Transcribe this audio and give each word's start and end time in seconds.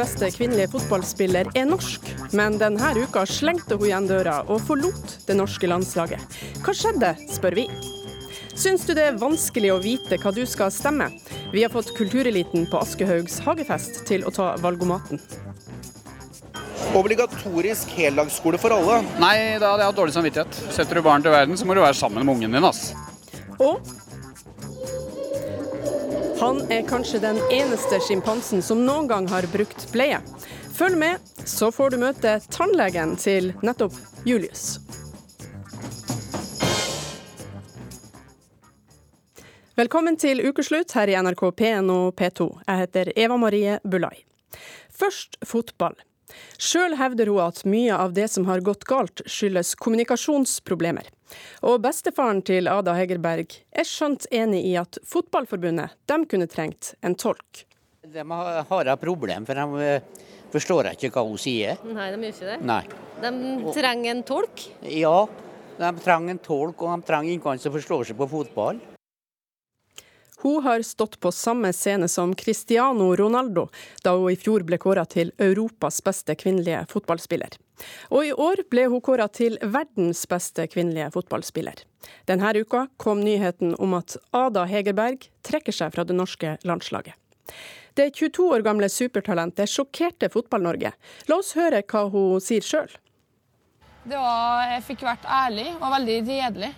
beste 0.00 0.30
kvinnelige 0.32 0.70
fotballspiller 0.72 1.50
er 1.58 1.66
norsk, 1.68 2.06
men 2.36 2.56
denne 2.60 2.92
uka 2.96 3.26
slengte 3.28 3.76
hun 3.76 3.90
igjen 3.90 4.08
døra 4.08 4.40
og 4.48 4.62
forlot 4.64 5.18
det 5.28 5.36
norske 5.36 5.68
landslaget. 5.68 6.38
Hva 6.64 6.74
skjedde, 6.76 7.12
spør 7.28 7.58
vi. 7.58 7.66
Syns 8.56 8.86
du 8.88 8.94
det 8.96 9.04
er 9.08 9.20
vanskelig 9.20 9.70
å 9.74 9.80
vite 9.80 10.18
hva 10.20 10.32
du 10.36 10.42
skal 10.48 10.72
stemme? 10.72 11.10
Vi 11.52 11.62
har 11.64 11.72
fått 11.72 11.92
kultureliten 11.96 12.66
på 12.70 12.80
Aschehougs 12.80 13.38
hagefest 13.44 14.02
til 14.08 14.24
å 14.24 14.32
ta 14.34 14.54
valgomaten. 14.60 15.20
Obligatorisk 16.96 17.92
heldagsskole 17.94 18.58
for 18.60 18.74
alle. 18.74 19.00
Nei, 19.22 19.34
da 19.60 19.74
hadde 19.74 19.84
jeg 19.84 19.92
hatt 19.92 20.00
dårlig 20.00 20.16
samvittighet. 20.16 20.60
Setter 20.74 20.98
du 20.98 21.06
barn 21.06 21.24
til 21.24 21.34
verden, 21.34 21.60
så 21.60 21.68
må 21.68 21.76
du 21.76 21.84
være 21.84 21.98
sammen 21.98 22.24
med 22.24 22.34
ungen 22.34 22.56
din, 22.56 22.66
ass. 22.66 22.90
Og 23.60 23.84
han 26.40 26.60
er 26.72 26.86
kanskje 26.88 27.18
den 27.20 27.36
eneste 27.52 27.98
sjimpansen 28.00 28.62
som 28.64 28.80
noen 28.86 29.08
gang 29.10 29.26
har 29.28 29.44
brukt 29.52 29.82
bleie. 29.92 30.22
Følg 30.72 30.96
med, 30.96 31.20
så 31.44 31.68
får 31.68 31.92
du 31.92 31.98
møte 32.00 32.38
tannlegen 32.48 33.12
til 33.20 33.50
nettopp 33.60 33.92
Julius. 34.24 34.78
Velkommen 39.76 40.16
til 40.20 40.40
ukeslutt 40.48 40.96
her 40.96 41.12
i 41.12 41.18
NRK 41.20 41.44
P1 41.60 41.92
og 41.92 42.16
P2. 42.16 42.48
Jeg 42.64 42.84
heter 42.86 43.12
Eva 43.20 43.36
Marie 43.40 43.76
Bulai. 43.84 44.24
Først 44.88 45.36
fotball. 45.44 45.98
Sjøl 46.56 46.96
hevder 46.96 47.28
hun 47.28 47.44
at 47.50 47.64
mye 47.68 47.92
av 48.00 48.16
det 48.16 48.30
som 48.32 48.48
har 48.48 48.64
gått 48.64 48.88
galt, 48.88 49.20
skyldes 49.28 49.74
kommunikasjonsproblemer. 49.76 51.12
Og 51.66 51.80
bestefaren 51.84 52.42
til 52.46 52.70
Ada 52.70 52.94
Hegerberg 52.98 53.56
er 53.70 53.88
skjønt 53.88 54.26
enig 54.34 54.62
i 54.70 54.76
at 54.80 55.00
Fotballforbundet 55.06 55.96
de 56.10 56.18
kunne 56.30 56.48
trengt 56.50 56.94
en 57.04 57.16
tolk. 57.18 57.64
De 58.10 58.24
har 58.24 58.88
et 58.90 59.00
problem, 59.00 59.46
for 59.46 59.58
de 59.58 59.84
eh, 59.86 60.28
forstår 60.50 60.92
ikke 60.94 61.12
hva 61.14 61.26
hun 61.28 61.38
sier. 61.38 61.78
Nei, 61.84 62.10
de 62.14 62.20
gjør 62.24 62.34
ikke 62.34 62.48
det. 62.48 62.60
Nei. 62.66 62.82
De 63.20 63.74
trenger 63.76 64.14
en 64.14 64.22
tolk. 64.26 64.64
Ja, 64.88 65.18
de 65.80 65.90
trenger 66.04 66.34
en 66.34 66.42
tolk, 66.44 66.80
og 66.80 66.94
de 66.94 67.08
trenger 67.10 67.36
ingen 67.36 67.60
som 67.62 67.76
forstår 67.76 68.08
seg 68.08 68.18
på 68.18 68.30
fotball. 68.30 68.80
Hun 70.40 70.62
har 70.64 70.82
stått 70.82 71.18
på 71.20 71.32
samme 71.32 71.72
scene 71.76 72.08
som 72.08 72.32
Cristiano 72.34 73.10
Ronaldo, 73.16 73.66
da 74.02 74.14
hun 74.16 74.32
i 74.32 74.38
fjor 74.40 74.64
ble 74.64 74.78
kåra 74.80 75.04
til 75.04 75.34
Europas 75.36 76.00
beste 76.04 76.32
kvinnelige 76.40 76.86
fotballspiller. 76.88 77.58
Og 78.10 78.26
i 78.26 78.32
år 78.32 78.64
ble 78.70 78.86
hun 78.92 79.02
kåra 79.04 79.28
til 79.32 79.58
verdens 79.62 80.26
beste 80.30 80.66
kvinnelige 80.70 81.10
fotballspiller. 81.14 81.84
Denne 82.28 82.52
uka 82.56 82.86
kom 83.00 83.20
nyheten 83.24 83.74
om 83.78 83.94
at 83.98 84.16
Ada 84.36 84.66
Hegerberg 84.70 85.28
trekker 85.46 85.74
seg 85.74 85.94
fra 85.94 86.04
det 86.04 86.16
norske 86.16 86.56
landslaget. 86.64 87.14
Det 87.98 88.12
22 88.14 88.46
år 88.54 88.62
gamle 88.62 88.88
supertalentet 88.88 89.68
sjokkerte 89.68 90.30
Fotball-Norge. 90.30 90.92
La 91.28 91.38
oss 91.40 91.56
høre 91.58 91.82
hva 91.82 92.04
hun 92.12 92.40
sier 92.42 92.64
sjøl. 92.64 92.92
Jeg 94.10 94.84
fikk 94.86 95.02
vært 95.04 95.26
ærlig 95.28 95.66
og 95.76 95.90
veldig 95.92 96.20
redelig. 96.28 96.70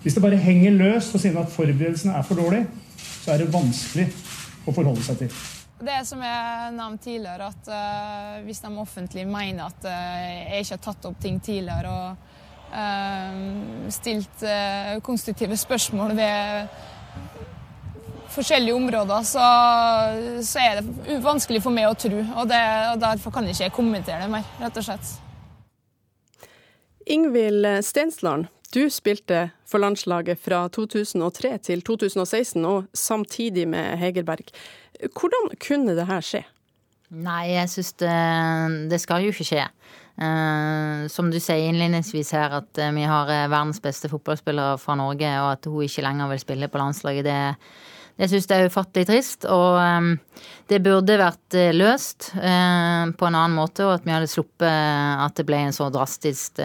Hvis 0.00 0.16
det 0.16 0.22
bare 0.24 0.38
henger 0.40 0.78
løst 0.78 1.14
og 1.14 1.20
sier 1.20 1.36
at 1.36 1.50
forberedelsene 1.52 2.14
er 2.16 2.24
for 2.24 2.40
dårlige, 2.40 2.68
så 2.96 3.34
er 3.34 3.42
det 3.42 3.50
vanskelig 3.52 4.06
å 4.64 4.72
forholde 4.72 5.04
seg 5.04 5.24
til. 5.24 5.34
Det 5.80 6.02
som 6.04 6.20
jeg 6.20 6.72
nevnte 6.76 7.06
tidligere, 7.06 7.46
at 7.48 7.68
uh, 7.72 8.40
hvis 8.44 8.60
de 8.60 8.70
offentlig 8.82 9.22
mener 9.24 9.70
at 9.70 9.86
uh, 9.88 9.92
jeg 10.52 10.66
ikke 10.66 10.76
har 10.76 10.82
tatt 10.84 11.06
opp 11.08 11.22
ting 11.22 11.38
tidligere 11.40 11.92
og 11.94 12.26
uh, 12.74 13.88
stilt 13.88 14.44
konstruktive 15.06 15.56
spørsmål 15.56 16.12
ved 16.18 16.76
forskjellige 18.30 18.76
områder, 18.76 19.24
så, 19.26 19.46
så, 20.46 20.60
er 20.60 20.82
det 20.82 21.16
vanskelig 21.24 21.64
for 21.64 21.74
meg 21.74 21.88
å 21.88 21.96
tro. 21.98 22.20
Og, 22.20 22.44
det, 22.52 22.60
og 22.92 23.00
derfor 23.00 23.34
kan 23.34 23.48
jeg 23.48 23.56
ikke 23.56 23.80
kommentere 23.80 24.20
det 24.26 24.30
mer, 24.36 24.46
rett 24.60 24.76
og 24.76 24.86
slett. 24.86 25.16
Ingvild 27.10 27.66
Stensland, 27.88 28.52
du 28.74 28.84
spilte 28.92 29.48
for 29.66 29.82
landslaget 29.82 30.38
fra 30.38 30.62
2003 30.70 31.56
til 31.66 31.82
2016, 31.82 32.64
og 32.64 32.86
samtidig 32.94 33.66
med 33.68 33.98
Hegerberg. 33.98 34.52
Hvordan 35.00 35.50
kunne 35.58 35.96
det 35.96 36.06
her 36.06 36.24
skje? 36.24 36.44
Nei, 37.10 37.56
jeg 37.56 37.70
syns 37.72 37.94
det, 37.98 38.16
det, 38.92 39.00
skal 39.02 39.24
jo 39.24 39.32
ikke 39.34 39.48
skje. 39.48 39.64
Uh, 40.20 41.08
som 41.10 41.30
du 41.32 41.40
sier 41.42 41.70
innledningsvis 41.70 42.30
her, 42.36 42.52
at 42.60 42.78
uh, 42.78 42.90
vi 42.94 43.06
har 43.08 43.26
uh, 43.26 43.48
verdens 43.50 43.80
beste 43.82 44.10
fotballspillere 44.12 44.76
fra 44.78 44.94
Norge, 45.00 45.30
og 45.42 45.48
at 45.56 45.66
hun 45.66 45.88
ikke 45.88 46.04
lenger 46.06 46.30
vil 46.30 46.42
spille 46.42 46.68
på 46.70 46.78
landslaget, 46.78 47.26
det, 47.26 47.40
det 48.20 48.30
syns 48.30 48.46
jeg 48.46 48.62
er 48.62 48.70
ufattelig 48.70 49.08
trist. 49.10 49.48
Og 49.50 49.80
um, 49.80 50.12
det 50.70 50.82
burde 50.84 51.18
vært 51.18 51.58
løst 51.74 52.30
på 52.36 53.26
en 53.26 53.34
annen 53.34 53.58
måte, 53.58 53.88
og 53.88 53.96
at 53.96 54.06
vi 54.06 54.14
hadde 54.14 54.30
sluppet 54.30 54.70
at 54.70 55.34
det 55.34 55.48
ble 55.48 55.64
en 55.64 55.74
så 55.74 55.90
drastisk 55.90 56.62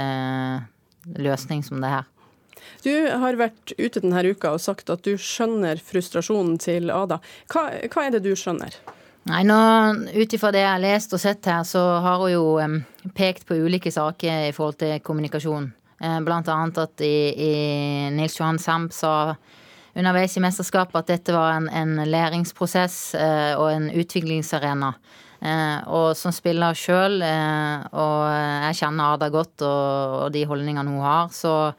løsning 1.05 1.63
som 1.66 1.81
det 1.83 1.93
her. 1.93 2.11
Du 2.83 2.91
har 3.21 3.38
vært 3.39 3.73
ute 3.77 4.01
denne 4.01 4.23
uka 4.25 4.55
og 4.55 4.63
sagt 4.63 4.89
at 4.93 5.05
du 5.05 5.16
skjønner 5.21 5.79
frustrasjonen 5.83 6.57
til 6.61 6.91
Ada. 6.93 7.19
Hva, 7.51 7.67
hva 7.91 8.05
er 8.05 8.16
det 8.16 8.23
du 8.25 8.33
skjønner? 8.38 8.77
Nei, 9.25 9.41
nå, 9.47 9.57
Ut 10.13 10.33
ifra 10.38 10.51
det 10.53 10.61
jeg 10.61 10.69
har 10.69 10.83
lest 10.83 11.16
og 11.17 11.21
sett 11.21 11.47
her, 11.49 11.63
så 11.66 11.81
har 12.03 12.21
hun 12.21 12.29
jo 12.29 12.43
um, 12.61 12.77
pekt 13.17 13.47
på 13.49 13.57
ulike 13.57 13.89
saker 13.93 14.49
i 14.51 14.53
forhold 14.53 14.77
til 14.83 14.99
kommunikasjon. 15.05 15.71
Uh, 16.03 16.19
blant 16.25 16.49
annet 16.51 16.77
at 16.83 17.05
i, 17.05 17.16
i 17.33 17.53
Nils 18.13 18.37
Johan 18.37 18.61
Samp 18.61 18.93
sa 18.93 19.33
underveis 19.95 20.35
i 20.37 20.43
mesterskapet 20.43 20.99
at 20.99 21.09
dette 21.09 21.33
var 21.33 21.55
en, 21.55 21.69
en 21.73 22.03
læringsprosess 22.05 23.16
uh, 23.17 23.53
og 23.57 23.72
en 23.72 23.89
utviklingsarena. 23.95 24.93
Uh, 25.45 25.79
og 25.94 26.06
som 26.17 26.33
spiller 26.33 26.73
sjøl, 26.73 27.19
og 27.22 28.22
jeg 28.66 28.78
kjenner 28.79 29.13
Ada 29.13 29.28
godt 29.29 29.61
og, 29.67 30.31
de 30.33 30.41
holdningene 30.50 30.89
hun 30.89 31.03
har, 31.06 31.29
så 31.35 31.75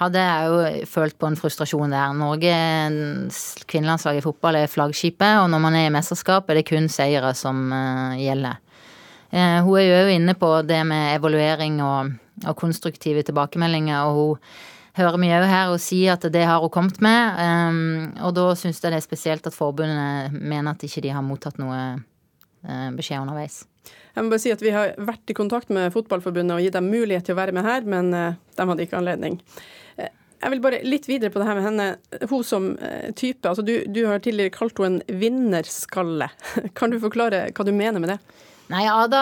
hadde 0.00 0.22
jeg 0.24 0.46
jo 0.48 0.86
følt 0.88 1.18
på 1.20 1.28
en 1.28 1.36
frustrasjon 1.36 1.92
der. 1.92 2.14
Norge, 2.16 2.54
kvinnelandslaget 3.68 4.22
i 4.22 4.24
fotball, 4.24 4.62
er 4.62 4.72
flaggskipet, 4.72 5.42
og 5.42 5.50
når 5.52 5.64
man 5.66 5.76
er 5.76 5.90
i 5.90 5.92
mesterskap, 5.92 6.48
er 6.48 6.62
det 6.62 6.68
kun 6.70 6.88
seire 6.88 7.34
som 7.36 7.66
uh, 7.68 8.16
gjelder. 8.16 8.56
Hun 9.30 9.76
er 9.78 9.84
jo 9.86 10.14
inne 10.16 10.32
på 10.34 10.48
det 10.66 10.80
med 10.88 11.12
evaluering 11.20 11.76
og, 11.86 12.08
og 12.48 12.56
konstruktive 12.58 13.22
tilbakemeldinger, 13.22 14.08
og 14.08 14.16
hun 14.16 14.40
hører 14.98 15.20
mye 15.22 15.42
her 15.46 15.70
og 15.70 15.78
sier 15.78 16.16
at 16.16 16.24
det 16.34 16.42
har 16.48 16.58
hun 16.64 16.72
kommet 16.74 16.98
med. 17.04 18.16
Og 18.26 18.34
da 18.34 18.48
syns 18.58 18.80
jeg 18.82 18.90
det 18.90 18.98
er 18.98 19.04
spesielt 19.04 19.46
at 19.46 19.54
forbundet 19.54 20.34
mener 20.34 20.72
at 20.72 20.82
ikke 20.82 21.04
de 21.04 21.12
har 21.14 21.22
mottatt 21.22 21.60
noe 21.62 22.00
beskjed 22.96 23.22
underveis. 23.22 23.62
Jeg 24.14 24.24
må 24.26 24.32
bare 24.32 24.42
si 24.42 24.50
at 24.52 24.60
Vi 24.60 24.72
har 24.74 24.92
vært 25.00 25.32
i 25.32 25.36
kontakt 25.36 25.70
med 25.72 25.92
Fotballforbundet 25.94 26.52
og 26.56 26.64
gitt 26.64 26.76
dem 26.76 26.90
mulighet 26.92 27.24
til 27.28 27.36
å 27.36 27.40
være 27.40 27.54
med 27.56 27.64
her, 27.64 27.86
men 27.88 28.10
de 28.12 28.66
hadde 28.68 28.84
ikke 28.84 28.98
anledning. 28.98 29.38
Jeg 30.40 30.54
vil 30.54 30.62
bare 30.64 30.80
litt 30.86 31.04
videre 31.08 31.32
på 31.32 31.40
det 31.40 31.48
her 31.50 31.58
med 31.58 31.66
henne. 31.66 31.86
Hun 32.30 32.44
som 32.46 32.70
eh, 32.80 33.10
type. 33.12 33.44
altså 33.48 33.64
Du, 33.64 33.74
du 33.84 34.06
har 34.08 34.22
tidligere 34.24 34.54
kalt 34.54 34.80
henne 34.80 35.02
en 35.04 35.18
vinnerskalle. 35.20 36.30
Kan 36.78 36.92
du 36.92 37.00
forklare 37.02 37.50
hva 37.52 37.66
du 37.66 37.74
mener 37.76 38.00
med 38.00 38.14
det? 38.14 38.18
Nei, 38.70 38.86
Ada, 38.86 39.20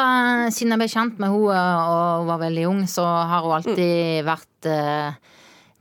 siden 0.52 0.74
jeg 0.74 0.82
ble 0.82 0.90
kjent 0.92 1.18
med 1.18 1.32
henne 1.32 1.64
og 1.88 2.28
var 2.28 2.42
veldig 2.44 2.66
ung, 2.68 2.82
så 2.90 3.02
har 3.02 3.46
hun 3.46 3.56
alltid 3.56 4.20
mm. 4.20 4.28
vært 4.28 4.68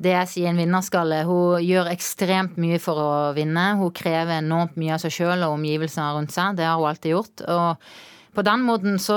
det 0.03 0.13
jeg 0.13 0.29
sier 0.31 0.51
en 0.51 0.59
vinnerskalle. 0.61 1.23
Hun 1.25 1.63
gjør 1.65 1.89
ekstremt 1.89 2.59
mye 2.61 2.77
for 2.81 3.01
å 3.01 3.09
vinne. 3.37 3.71
Hun 3.79 3.95
krever 3.95 4.37
enormt 4.37 4.77
mye 4.77 4.93
av 4.93 5.01
seg 5.01 5.15
sjøl 5.15 5.41
og 5.47 5.55
omgivelsene 5.55 6.11
rundt 6.13 6.35
seg. 6.35 6.59
Det 6.59 6.67
har 6.67 6.77
hun 6.77 6.91
alltid 6.91 7.15
gjort. 7.15 7.47
og 7.47 7.89
på 8.37 8.43
den 8.45 8.61
måten 8.67 8.99
så, 9.01 9.15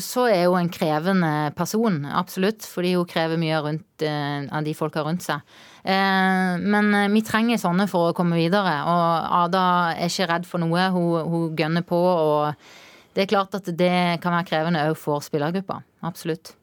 så, 0.00 0.22
er 0.32 0.46
hun 0.46 0.62
en 0.62 0.70
krevende 0.72 1.50
person, 1.52 2.06
absolutt. 2.08 2.64
Fordi 2.64 2.94
hun 2.96 3.08
krever 3.08 3.36
mye 3.36 3.58
rundt, 3.60 3.84
uh, 4.00 4.48
av 4.48 4.64
de 4.64 4.72
folka 4.72 5.04
rundt 5.04 5.26
seg. 5.26 5.42
Uh, 5.84 6.56
men 6.56 6.88
uh, 6.96 7.10
vi 7.12 7.20
trenger 7.26 7.60
sånne 7.60 7.84
for 7.90 8.08
å 8.08 8.16
komme 8.16 8.38
videre. 8.40 8.78
Og 8.88 9.36
Ada 9.42 9.66
er 9.98 10.08
ikke 10.08 10.30
redd 10.30 10.48
for 10.48 10.64
noe. 10.64 10.88
Hun, 10.94 11.28
hun 11.34 11.44
gønner 11.58 11.84
på. 11.84 12.00
Og 12.00 13.12
det 13.12 13.26
er 13.26 13.30
klart 13.34 13.60
at 13.60 13.68
det 13.68 13.92
kan 14.24 14.38
være 14.38 14.48
krevende 14.48 14.88
òg 14.88 14.96
for 14.96 15.20
spillergruppa. 15.20 15.82
Absolutt. 16.08 16.54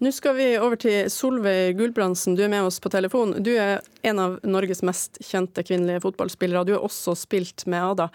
Nå 0.00 0.08
skal 0.16 0.32
vi 0.38 0.44
over 0.56 0.78
til 0.80 1.10
Solveig 1.12 1.74
Gulbrandsen, 1.76 2.32
du 2.32 2.40
er 2.46 2.48
med 2.48 2.64
oss 2.64 2.78
på 2.80 2.88
telefon. 2.88 3.34
Du 3.44 3.50
er 3.52 3.82
en 4.08 4.22
av 4.22 4.38
Norges 4.48 4.80
mest 4.80 5.18
kjente 5.20 5.60
kvinnelige 5.60 6.00
fotballspillere. 6.00 6.62
Du 6.64 6.72
har 6.72 6.86
også 6.86 7.12
spilt 7.20 7.66
med 7.68 7.84
Ada. 7.84 8.06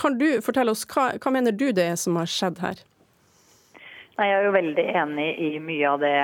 Kan 0.00 0.16
du 0.16 0.40
fortelle 0.40 0.72
oss, 0.72 0.86
hva, 0.88 1.10
hva 1.20 1.34
mener 1.34 1.52
du 1.52 1.66
det 1.76 1.90
er 1.92 2.00
som 2.00 2.16
har 2.16 2.30
skjedd 2.30 2.62
her? 2.64 2.80
Nei, 4.16 4.30
jeg 4.30 4.38
er 4.38 4.48
jo 4.48 4.56
veldig 4.56 4.86
enig 5.02 5.28
i 5.44 5.50
mye 5.60 5.92
av 5.92 6.00
det 6.00 6.14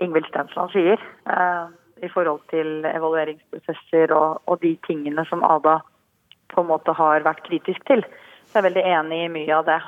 Ingvild 0.00 0.32
Stensland 0.32 0.72
sier. 0.72 1.04
Uh, 1.28 1.68
I 2.00 2.08
forhold 2.16 2.40
til 2.48 2.88
evalueringsprosesser 2.88 4.16
og, 4.16 4.40
og, 4.48 4.62
de 4.64 4.78
tingene 4.88 5.28
som 5.28 5.44
Ada 5.44 5.82
på 6.54 6.64
en 6.64 6.72
måte 6.72 6.96
har 6.96 7.28
vært 7.28 7.44
kritisk 7.44 7.84
til. 7.92 8.00
Så 8.48 8.56
jeg 8.56 8.64
er 8.64 8.70
veldig 8.70 8.90
enig 8.96 9.24
i 9.26 9.32
mye 9.42 9.60
av 9.60 9.68
det. 9.68 9.80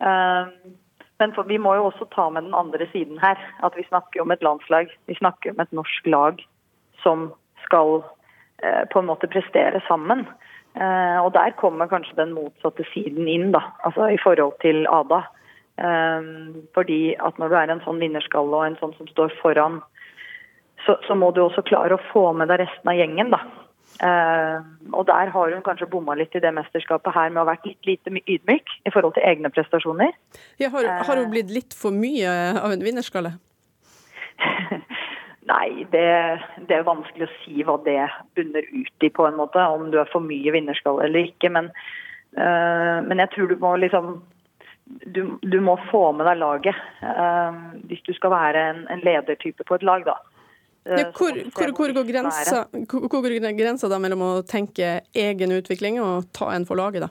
Uh, 0.00 0.72
men 1.20 1.34
for, 1.36 1.48
vi 1.48 1.58
må 1.60 1.74
jo 1.76 1.88
også 1.90 2.08
ta 2.14 2.28
med 2.32 2.48
den 2.48 2.56
andre 2.56 2.86
siden 2.92 3.20
her. 3.20 3.38
At 3.66 3.76
vi 3.76 3.86
snakker 3.88 4.22
om 4.22 4.32
et 4.32 4.42
landslag. 4.42 4.88
Vi 5.06 5.18
snakker 5.18 5.52
om 5.52 5.60
et 5.60 5.76
norsk 5.76 6.06
lag 6.08 6.40
som 7.04 7.30
skal 7.64 8.00
eh, 8.64 8.86
på 8.92 9.02
en 9.02 9.10
måte 9.10 9.28
prestere 9.30 9.82
sammen. 9.88 10.26
Eh, 10.74 11.18
og 11.20 11.32
der 11.36 11.52
kommer 11.60 11.90
kanskje 11.90 12.18
den 12.18 12.32
motsatte 12.36 12.86
siden 12.94 13.28
inn, 13.28 13.50
da. 13.52 13.62
Altså 13.84 14.08
i 14.10 14.18
forhold 14.22 14.56
til 14.64 14.86
Ada. 14.90 15.22
Eh, 15.80 16.30
fordi 16.74 17.00
at 17.20 17.38
når 17.38 17.52
du 17.52 17.58
er 17.60 17.74
en 17.74 17.84
sånn 17.86 18.02
vinnerskalle 18.02 18.56
og 18.56 18.66
en 18.66 18.80
sånn 18.80 18.96
som 18.98 19.08
står 19.12 19.34
foran, 19.42 19.80
så, 20.86 20.96
så, 21.04 21.14
må 21.14 21.28
du 21.36 21.42
også 21.44 21.66
klare 21.68 21.96
å 21.96 22.06
få 22.12 22.30
med 22.32 22.48
deg 22.48 22.62
resten 22.62 22.88
av 22.88 22.96
gjengen, 22.96 23.34
da. 23.34 23.42
Uh, 24.00 24.64
og 24.96 25.04
der 25.10 25.28
har 25.28 25.52
hun 25.52 25.64
kanskje 25.64 25.88
bomma 25.92 26.14
litt 26.16 26.32
i 26.32 26.40
det 26.40 26.54
mesterskapet 26.56 27.12
her 27.12 27.28
med 27.28 27.42
å 27.42 27.44
ha 27.44 27.50
vært 27.50 27.66
litt 27.68 27.88
lite 27.88 28.12
ydmyk 28.24 28.72
i 28.88 28.92
forhold 28.94 29.12
til 29.18 29.26
egne 29.28 29.50
prestasjoner. 29.52 30.14
Ja, 30.62 30.70
har, 30.72 30.88
har, 31.04 31.20
hun 31.20 31.28
blitt 31.34 31.52
litt 31.52 31.76
for 31.76 31.92
mye 31.92 32.32
av 32.56 32.72
en 32.72 32.84
vinnerskalle? 32.86 33.34
Nei, 35.50 35.84
det, 35.92 36.06
det, 36.64 36.78
er 36.78 36.88
vanskelig 36.88 37.26
å 37.26 37.36
si 37.42 37.64
hva 37.66 37.76
det 37.84 37.98
bunner 38.38 38.64
ut 38.72 39.04
i, 39.04 39.12
på 39.12 39.26
en 39.28 39.36
måte. 39.36 39.60
Om 39.60 39.90
du 39.92 40.00
er 40.00 40.08
for 40.08 40.24
mye 40.24 40.54
vinnerskalle 40.54 41.04
eller 41.04 41.28
ikke. 41.34 41.52
Men, 41.52 41.68
uh, 42.40 43.04
men 43.04 43.20
jeg 43.20 43.34
tror 43.34 43.52
du 43.52 43.56
må 43.60 43.76
liksom 43.84 44.14
du, 45.04 45.22
du, 45.44 45.60
må 45.62 45.76
få 45.90 46.06
med 46.16 46.26
deg 46.26 46.40
laget 46.40 46.78
uh, 47.04 47.52
hvis 47.86 48.02
du 48.08 48.14
skal 48.16 48.32
være 48.32 48.62
en, 48.72 48.80
en 48.90 49.04
ledertype 49.04 49.66
på 49.66 49.76
et 49.76 49.84
lag, 49.86 50.08
da. 50.08 50.16
Ja, 50.88 51.10
hvor, 51.12 51.36
hvor, 51.52 51.72
hvor, 51.76 51.92
går 51.92 52.06
grensa, 52.08 52.62
hvor, 52.88 53.08
går 53.12 53.52
grensa 53.52 53.88
da 53.92 53.98
mellom 54.00 54.22
å 54.24 54.30
tenke 54.48 55.02
egen 55.12 55.52
utvikling 55.52 56.00
og 56.00 56.30
ta 56.32 56.48
en 56.54 56.64
for 56.64 56.80
laget, 56.80 57.04
da? 57.04 57.10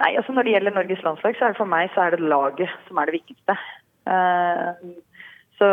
Nei, 0.00 0.14
altså 0.16 0.32
Når 0.32 0.46
det 0.46 0.54
gjelder 0.54 0.76
Norges 0.76 1.02
landslag, 1.04 1.36
så 1.36 1.44
er 1.44 1.52
det 1.52 1.60
for 1.60 1.68
meg 1.68 1.90
så 1.92 2.06
er 2.06 2.14
det 2.14 2.30
laget 2.30 2.70
som 2.86 3.00
er 3.00 3.10
det 3.10 3.18
viktigste. 3.18 3.56
Uh, 4.08 4.94
så 5.58 5.68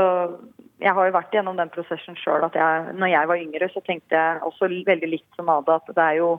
jeg 0.84 0.94
har 0.94 1.08
jo 1.08 1.16
vært 1.16 1.38
gjennom 1.38 1.58
den 1.58 1.72
prosessen 1.74 2.18
sjøl 2.19 2.44
at 2.46 2.58
jeg, 2.58 2.98
når 3.00 3.14
jeg 3.14 3.30
var 3.31 3.44
yngre, 3.46 3.69
så 3.72 3.81
tenkte 3.86 4.18
jeg 4.18 4.42
også 4.46 4.69
veldig 4.90 5.10
litt 5.14 5.40
som 5.40 5.50
Ada 5.54 5.80
at 5.80 5.94
det 5.94 6.04
er 6.04 6.19
jo 6.19 6.34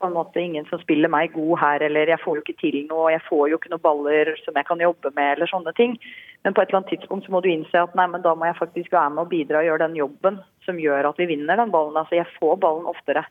på 0.00 0.08
en 0.08 0.16
måte 0.16 0.40
ingen 0.40 0.64
som 0.70 0.80
spiller 0.80 1.12
meg 1.12 1.34
god 1.34 1.58
her, 1.60 1.82
eller 1.84 2.08
jeg 2.08 2.20
får 2.22 2.38
jo 2.38 2.42
ikke 2.44 2.60
til 2.60 2.78
noe, 2.88 3.10
jeg 3.12 3.22
får 3.26 3.50
jo 3.50 3.58
ikke 3.60 3.72
noen 3.72 3.84
baller 3.84 4.32
som 4.40 4.56
jeg 4.56 4.68
kan 4.68 4.80
jobbe 4.80 5.12
med, 5.16 5.34
eller 5.34 5.50
sånne 5.50 5.74
ting. 5.76 5.98
Men 6.44 6.56
på 6.56 6.62
et 6.62 6.70
eller 6.70 6.80
annet 6.80 6.92
tidspunkt 6.94 7.26
så 7.26 7.34
må 7.34 7.42
du 7.44 7.50
innse 7.52 7.82
at 7.82 7.96
nei, 7.98 8.06
men 8.08 8.24
da 8.24 8.32
må 8.34 8.48
jeg 8.48 8.56
faktisk 8.56 8.94
være 8.96 9.12
med 9.12 9.26
og 9.26 9.32
bidra 9.32 9.60
og 9.60 9.68
gjøre 9.68 9.84
den 9.84 9.98
jobben 9.98 10.40
som 10.64 10.80
gjør 10.80 11.10
at 11.10 11.20
vi 11.20 11.28
vinner 11.34 11.60
den 11.60 11.72
ballen. 11.74 11.98
Altså 12.00 12.16
jeg 12.16 12.32
får 12.38 12.56
ballen 12.62 12.88
oftere. 12.88 13.26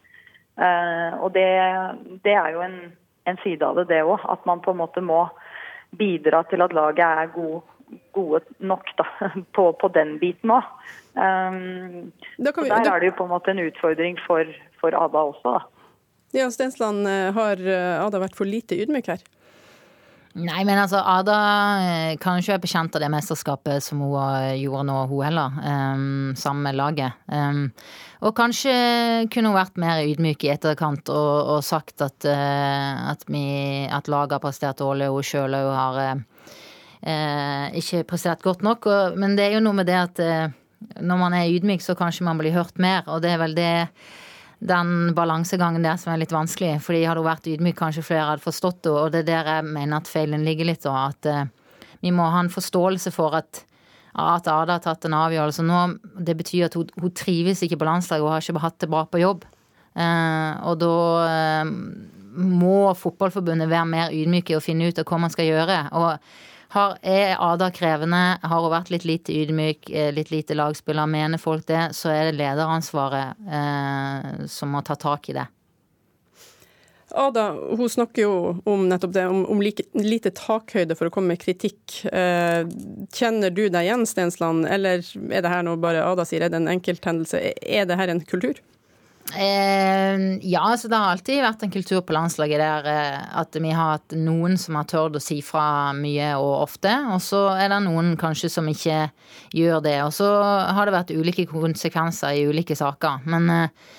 Uh, 0.59 1.17
og 1.23 1.33
det, 1.33 1.47
det, 2.27 2.35
er 2.35 2.53
jo 2.53 2.61
en, 2.61 2.77
en 3.31 3.41
side 3.41 3.65
av 3.65 3.79
det, 3.79 3.87
det 3.89 4.03
òg. 4.05 4.21
At 4.29 4.45
man 4.45 4.61
på 4.61 4.75
en 4.75 4.81
måte 4.83 5.01
må 5.01 5.23
bidra 5.97 6.43
til 6.51 6.61
at 6.61 6.75
laget 6.77 7.01
er 7.07 7.33
god, 7.33 7.65
gode 8.13 8.43
nok 8.61 8.93
da, 8.99 9.07
på, 9.57 9.71
på 9.81 9.91
den 9.97 10.19
biten 10.21 10.53
òg. 10.53 10.69
Um, 11.17 12.11
vi, 12.37 12.45
der 12.69 12.93
er 12.93 13.01
det 13.01 13.09
jo 13.09 13.17
på 13.17 13.25
en 13.25 13.33
måte 13.33 13.55
en 13.55 13.65
utfordring 13.65 14.21
for, 14.27 14.45
for 14.77 14.93
Ada 14.93 15.25
også. 15.33 15.57
da. 15.57 15.78
Ja, 16.35 16.51
Stensland, 16.51 17.07
eh, 17.07 17.31
har 17.33 17.61
eh, 17.65 18.05
Ada 18.05 18.21
vært 18.21 18.37
for 18.37 18.49
lite 18.49 18.77
ydmyk 18.77 19.09
her? 19.09 19.23
Nei, 20.37 20.61
men 20.63 20.77
altså, 20.77 20.99
Ada 21.01 21.35
kan 22.21 22.37
jo 22.37 22.43
ikke 22.43 22.53
være 22.53 22.63
bekjent 22.67 22.95
av 22.95 23.01
det 23.01 23.09
mesterskapet 23.11 23.83
som 23.83 24.03
hun 24.05 24.59
gjorde 24.59 24.83
nå, 24.85 24.97
hun 25.09 25.23
heller. 25.25 25.57
Um, 25.65 26.35
sammen 26.37 26.67
med 26.67 26.77
laget. 26.77 27.17
Um, 27.33 27.71
og 28.21 28.35
kanskje 28.37 28.75
kunne 29.33 29.49
hun 29.49 29.57
vært 29.57 29.81
mer 29.81 30.03
ydmyk 30.05 30.45
i 30.45 30.53
etterkant 30.53 31.09
og, 31.09 31.55
og 31.55 31.65
sagt 31.65 32.05
at, 32.05 32.29
uh, 32.29 33.09
at, 33.09 33.25
vi, 33.27 33.43
at 33.89 34.07
laget 34.11 34.37
har 34.37 34.45
prestert 34.45 34.79
dårlig, 34.85 35.09
og 35.09 35.17
hun 35.17 35.29
sjøl 35.31 35.57
òg 35.57 35.73
har 35.73 35.99
uh, 36.13 37.65
ikke 37.81 38.05
prestert 38.13 38.45
godt 38.45 38.63
nok. 38.63 38.85
Og, 38.85 39.19
men 39.19 39.33
det 39.35 39.49
er 39.49 39.57
jo 39.57 39.65
noe 39.65 39.81
med 39.81 39.89
det 39.89 39.97
at 39.97 40.23
uh, 40.23 40.47
når 41.01 41.23
man 41.25 41.35
er 41.41 41.51
ydmyk, 41.57 41.83
så 41.83 41.97
kanskje 41.97 42.29
man 42.29 42.39
blir 42.39 42.55
hørt 42.55 42.77
mer, 42.79 43.01
og 43.09 43.25
det 43.25 43.33
er 43.33 43.41
vel 43.41 43.57
det 43.57 43.73
den 44.59 45.13
balansegangen 45.15 45.83
der 45.83 45.97
som 45.99 46.13
er 46.13 46.21
litt 46.21 46.35
vanskelig. 46.35 46.79
Fordi 46.83 47.05
hadde 47.07 47.23
hun 47.23 47.29
vært 47.29 47.47
ydmyk, 47.47 47.77
kanskje 47.79 48.05
flere 48.05 48.27
hadde 48.33 48.45
forstått 48.45 48.83
det. 48.83 48.91
Og 48.93 49.13
det 49.13 49.23
er 49.23 49.29
der 49.29 49.51
jeg 49.53 49.69
mener 49.69 50.01
at 50.01 50.11
feilen 50.11 50.43
ligger 50.47 50.67
litt. 50.67 50.87
Og 50.89 50.97
at 50.99 51.29
uh, 51.31 51.87
vi 52.03 52.11
må 52.15 52.27
ha 52.27 52.43
en 52.43 52.51
forståelse 52.51 53.13
for 53.15 53.37
at, 53.39 53.63
at 54.19 54.51
Ada 54.51 54.77
har 54.77 54.83
tatt 54.83 55.07
en 55.07 55.17
avgjørelse 55.21 55.65
nå. 55.65 55.85
Det 56.27 56.35
betyr 56.39 56.67
at 56.67 56.77
hun, 56.79 56.91
hun 56.99 57.15
trives 57.15 57.63
ikke 57.63 57.79
på 57.79 57.87
landslaget, 57.87 58.25
hun 58.25 58.35
har 58.35 58.43
ikke 58.43 58.65
hatt 58.67 58.79
det 58.83 58.91
bra 58.91 59.05
på 59.07 59.23
jobb. 59.23 59.47
Uh, 59.95 60.53
og 60.69 60.79
da 60.83 60.93
uh, 61.23 61.73
må 62.39 62.91
Fotballforbundet 62.95 63.71
være 63.71 63.89
mer 63.89 64.13
ydmyke 64.15 64.57
og 64.57 64.63
finne 64.63 64.91
ut 64.91 64.99
av 64.99 65.07
hva 65.07 65.23
man 65.23 65.33
skal 65.33 65.47
gjøre. 65.47 65.81
Og 65.97 66.11
har, 66.69 66.97
er 67.01 67.35
Ada 67.41 67.71
krevende? 67.73 68.37
Har 68.45 68.61
hun 68.61 68.69
vært 68.69 68.91
litt 68.93 69.05
lite 69.07 69.33
ydmyk, 69.33 69.89
eh, 69.89 70.11
litt 70.13 70.29
lite 70.29 70.53
lagspiller? 70.53 71.09
Mener 71.09 71.41
folk 71.41 71.65
det, 71.65 71.95
så 71.97 72.11
er 72.13 72.29
det 72.29 72.37
lederansvaret 72.37 73.39
eh, 73.49 74.43
som 74.45 74.75
må 74.75 74.83
ta 74.85 74.97
tak 74.99 75.31
i 75.31 75.37
det. 75.39 75.47
Ada 77.17 77.47
hun 77.73 77.89
snakker 77.89 78.21
jo 78.21 78.33
om 78.69 78.83
nettopp 78.85 79.15
det, 79.15 79.25
om, 79.25 79.41
om 79.49 79.63
like, 79.65 79.87
lite 79.97 80.29
takhøyde 80.37 80.93
for 80.93 81.09
å 81.09 81.13
komme 81.13 81.33
med 81.33 81.41
kritikk. 81.41 82.03
Eh, 82.05 82.61
kjenner 83.17 83.49
du 83.49 83.63
deg 83.65 83.87
igjen, 83.87 84.05
Stensland, 84.05 84.69
eller 84.69 85.01
er 85.01 85.41
det 85.41 85.49
her 85.49 85.65
noe 85.65 85.81
bare 85.81 86.05
Ada 86.05 86.27
sier, 86.29 86.45
er 86.45 86.53
det 86.53 86.61
en 86.61 86.69
enkelthendelse? 86.69 87.41
Er 87.65 87.89
det 87.89 87.97
her 87.97 88.13
en 88.13 88.21
kultur? 88.29 88.61
Eh, 89.35 90.39
ja, 90.41 90.61
altså 90.61 90.89
det 90.89 90.97
har 90.97 91.13
alltid 91.13 91.41
vært 91.43 91.63
en 91.63 91.73
kultur 91.73 92.01
på 92.01 92.15
landslaget 92.15 92.61
der 92.61 92.87
eh, 92.89 93.19
at 93.41 93.55
vi 93.61 93.71
har 93.75 93.97
hatt 93.97 94.15
noen 94.17 94.57
som 94.57 94.79
har 94.79 94.87
tørt 94.89 95.19
å 95.19 95.21
si 95.21 95.39
fra 95.45 95.91
mye 95.97 96.31
og 96.39 96.63
ofte, 96.63 96.93
og 97.13 97.21
så 97.21 97.43
er 97.53 97.69
det 97.69 97.81
noen 97.85 98.15
kanskje 98.19 98.49
som 98.51 98.67
ikke 98.71 99.03
gjør 99.55 99.83
det. 99.85 99.97
Og 100.07 100.13
så 100.17 100.29
har 100.73 100.89
det 100.89 100.95
vært 100.95 101.13
ulike 101.13 101.45
konsekvenser 101.51 102.39
i 102.39 102.47
ulike 102.49 102.77
saker. 102.77 103.27
Men 103.29 103.49
eh, 103.53 103.93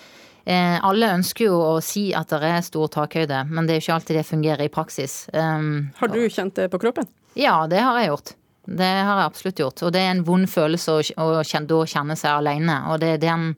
eh 0.50 0.76
alle 0.82 1.12
ønsker 1.20 1.46
jo 1.46 1.60
å 1.76 1.78
si 1.84 2.10
at 2.16 2.32
det 2.34 2.50
er 2.50 2.66
stor 2.66 2.90
takhøyde, 2.98 3.44
men 3.50 3.66
det 3.66 3.76
er 3.76 3.80
jo 3.80 3.86
ikke 3.86 3.98
alltid 4.00 4.20
det 4.20 4.26
fungerer 4.26 4.66
i 4.66 4.72
praksis. 4.72 5.22
Um, 5.32 5.90
har 6.00 6.10
du 6.10 6.24
kjent 6.26 6.56
det 6.58 6.70
på 6.72 6.80
kroppen? 6.82 7.06
Ja, 7.38 7.68
det 7.70 7.84
har 7.84 8.00
jeg 8.00 8.10
gjort. 8.10 8.34
Det 8.66 8.86
har 8.86 9.20
jeg 9.20 9.30
absolutt 9.30 9.62
gjort. 9.62 9.82
Og 9.86 9.94
det 9.94 10.02
er 10.02 10.10
en 10.14 10.24
vond 10.26 10.48
følelse 10.50 10.92
å, 10.96 11.04
å, 11.22 11.28
å 11.40 11.86
kjenne 11.86 12.18
seg 12.18 12.34
alene. 12.34 12.76
Og 12.90 13.00
det 13.02 13.14
er 13.14 13.22
den 13.22 13.54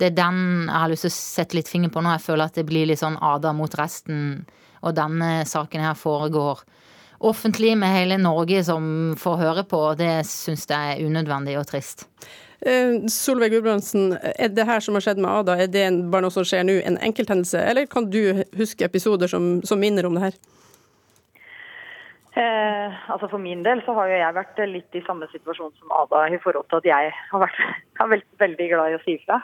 det 0.00 0.10
er 0.10 0.16
den 0.18 0.38
jeg 0.66 0.74
har 0.74 0.90
lyst 0.90 1.06
til 1.06 1.12
å 1.12 1.16
sette 1.16 1.58
litt 1.58 1.70
finger 1.70 1.92
på 1.94 2.02
nå. 2.02 2.14
Jeg 2.16 2.26
føler 2.26 2.50
at 2.50 2.58
det 2.58 2.66
blir 2.68 2.88
litt 2.90 3.02
sånn 3.02 3.18
Ada 3.22 3.52
mot 3.56 3.74
resten, 3.78 4.44
og 4.84 4.96
denne 4.96 5.44
saken 5.48 5.84
her 5.84 5.98
foregår 5.98 6.64
offentlig 7.24 7.76
med 7.78 7.94
hele 7.94 8.18
Norge 8.20 8.64
som 8.66 9.14
får 9.18 9.36
høre 9.40 9.64
på, 9.68 9.80
det 9.98 10.26
syns 10.28 10.66
jeg 10.68 10.96
er 10.96 11.06
unødvendig 11.06 11.56
og 11.60 11.68
trist. 11.70 12.08
Eh, 12.64 13.06
Solveig 13.12 13.54
Gudbrandsen, 13.54 14.16
er 14.34 14.50
det 14.52 14.66
her 14.68 14.82
som 14.84 14.96
har 14.96 15.04
skjedd 15.04 15.20
med 15.22 15.30
Ada, 15.30 15.56
er 15.60 15.70
det 15.72 15.86
bare 16.12 16.26
noe 16.26 16.34
som 16.34 16.46
skjer 16.48 16.66
nå, 16.66 16.78
en 16.84 16.98
enkelthendelse, 17.04 17.60
eller 17.60 17.88
kan 17.90 18.10
du 18.10 18.44
huske 18.58 18.84
episoder 18.84 19.30
som, 19.30 19.58
som 19.64 19.80
minner 19.80 20.08
om 20.08 20.18
det 20.18 20.26
her? 20.26 20.38
Eh, 22.34 23.10
altså 23.14 23.28
For 23.30 23.38
min 23.38 23.62
del 23.62 23.82
så 23.86 23.94
har 23.94 24.08
jo 24.10 24.16
jeg 24.18 24.36
vært 24.40 24.62
litt 24.66 24.96
i 24.98 25.04
samme 25.06 25.28
situasjon 25.30 25.74
som 25.78 25.92
Ada 26.02 26.24
i 26.34 26.40
forhold 26.42 26.66
til 26.70 26.80
at 26.80 26.88
jeg 26.88 27.12
har 27.30 27.44
vært 27.44 27.60
har 28.00 28.10
vært 28.10 28.32
veldig 28.42 28.70
glad 28.72 28.90
i 28.90 28.96
å 28.98 29.04
si 29.04 29.20
fra. 29.26 29.38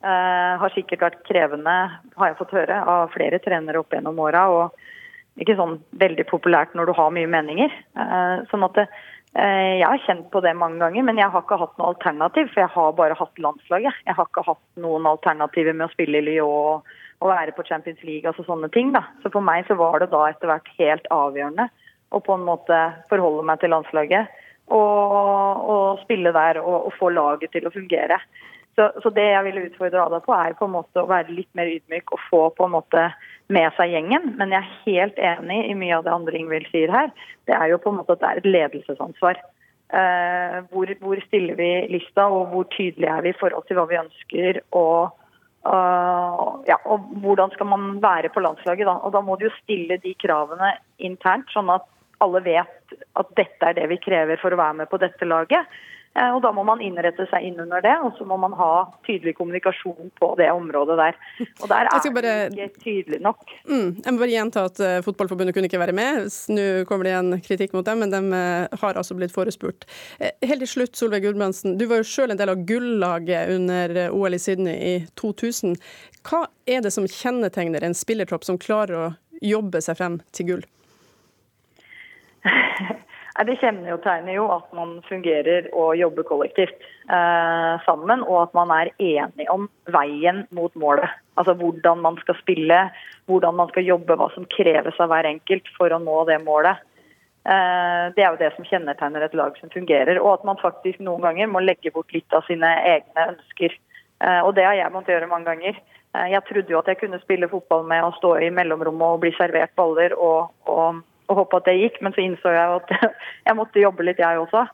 Uh, 0.00 0.56
har 0.56 0.72
sikkert 0.72 1.02
vært 1.04 1.24
krevende, 1.28 1.72
har 2.16 2.30
jeg 2.30 2.38
fått 2.38 2.54
høre, 2.56 2.78
av 2.88 3.10
flere 3.12 3.36
trenere 3.44 3.82
opp 3.82 3.92
gjennom 3.92 4.20
åra. 4.24 4.46
Og 4.48 5.40
ikke 5.40 5.58
sånn 5.58 5.74
veldig 6.00 6.24
populært 6.30 6.72
når 6.76 6.88
du 6.88 6.94
har 6.96 7.10
mye 7.12 7.28
meninger. 7.28 7.74
Uh, 7.98 8.40
sånn 8.48 8.64
at 8.64 8.78
det, 8.78 8.86
uh, 9.36 9.74
Jeg 9.76 9.84
har 9.84 10.00
kjent 10.06 10.30
på 10.32 10.40
det 10.40 10.54
mange 10.56 10.80
ganger, 10.80 11.04
men 11.04 11.20
jeg 11.20 11.28
har 11.28 11.44
ikke 11.44 11.60
hatt 11.60 11.76
noe 11.76 11.92
alternativ. 11.92 12.48
For 12.54 12.64
jeg 12.64 12.72
har 12.78 12.96
bare 12.96 13.18
hatt 13.18 13.44
landslaget. 13.44 14.00
Jeg 14.08 14.16
har 14.16 14.30
ikke 14.30 14.46
hatt 14.48 14.64
noen 14.80 15.08
alternativer 15.10 15.76
med 15.76 15.90
å 15.90 15.92
spille 15.92 16.22
i 16.22 16.26
Lyon 16.30 16.48
og, 16.48 16.96
og 17.20 17.32
være 17.34 17.52
på 17.56 17.66
Champions 17.68 18.00
League, 18.00 18.24
altså 18.24 18.46
sånne 18.48 18.72
ting. 18.72 18.94
da. 18.96 19.04
Så 19.20 19.28
for 19.34 19.44
meg 19.44 19.68
så 19.68 19.76
var 19.76 20.00
det 20.00 20.08
da 20.14 20.26
etter 20.30 20.48
hvert 20.48 20.76
helt 20.78 21.12
avgjørende 21.12 21.68
å 22.10 22.22
på 22.24 22.34
en 22.34 22.46
måte 22.46 22.78
forholde 23.12 23.44
meg 23.46 23.60
til 23.60 23.74
landslaget. 23.74 24.32
Og, 24.70 25.60
og 25.74 26.00
spille 26.04 26.30
der 26.32 26.60
og, 26.62 26.86
og 26.88 26.96
få 26.96 27.10
laget 27.12 27.52
til 27.52 27.66
å 27.66 27.74
fungere. 27.74 28.20
Så, 28.80 28.86
så, 29.02 29.10
det 29.12 29.26
jeg 29.26 29.44
ville 29.44 29.66
utfordre 29.68 30.00
Ada 30.00 30.22
på, 30.24 30.32
er 30.32 30.54
på 30.56 30.64
en 30.64 30.72
måte 30.72 31.02
å 31.02 31.08
være 31.10 31.34
litt 31.36 31.50
mer 31.58 31.68
ydmyk 31.68 32.14
og 32.14 32.22
få 32.30 32.38
på 32.56 32.64
en 32.64 32.72
måte 32.78 33.02
med 33.52 33.74
seg 33.76 33.92
gjengen. 33.92 34.30
Men 34.38 34.54
jeg 34.54 34.62
er 34.62 34.78
helt 34.86 35.18
enig 35.20 35.58
i 35.68 35.74
mye 35.76 35.98
av 35.98 36.06
det 36.06 36.14
andre 36.14 36.38
Ingvild 36.38 36.70
sier 36.72 36.92
her. 36.94 37.10
Det 37.44 37.52
er 37.58 37.68
jo 37.68 37.80
på 37.82 37.92
en 37.92 37.98
måte 37.98 38.16
at 38.16 38.22
det 38.22 38.30
er 38.30 38.40
et 38.40 38.48
ledelsesansvar. 38.54 39.42
Uh, 39.90 40.56
hvor, 40.70 40.94
hvor, 41.02 41.20
stiller 41.26 41.58
vi 41.58 41.68
lista, 41.90 42.24
og 42.30 42.54
hvor 42.54 42.68
tydelige 42.72 43.12
er 43.12 43.26
vi 43.26 43.34
i 43.34 43.36
forhold 43.42 43.68
til 43.68 43.76
hva 43.76 43.84
vi 43.90 44.00
ønsker? 44.00 44.62
Og, 44.80 45.12
uh, 45.68 46.48
ja, 46.70 46.80
og 46.88 47.12
hvordan 47.20 47.52
skal 47.58 47.68
man 47.74 47.88
være 48.00 48.32
på 48.32 48.46
landslaget 48.46 48.88
da? 48.88 48.96
Og 49.04 49.12
da 49.12 49.20
må 49.26 49.36
du 49.36 49.50
jo 49.50 49.54
stille 49.58 50.00
de 50.00 50.16
kravene 50.24 50.72
internt, 51.04 51.52
sånn 51.52 51.74
at 51.76 51.84
alle 52.24 52.40
vet 52.48 53.00
at 53.20 53.36
dette 53.36 53.66
er 53.66 53.76
det 53.76 53.92
vi 53.92 54.00
krever 54.00 54.40
for 54.40 54.56
å 54.56 54.62
være 54.62 54.80
med 54.80 54.88
på 54.88 55.04
dette 55.04 55.28
laget. 55.28 55.68
Eh, 56.18 56.30
og 56.34 56.40
Da 56.42 56.50
må 56.50 56.64
man 56.66 56.80
innrette 56.82 57.22
seg 57.30 57.44
inn 57.46 57.60
under 57.62 57.82
det, 57.84 57.92
og 58.02 58.16
så 58.18 58.24
må 58.26 58.34
man 58.40 58.54
ha 58.58 58.88
tydelig 59.06 59.36
kommunikasjon 59.38 60.10
på 60.18 60.30
det 60.40 60.48
området 60.50 60.96
der. 60.98 61.18
Og 61.62 61.68
Der 61.70 61.86
er 61.86 62.14
bare, 62.16 62.32
det 62.50 62.66
ikke 62.66 62.82
tydelig 62.82 63.20
nok. 63.22 63.44
Mm, 63.68 64.02
jeg 64.02 64.12
må 64.12 64.18
bare 64.18 64.34
gjenta 64.34 64.64
at 64.66 64.80
uh, 64.82 64.98
Fotballforbundet 65.06 65.54
kunne 65.54 65.70
ikke 65.70 65.78
være 65.78 65.94
med. 65.94 66.26
Nå 66.50 66.64
kommer 66.88 67.06
det 67.06 67.12
igjen 67.14 67.42
kritikk 67.46 67.76
mot 67.76 67.86
dem, 67.86 68.02
men 68.02 68.10
de 68.10 68.20
uh, 68.34 68.80
har 68.82 68.98
altså 68.98 69.14
blitt 69.14 69.34
forespurt. 69.34 69.86
Helt 70.18 70.64
til 70.64 70.72
slutt, 70.72 70.98
Solveig 70.98 71.22
Gudbrandsen. 71.22 71.78
Du 71.78 71.86
var 71.90 72.02
jo 72.02 72.08
selv 72.10 72.34
en 72.34 72.40
del 72.40 72.50
av 72.50 72.64
gullaget 72.66 73.54
under 73.54 74.10
OL 74.10 74.34
i 74.34 74.42
Sydney 74.42 74.76
i 74.82 74.94
2000. 75.20 75.78
Hva 76.26 76.48
er 76.66 76.82
det 76.82 76.90
som 76.96 77.06
kjennetegner 77.06 77.86
en 77.86 77.94
spillertropp 77.94 78.44
som 78.48 78.58
klarer 78.58 78.98
å 78.98 79.12
jobbe 79.46 79.78
seg 79.84 80.00
frem 80.00 80.18
til 80.34 80.50
gull? 80.50 80.66
Det 83.46 83.56
kjennetegner 83.56 84.34
jo 84.34 84.48
at 84.52 84.66
man 84.76 84.98
fungerer 85.08 85.70
og 85.72 85.94
jobber 85.96 86.26
kollektivt 86.28 86.82
eh, 87.08 87.74
sammen, 87.86 88.24
og 88.26 88.42
at 88.42 88.56
man 88.58 88.72
er 88.74 88.90
enig 89.00 89.46
om 89.52 89.64
veien 89.88 90.42
mot 90.56 90.74
målet. 90.76 91.08
Altså 91.40 91.54
hvordan 91.56 92.02
man 92.04 92.18
skal 92.20 92.36
spille, 92.42 92.82
hvordan 93.30 93.56
man 93.56 93.70
skal 93.72 93.86
jobbe, 93.86 94.18
hva 94.20 94.28
som 94.34 94.48
kreves 94.52 95.00
av 95.00 95.08
hver 95.12 95.30
enkelt 95.30 95.70
for 95.78 95.94
å 95.94 96.02
nå 96.02 96.18
det 96.28 96.40
målet. 96.44 96.82
Eh, 97.48 98.04
det 98.16 98.24
er 98.24 98.34
jo 98.34 98.40
det 98.42 98.50
som 98.56 98.66
kjennetegner 98.68 99.24
et 99.24 99.36
lag 99.38 99.56
som 99.60 99.72
fungerer. 99.72 100.20
Og 100.20 100.34
at 100.34 100.44
man 100.44 100.60
faktisk 100.60 101.00
noen 101.00 101.24
ganger 101.24 101.48
må 101.48 101.64
legge 101.64 101.94
bort 101.94 102.12
litt 102.12 102.36
av 102.36 102.44
sine 102.48 102.74
egne 102.92 103.30
ønsker. 103.32 103.76
Eh, 104.20 104.40
og 104.44 104.52
det 104.58 104.66
har 104.68 104.76
jeg 104.76 104.92
måttet 104.92 105.16
gjøre 105.16 105.30
mange 105.30 105.48
ganger. 105.48 105.80
Eh, 106.16 106.26
jeg 106.34 106.44
trodde 106.48 106.74
jo 106.74 106.80
at 106.82 106.90
jeg 106.92 107.00
kunne 107.00 107.22
spille 107.22 107.48
fotball 107.48 107.86
med 107.88 108.04
å 108.04 108.12
stå 108.18 108.36
i 108.44 108.50
mellomrommet 108.52 109.16
og 109.16 109.22
bli 109.24 109.32
servert 109.38 109.72
baller 109.80 110.16
og, 110.18 110.52
og 110.68 111.00
og 111.30 111.38
håpe 111.38 111.60
at 111.60 111.68
det 111.70 111.78
gikk, 111.78 112.00
men 112.04 112.14
så 112.14 112.24
innså 112.24 112.52
jeg 112.54 112.78
at 112.80 112.94
jeg 113.48 113.58
måtte 113.58 113.82
jobbe 113.82 114.06
litt, 114.06 114.22
jeg 114.22 114.42
også. 114.42 114.66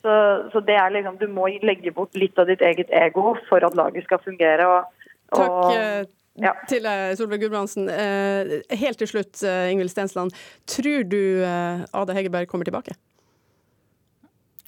Så, 0.00 0.12
så, 0.52 0.62
det 0.64 0.78
er 0.80 0.92
liksom, 0.94 1.18
Du 1.20 1.26
må 1.28 1.50
legge 1.60 1.92
bort 1.92 2.16
litt 2.16 2.38
av 2.40 2.48
ditt 2.48 2.62
eget 2.64 2.88
ego 3.02 3.34
for 3.50 3.64
at 3.66 3.76
laget 3.76 4.06
skal 4.06 4.22
fungere. 4.24 4.64
Og, 4.64 5.04
og, 5.34 5.42
Takk 5.42 5.76
eh, 5.76 6.08
ja. 6.40 6.54
til 6.70 6.88
Solveig 7.20 7.44
Gudbrandsen. 7.44 7.90
Eh, 7.92 8.54
helt 8.80 9.00
til 9.02 9.10
slutt, 9.10 9.42
eh, 9.44 9.68
Ingvild 9.74 9.92
Stensland. 9.92 10.32
Tror 10.64 11.04
du 11.04 11.20
Ada 11.44 12.16
Hegerberg 12.16 12.48
kommer 12.48 12.68
tilbake? 12.68 12.96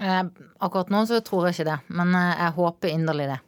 Akkurat 0.03 0.91
nå 0.91 1.05
så 1.07 1.21
tror 1.25 1.47
jeg 1.47 1.61
ikke 1.61 1.71
det, 1.71 1.79
men 1.95 2.17
jeg 2.17 2.57
håper 2.59 2.91
inderlig 2.91 3.31
det. 3.31 3.39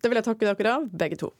Det 0.00 0.10
vil 0.10 0.22
jeg 0.22 0.28
takke 0.30 0.54
dere 0.54 0.78
av, 0.78 0.88
begge 0.96 1.20
to. 1.20 1.34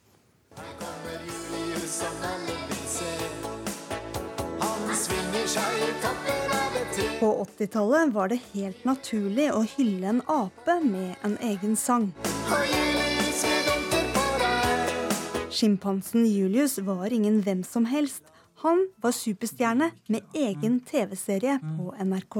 På 7.21 7.47
80-tallet 7.59 8.13
var 8.13 8.29
det 8.29 8.41
helt 8.53 8.85
naturlig 8.85 9.51
å 9.53 9.63
hylle 9.77 10.11
en 10.11 10.23
ape 10.29 10.79
med 10.85 11.15
en 11.25 11.37
egen 11.41 11.77
sang. 11.77 12.11
Sjimpansen 15.57 16.27
Julius 16.29 16.79
var 16.79 17.13
ingen 17.13 17.41
hvem 17.45 17.65
som 17.65 17.87
helst. 17.89 18.23
Han 18.65 18.87
var 19.01 19.13
superstjerne 19.17 19.91
med 20.13 20.37
egen 20.37 20.81
TV-serie 20.81 21.59
på 21.61 21.95
NRK. 22.01 22.37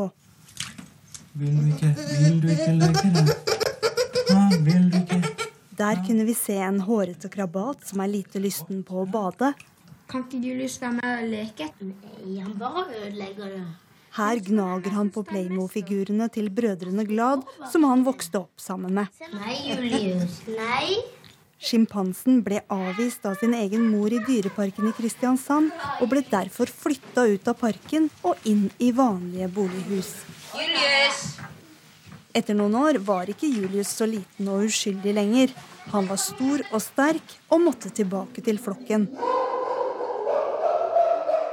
Vil 1.37 1.57
du 1.57 1.71
ikke, 1.73 1.95
vil 2.21 2.41
du 2.41 2.49
ikke 2.53 2.73
leke 2.81 3.09
deg? 3.17 3.33
vil 4.65 4.91
du 4.93 4.99
ikke? 5.01 5.21
Der 5.77 6.01
kunne 6.07 6.25
vi 6.25 6.35
se 6.37 6.57
en 6.65 6.81
hårete 6.81 7.29
krabat 7.29 7.85
som 7.89 8.01
er 8.01 8.09
lite 8.09 8.41
lysten 8.41 8.81
på 8.85 9.03
å 9.03 9.09
bade. 9.09 9.53
Kan 10.07 10.23
ikke 10.27 10.39
Julius 10.39 10.79
være 10.81 10.93
med 11.01 11.11
og 11.17 11.27
leke? 11.33 11.67
Nei, 11.83 12.39
han 12.39 12.55
bare 12.59 12.87
ødelegger 12.95 13.51
det. 13.57 13.65
Her 14.17 14.41
gnager 14.41 14.95
han 14.95 15.11
på 15.13 15.25
Playmo-figurene 15.29 16.29
til 16.33 16.47
brødrene 16.49 17.05
Glad, 17.05 17.43
som 17.73 17.85
han 17.85 18.05
vokste 18.07 18.41
opp 18.47 18.63
sammen 18.63 18.95
med. 18.97 19.11
Nei, 19.35 19.57
Julius. 19.67 20.39
Nei. 20.49 20.97
Sjimpansen 21.57 22.43
ble 22.45 22.63
avvist 22.73 23.27
av 23.29 23.37
sin 23.41 23.55
egen 23.57 23.89
mor 23.91 24.13
i 24.13 24.21
Dyreparken 24.25 24.89
i 24.89 24.95
Kristiansand, 24.97 25.73
og 26.01 26.11
ble 26.13 26.23
derfor 26.31 26.71
flytta 26.71 27.27
ut 27.33 27.49
av 27.49 27.59
parken 27.61 28.11
og 28.23 28.49
inn 28.49 28.69
i 28.79 28.93
vanlige 28.95 29.49
bolighus. 29.57 30.13
Julius! 30.55 31.23
Etter 32.37 32.57
noen 32.57 32.77
år 32.77 33.01
var 33.05 33.31
ikke 33.33 33.49
Julius 33.49 33.95
så 33.97 34.07
liten 34.09 34.49
og 34.53 34.69
uskyldig 34.69 35.17
lenger. 35.17 35.53
Han 35.93 36.09
var 36.09 36.21
stor 36.21 36.65
og 36.71 36.83
sterk 36.85 37.39
og 37.49 37.65
måtte 37.65 37.93
tilbake 37.97 38.45
til 38.45 38.61
flokken. 38.61 39.09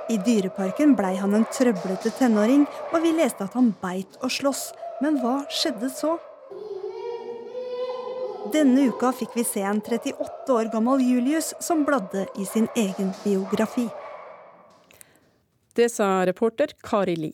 I 0.09 0.17
Dyreparken 0.17 0.95
blei 0.99 1.15
han 1.15 1.35
en 1.37 1.45
trøblete 1.47 2.11
tenåring, 2.17 2.65
og 2.91 3.03
vi 3.05 3.13
leste 3.15 3.45
at 3.45 3.55
han 3.55 3.71
beit 3.81 4.17
og 4.21 4.31
sloss. 4.35 4.71
Men 5.03 5.21
hva 5.23 5.41
skjedde 5.51 5.89
så? 5.93 6.17
Denne 8.53 8.89
uka 8.91 9.13
fikk 9.15 9.37
vi 9.37 9.45
se 9.47 9.63
en 9.63 9.79
38 9.81 10.51
år 10.53 10.69
gammel 10.73 11.01
Julius 11.01 11.53
som 11.63 11.85
bladde 11.87 12.27
i 12.37 12.45
sin 12.45 12.67
egen 12.75 13.13
biografi. 13.23 13.87
Det 15.73 15.89
sa 15.89 16.25
reporter 16.27 16.75
Kari 16.83 17.15
Li. 17.17 17.33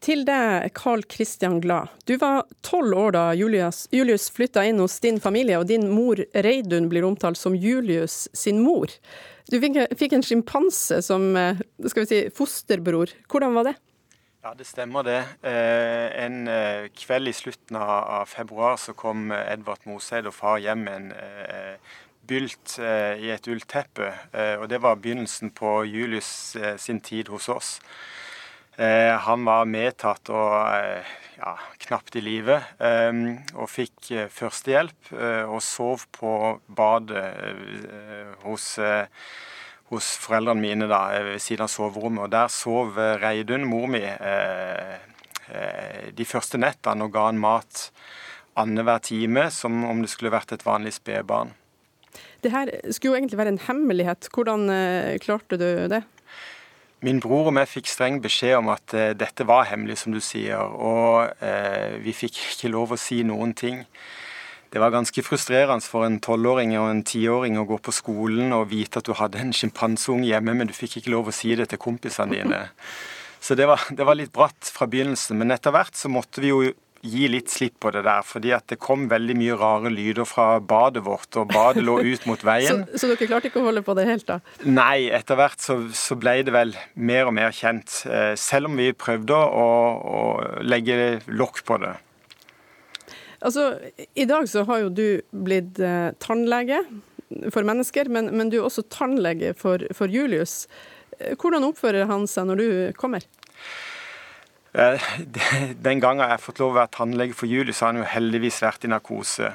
Til 0.00 0.24
deg, 0.24 0.70
Carl 0.74 1.02
Christian 1.04 1.58
Glad. 1.60 1.92
Du 2.08 2.14
var 2.16 2.46
tolv 2.64 2.96
år 2.96 3.12
da 3.12 3.24
Julius, 3.36 3.84
Julius 3.92 4.30
flytta 4.32 4.64
inn 4.64 4.80
hos 4.80 4.96
din 5.04 5.20
familie, 5.20 5.58
og 5.60 5.68
din 5.68 5.84
mor 5.92 6.22
Reidun 6.32 6.88
blir 6.88 7.04
omtalt 7.04 7.36
som 7.36 7.54
Julius 7.54 8.24
sin 8.32 8.62
mor. 8.64 8.88
Du 9.50 9.56
fikk 9.58 10.12
en 10.14 10.22
sjimpanse 10.22 11.00
som 11.02 11.32
eh, 11.38 11.58
skal 11.90 12.04
vi 12.04 12.10
si, 12.10 12.18
fosterbror. 12.34 13.10
Hvordan 13.30 13.56
var 13.58 13.70
det? 13.70 13.74
Ja, 14.44 14.54
Det 14.54 14.66
stemmer 14.68 15.02
det. 15.04 15.18
Eh, 15.42 16.06
en 16.22 16.46
eh, 16.48 16.86
kveld 16.94 17.28
i 17.28 17.34
slutten 17.34 17.80
av 17.80 18.30
februar 18.30 18.78
så 18.78 18.94
kom 18.94 19.32
Edvard 19.34 19.82
Moseid 19.90 20.30
og 20.30 20.36
far 20.36 20.62
hjem 20.62 20.86
med 20.86 21.00
en 21.00 21.10
bylt 22.30 22.76
i 22.78 23.32
et 23.34 23.48
ullteppe. 23.50 24.12
Og 24.62 24.68
det 24.70 24.78
var 24.84 25.00
begynnelsen 25.02 25.50
på 25.50 25.80
Julius 25.88 26.54
sin 26.78 27.00
tid 27.02 27.26
hos 27.32 27.48
oss. 27.50 27.70
Eh, 28.80 29.12
han 29.12 29.42
var 29.44 29.66
medtatt 29.68 30.30
og 30.32 30.54
eh, 30.72 31.08
ja, 31.36 31.50
knapt 31.84 32.14
i 32.16 32.22
live, 32.24 32.54
eh, 32.80 33.18
og 33.52 33.68
fikk 33.68 34.08
førstehjelp 34.32 35.10
og 35.52 35.58
sov 35.64 36.06
på 36.16 36.32
badet 36.64 37.26
hos, 38.44 38.64
hos 39.90 40.08
foreldrene 40.22 40.64
mine 40.64 40.88
da, 40.88 41.02
ved 41.26 41.42
siden 41.44 41.66
av 41.66 41.72
soverommet. 41.72 42.24
Og 42.24 42.32
Der 42.32 42.52
sov 42.52 42.96
Reidun, 43.20 43.68
mor 43.68 43.88
mi, 43.90 44.00
de 46.16 46.26
første 46.28 46.60
nettene 46.60 47.04
og 47.04 47.12
ga 47.12 47.26
han 47.28 47.40
mat 47.42 47.88
annenhver 48.60 49.02
time, 49.04 49.48
som 49.52 49.82
om 49.88 50.00
det 50.00 50.12
skulle 50.12 50.32
vært 50.32 50.54
et 50.56 50.64
vanlig 50.64 50.94
spedbarn. 50.96 51.52
Det 52.40 52.52
her 52.54 52.70
skulle 52.88 53.12
jo 53.12 53.18
egentlig 53.18 53.40
være 53.42 53.54
en 53.56 53.64
hemmelighet. 53.66 54.30
Hvordan 54.32 54.70
klarte 55.20 55.60
du 55.60 55.68
det? 55.92 56.04
Min 57.00 57.20
bror 57.22 57.48
og 57.48 57.56
jeg 57.56 57.70
fikk 57.70 57.88
streng 57.88 58.18
beskjed 58.20 58.58
om 58.58 58.70
at 58.74 58.92
eh, 58.96 59.12
dette 59.16 59.46
var 59.48 59.68
hemmelig, 59.70 60.02
som 60.02 60.12
du 60.12 60.20
sier. 60.20 60.60
Og 60.60 61.30
eh, 61.44 61.96
vi 62.04 62.12
fikk 62.16 62.36
ikke 62.52 62.72
lov 62.72 62.92
å 62.92 63.00
si 63.00 63.22
noen 63.24 63.54
ting. 63.56 63.86
Det 64.70 64.78
var 64.78 64.92
ganske 64.94 65.24
frustrerende 65.26 65.82
for 65.82 66.06
en 66.06 66.20
tolvåring 66.22 66.76
og 66.78 66.90
en 66.92 67.00
tiåring 67.02 67.56
å 67.58 67.64
gå 67.66 67.80
på 67.82 67.94
skolen 67.94 68.52
og 68.54 68.68
vite 68.70 69.00
at 69.00 69.08
du 69.08 69.16
hadde 69.18 69.40
en 69.40 69.54
sjimpanseunge 69.56 70.28
hjemme, 70.28 70.54
men 70.54 70.68
du 70.70 70.76
fikk 70.76 71.00
ikke 71.00 71.14
lov 71.16 71.32
å 71.32 71.34
si 71.34 71.56
det 71.58 71.70
til 71.72 71.80
kompisene 71.82 72.36
dine. 72.36 72.60
Så 73.40 73.56
det 73.56 73.66
var, 73.66 73.80
det 73.88 74.04
var 74.04 74.18
litt 74.20 74.34
bratt 74.36 74.68
fra 74.68 74.84
begynnelsen. 74.90 75.38
Men 75.40 75.56
etter 75.56 75.72
hvert 75.72 75.96
så 75.96 76.10
måtte 76.12 76.44
vi 76.44 76.52
jo 76.52 76.60
gi 77.00 77.28
litt 77.32 77.48
slipp 77.48 77.78
på 77.80 77.92
det 77.94 78.02
der. 78.04 78.22
fordi 78.26 78.52
at 78.52 78.66
det 78.68 78.78
kom 78.82 79.06
veldig 79.10 79.36
mye 79.38 79.56
rare 79.56 79.92
lyder 79.92 80.28
fra 80.28 80.60
badet 80.60 81.04
vårt, 81.06 81.30
og 81.40 81.48
badet 81.52 81.84
lå 81.84 81.98
ut 82.04 82.26
mot 82.28 82.44
veien. 82.44 82.84
så, 82.92 83.00
så, 83.00 83.10
dere 83.12 83.30
klarte 83.30 83.50
ikke 83.50 83.62
å 83.62 83.68
holde 83.70 83.84
på 83.86 83.96
det 83.98 84.06
helt, 84.08 84.26
da? 84.28 84.40
Nei, 84.68 85.08
etter 85.08 85.40
hvert 85.40 85.64
så, 85.64 85.78
så 85.96 86.18
ble 86.20 86.40
det 86.46 86.54
vel 86.54 86.74
mer 86.94 87.30
og 87.30 87.36
mer 87.36 87.56
kjent. 87.56 88.02
Eh, 88.06 88.34
selv 88.40 88.70
om 88.70 88.78
vi 88.80 88.92
prøvde 88.92 89.36
å, 89.36 89.66
å 90.00 90.20
legge 90.64 91.20
lokk 91.28 91.64
på 91.68 91.80
det. 91.82 91.96
Altså, 93.40 93.70
I 94.20 94.26
dag 94.28 94.48
så 94.52 94.66
har 94.68 94.82
jo 94.82 94.90
du 94.92 95.06
blitt 95.32 95.80
eh, 95.80 96.10
tannlege 96.20 96.82
for 97.54 97.64
mennesker, 97.64 98.10
men, 98.12 98.28
men, 98.36 98.50
du 98.52 98.58
er 98.60 98.66
også 98.68 98.84
tannlege 98.92 99.54
for, 99.56 99.82
for 99.96 100.12
Julius. 100.12 100.66
Eh, 101.18 101.32
hvordan 101.40 101.64
oppfører 101.70 102.10
han 102.10 102.26
seg 102.28 102.50
når 102.50 102.60
du 102.60 102.68
kommer? 103.00 103.24
Eh, 104.72 105.02
den 105.86 106.02
gangen 106.02 106.28
jeg 106.28 106.42
fått 106.44 106.60
lov 106.62 106.74
å 106.74 106.80
være 106.80 106.94
tannlege 106.96 107.36
for 107.36 107.50
Julius, 107.50 107.82
har 107.82 107.92
han 107.92 108.02
jo 108.02 108.10
heldigvis 108.10 108.62
vært 108.64 108.86
i 108.86 108.92
narkose. 108.92 109.54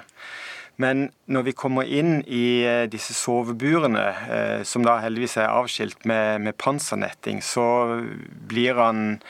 Men 0.81 1.07
når 1.31 1.45
vi 1.47 1.55
kommer 1.55 1.87
inn 1.87 2.17
i 2.27 2.63
eh, 2.67 2.85
disse 2.91 3.15
soveburene, 3.15 4.07
eh, 4.27 4.63
som 4.67 4.83
da 4.83 4.97
heldigvis 5.03 5.37
er 5.39 5.53
avskilt 5.53 6.03
med, 6.09 6.41
med 6.43 6.57
pansernetting, 6.59 7.39
så 7.43 8.01
blir 8.49 8.81
han 8.81 9.21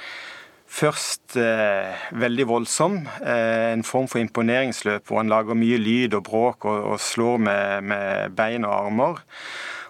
først 0.75 1.37
eh, 1.37 1.93
veldig 2.17 2.47
voldsom. 2.49 2.97
Eh, 3.21 3.71
en 3.75 3.85
form 3.85 4.09
for 4.11 4.23
imponeringsløp 4.23 5.05
hvor 5.05 5.21
han 5.21 5.31
lager 5.31 5.57
mye 5.57 5.77
lyd 5.79 6.17
og 6.17 6.25
bråk 6.27 6.65
og, 6.65 6.81
og 6.95 6.99
slår 7.03 7.39
med, 7.45 7.89
med 7.93 8.35
bein 8.35 8.65
og 8.65 8.73
armer. 8.81 9.23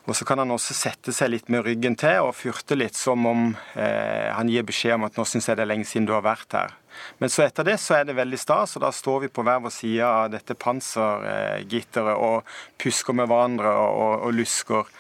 Og 0.06 0.14
så 0.14 0.26
kan 0.26 0.38
han 0.38 0.54
også 0.54 0.76
sette 0.78 1.14
seg 1.16 1.32
litt 1.34 1.48
med 1.50 1.66
ryggen 1.66 1.96
til 1.98 2.28
og 2.28 2.36
fyrte 2.38 2.78
litt, 2.78 2.98
som 2.98 3.26
om 3.26 3.46
eh, 3.74 4.30
han 4.30 4.50
gir 4.52 4.66
beskjed 4.66 5.00
om 5.00 5.08
at 5.08 5.18
'nå 5.18 5.26
syns 5.26 5.50
jeg 5.50 5.58
det 5.58 5.66
er 5.66 5.72
lenge 5.74 5.88
siden 5.90 6.06
du 6.06 6.14
har 6.14 6.26
vært 6.26 6.54
her'. 6.54 6.76
Men 7.18 7.30
så 7.34 7.44
etter 7.46 7.66
det 7.66 7.80
så 7.82 7.98
er 7.98 8.06
det 8.06 8.16
veldig 8.16 8.40
stas, 8.40 8.76
og 8.78 8.86
da 8.86 8.92
står 8.94 9.26
vi 9.26 9.34
på 9.34 9.44
hver 9.44 9.64
vår 9.66 9.74
side 9.74 10.06
av 10.06 10.30
dette 10.32 10.56
pansergitteret 10.56 12.16
og 12.16 12.46
pusker 12.78 13.18
med 13.18 13.28
hverandre 13.28 13.72
og, 13.74 13.98
og, 14.06 14.28
og 14.28 14.38
lusker. 14.38 14.94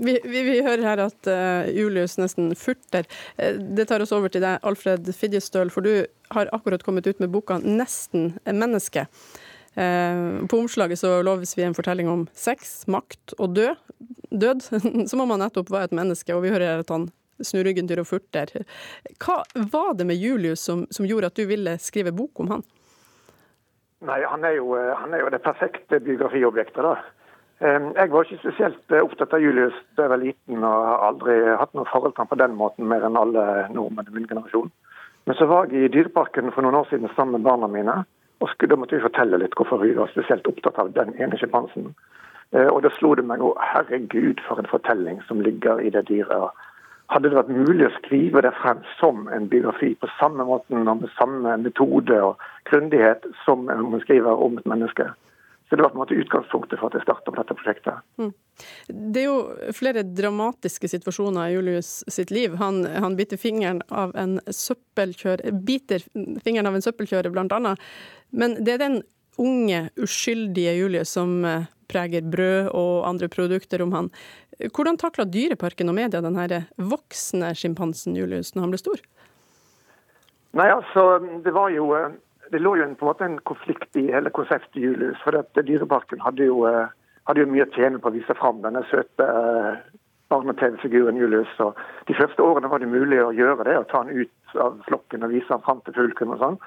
Vi, 0.00 0.16
vi, 0.24 0.42
vi, 0.48 0.56
hører 0.64 0.86
her 0.86 1.02
at 1.04 1.28
uh, 1.28 1.68
Julius 1.68 2.16
nesten 2.16 2.54
furter. 2.56 3.04
Uh, 3.36 3.60
det 3.76 3.86
tar 3.90 4.00
oss 4.00 4.14
over 4.16 4.32
til 4.32 4.40
deg, 4.40 4.62
Alfred 4.64 5.12
Fidjestøl, 5.12 5.70
for 5.70 5.84
du 5.84 6.08
har 6.32 6.50
akkurat 6.56 6.82
kommet 6.86 7.06
ut 7.06 7.20
med 7.20 7.30
boka 7.34 7.60
'Nesten 7.60 8.38
menneske'. 8.48 9.06
Uh, 9.78 10.42
på 10.50 10.58
omslaget 10.58 10.98
så 10.98 11.20
loves 11.22 11.54
vi 11.58 11.62
en 11.62 11.76
fortelling 11.76 12.08
om 12.10 12.26
sex, 12.34 12.82
makt 12.90 13.36
og 13.38 13.54
død 13.54 13.76
død, 14.30 14.60
som 15.10 15.20
om 15.20 15.30
han 15.30 15.42
nettopp 15.44 15.70
var 15.70 15.86
et 15.86 15.96
menneske. 15.96 16.34
Og 16.34 16.44
vi 16.44 16.52
hører 16.54 16.82
at 16.82 16.90
han 16.92 17.08
snur 17.40 17.64
ryggen 17.64 17.88
til 17.88 18.02
og 18.02 18.08
furter. 18.08 18.52
Hva 19.22 19.40
var 19.72 19.94
det 19.98 20.06
med 20.08 20.20
Julius 20.20 20.64
som, 20.64 20.84
som 20.92 21.08
gjorde 21.08 21.30
at 21.30 21.38
du 21.38 21.46
ville 21.48 21.78
skrive 21.80 22.12
bok 22.12 22.42
om 22.44 22.52
han? 22.56 22.66
Nei, 24.08 24.20
han 24.24 24.44
er, 24.48 24.56
jo, 24.56 24.72
han 24.76 25.12
er 25.12 25.24
jo 25.24 25.32
det 25.32 25.42
perfekte 25.44 26.00
biografiobjektet. 26.00 26.84
da. 26.84 26.94
Jeg 27.60 28.08
var 28.08 28.24
ikke 28.24 28.40
spesielt 28.40 28.94
opptatt 28.96 29.34
av 29.36 29.42
Julius 29.44 29.76
da 29.96 30.06
jeg 30.06 30.12
var 30.14 30.22
liten, 30.22 30.62
og 30.64 30.86
har 30.88 31.02
aldri 31.10 31.34
hatt 31.60 31.74
noe 31.76 31.88
forhold 31.90 32.14
til 32.14 32.24
ham 32.24 32.30
på 32.30 32.38
den 32.40 32.54
måten 32.56 32.88
mer 32.88 33.04
enn 33.04 33.18
alle 33.20 33.44
nordmenn 33.74 34.08
i 34.08 34.14
min 34.14 34.30
generasjon. 34.30 34.72
Men 35.28 35.36
så 35.36 35.44
var 35.50 35.68
jeg 35.68 35.84
i 35.84 35.92
Dyreparken 35.92 36.48
for 36.54 36.64
noen 36.64 36.78
år 36.80 36.88
siden 36.88 37.12
sammen 37.12 37.36
med 37.36 37.44
barna 37.44 37.68
mine. 37.68 37.98
Og 38.40 38.48
Da 38.68 38.76
måtte 38.76 38.96
vi 38.96 39.02
fortelle 39.02 39.38
litt 39.38 39.54
hvorfor 39.56 39.82
vi 39.84 39.92
var 39.96 40.08
spesielt 40.08 40.46
opptatt 40.48 40.78
av 40.78 40.92
den 40.96 41.12
ene 41.20 41.36
sjimpansen. 41.36 41.94
Og 42.52 42.82
da 42.82 42.90
slo 42.96 43.14
det 43.14 43.24
meg 43.24 43.42
òg, 43.44 43.58
herregud 43.60 44.40
for 44.46 44.58
en 44.58 44.66
fortelling 44.70 45.20
som 45.28 45.42
ligger 45.44 45.78
i 45.78 45.90
det 45.90 46.06
dyret. 46.08 46.56
Hadde 47.10 47.28
det 47.28 47.36
vært 47.36 47.52
mulig 47.52 47.86
å 47.86 47.96
skrive 47.98 48.42
det 48.42 48.52
frem 48.58 48.80
som 48.98 49.28
en 49.34 49.48
biografi 49.50 49.92
på 49.98 50.08
samme 50.18 50.46
måte 50.46 50.74
og 50.74 51.02
med 51.02 51.10
samme 51.18 51.56
metode 51.58 52.16
og 52.22 52.42
grundighet 52.70 53.26
som 53.44 53.66
man 53.66 54.00
skriver 54.00 54.42
om 54.44 54.58
et 54.58 54.66
menneske, 54.66 55.08
så 55.70 55.76
det 55.76 55.82
var 55.82 55.92
på 55.92 55.94
en 55.94 56.02
måte 56.02 56.14
utgangspunktet 56.18 56.80
for 56.80 56.90
at 56.90 56.96
jeg 56.98 57.04
starta 57.04 57.30
på 57.30 57.38
dette 57.38 57.54
prosjektet. 57.54 58.00
Mm. 58.18 58.30
Det 59.14 59.20
er 59.20 59.28
jo 59.28 59.74
flere 59.76 60.02
dramatiske 60.02 60.88
situasjoner 60.90 61.46
i 61.46 61.52
Julius 61.54 61.90
sitt 62.10 62.32
liv. 62.34 62.56
Han, 62.58 62.82
han 62.90 63.14
biter 63.14 63.38
fingeren 63.38 63.78
av 63.86 64.10
en 64.18 64.40
søppelkjører, 64.50 65.54
biter 65.62 66.02
fingeren 66.42 66.66
av 66.66 66.74
en 66.74 66.82
søppelkjører, 66.82 67.30
annet. 67.54 67.86
Men 68.34 68.56
det 68.58 68.74
er 68.74 68.82
den 68.82 68.98
unge, 69.38 69.84
uskyldige 69.94 70.74
Julius 70.74 71.14
som 71.14 71.44
eh, 71.46 71.70
preger 71.86 72.26
brød 72.26 72.72
og 72.74 73.06
andre 73.06 73.28
produkter 73.30 73.86
om 73.86 73.94
han. 73.94 74.10
Hvordan 74.74 74.98
takla 74.98 75.24
Dyreparken 75.24 75.88
og 75.88 75.96
media 75.96 76.20
den 76.24 76.36
voksne 76.90 77.54
sjimpansen 77.54 78.18
Julius 78.18 78.56
når 78.56 78.66
han 78.66 78.74
ble 78.74 78.82
stor? 78.82 79.06
Nei, 80.58 80.66
altså, 80.66 81.06
det 81.46 81.54
var 81.54 81.70
jo 81.70 81.92
eh, 81.94 82.10
det 82.50 82.60
lå 82.62 82.76
jo 82.76 82.84
en, 82.84 82.96
på 82.98 83.06
en 83.06 83.10
måte 83.10 83.26
en 83.26 83.38
konflikt 83.46 83.96
i 83.96 84.10
hele 84.12 84.30
konseptet 84.34 84.82
Julius. 84.82 85.18
for 85.24 85.36
at 85.38 85.54
Dyreparken 85.54 86.20
hadde 86.20 86.46
jo, 86.48 86.66
eh, 86.66 86.92
hadde 87.28 87.44
jo 87.44 87.50
mye 87.50 87.66
å 87.66 87.72
tjene 87.74 88.00
på 88.02 88.10
å 88.10 88.16
vise 88.16 88.34
fram 88.38 88.62
denne 88.64 88.82
søte 88.90 89.26
eh, 89.26 89.80
barne-TV-figuren 90.30 91.18
Julius. 91.18 91.52
og 91.60 91.78
De 92.06 92.14
første 92.14 92.42
årene 92.42 92.70
var 92.70 92.82
det 92.82 92.90
mulig 92.90 93.20
å 93.22 93.32
gjøre 93.34 93.66
det, 93.68 93.78
å 93.78 93.88
ta 93.90 94.04
han 94.04 94.14
ut 94.14 94.56
av 94.56 94.78
flokken 94.86 95.26
og 95.26 95.34
vise 95.34 95.52
han 95.52 95.64
fram 95.66 95.82
til 95.84 95.96
publikum. 95.96 96.34
og 96.34 96.42
sånn. 96.42 96.58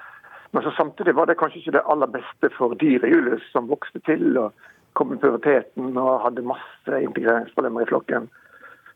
Men 0.52 0.62
så 0.62 0.70
samtidig 0.76 1.14
var 1.14 1.26
det 1.26 1.38
kanskje 1.40 1.60
ikke 1.60 1.76
det 1.78 1.86
aller 1.90 2.06
beste 2.06 2.50
for 2.56 2.76
dyret 2.78 3.10
Julius, 3.10 3.44
som 3.52 3.68
vokste 3.68 4.00
til 4.06 4.38
og 4.38 4.52
kom 4.94 5.12
i 5.12 5.18
puberteten 5.18 5.96
og 5.98 6.22
hadde 6.22 6.46
masse 6.46 7.00
integreringsproblemer 7.08 7.82
i 7.82 7.90
flokken. 7.90 8.28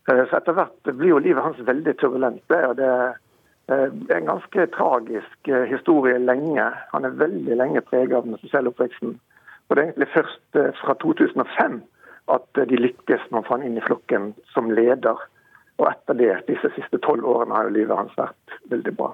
Eh, 0.09 0.25
så 0.29 0.39
etter 0.39 0.55
hvert 0.57 0.93
blir 0.93 1.13
jo 1.15 1.23
livet 1.23 1.43
hans 1.43 1.59
veldig 1.59 1.97
turbulent. 1.99 2.45
Og 2.49 2.77
det 2.79 2.87
er 2.87 3.17
en 3.69 4.25
ganske 4.25 4.67
tragisk 4.67 5.47
eh, 5.47 5.65
historie 5.69 6.17
lenge. 6.17 6.65
Han 6.91 7.05
er 7.05 7.17
veldig 7.19 7.57
lenge 7.59 7.81
preget 7.85 8.17
av 8.17 8.25
den 8.25 8.37
sosiale 8.41 8.71
oppveksten. 8.71 9.15
Og 9.67 9.75
Det 9.75 9.81
er 9.81 9.87
egentlig 9.87 10.11
først 10.13 10.59
eh, 10.61 10.71
fra 10.81 10.95
2005 11.03 11.81
at 12.33 12.61
de 12.69 12.77
lykkes 12.77 13.29
med 13.33 13.45
få 13.45 13.57
han 13.57 13.65
inn 13.65 13.77
i 13.77 13.85
flokken 13.85 14.33
som 14.53 14.71
leder. 14.73 15.21
Og 15.79 15.87
etter 15.89 16.17
det, 16.17 16.33
disse 16.49 16.69
siste 16.75 16.99
tolv 17.05 17.25
årene, 17.25 17.55
har 17.55 17.69
jo 17.69 17.77
livet 17.77 17.97
hans 17.97 18.17
vært 18.17 18.57
veldig 18.73 18.93
bra. 18.97 19.13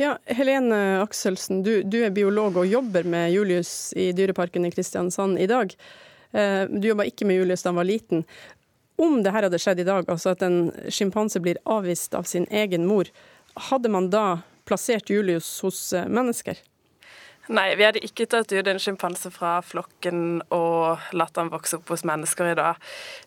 Ja, 0.00 0.16
Helene 0.26 1.00
Akselsen, 1.04 1.62
du, 1.62 1.84
du, 1.86 2.00
er 2.02 2.10
biolog 2.12 2.58
og 2.58 2.66
jobber 2.66 3.06
med 3.06 3.30
Julius 3.32 3.94
i 3.96 4.10
Dyreparken 4.12 4.66
i 4.66 4.72
Kristiansand 4.74 5.38
i 5.38 5.46
dag. 5.46 5.70
Du 6.34 6.88
jobba 6.88 7.06
ikke 7.06 7.28
med 7.28 7.38
Julius 7.38 7.62
da 7.62 7.70
han 7.70 7.78
var 7.78 7.86
liten. 7.86 8.24
Om 8.98 9.22
det 9.22 9.30
her 9.34 9.46
hadde 9.46 9.58
skjedd 9.62 9.80
i 9.82 9.86
dag, 9.86 10.10
altså 10.10 10.34
at 10.34 10.42
en 10.42 10.58
sjimpanse 10.90 11.38
blir 11.42 11.62
avvist 11.62 12.14
av 12.14 12.26
sin 12.26 12.48
egen 12.50 12.88
mor, 12.90 13.06
hadde 13.56 13.90
man 13.92 14.10
da 14.10 14.42
plassert 14.68 15.10
Julius 15.10 15.60
hos 15.64 15.92
eh, 15.92 16.08
mennesker? 16.08 16.60
Nei, 17.52 17.74
vi 17.76 17.84
hadde 17.84 18.00
ikke 18.00 18.24
tatt 18.32 18.52
ut 18.56 18.68
en 18.70 18.78
sjimpanse 18.80 19.28
fra 19.28 19.58
flokken 19.60 20.38
og 20.54 21.02
latt 21.12 21.36
han 21.36 21.50
vokse 21.52 21.76
opp 21.76 21.90
hos 21.92 22.04
mennesker 22.08 22.54
i 22.54 22.56
dag. 22.56 22.78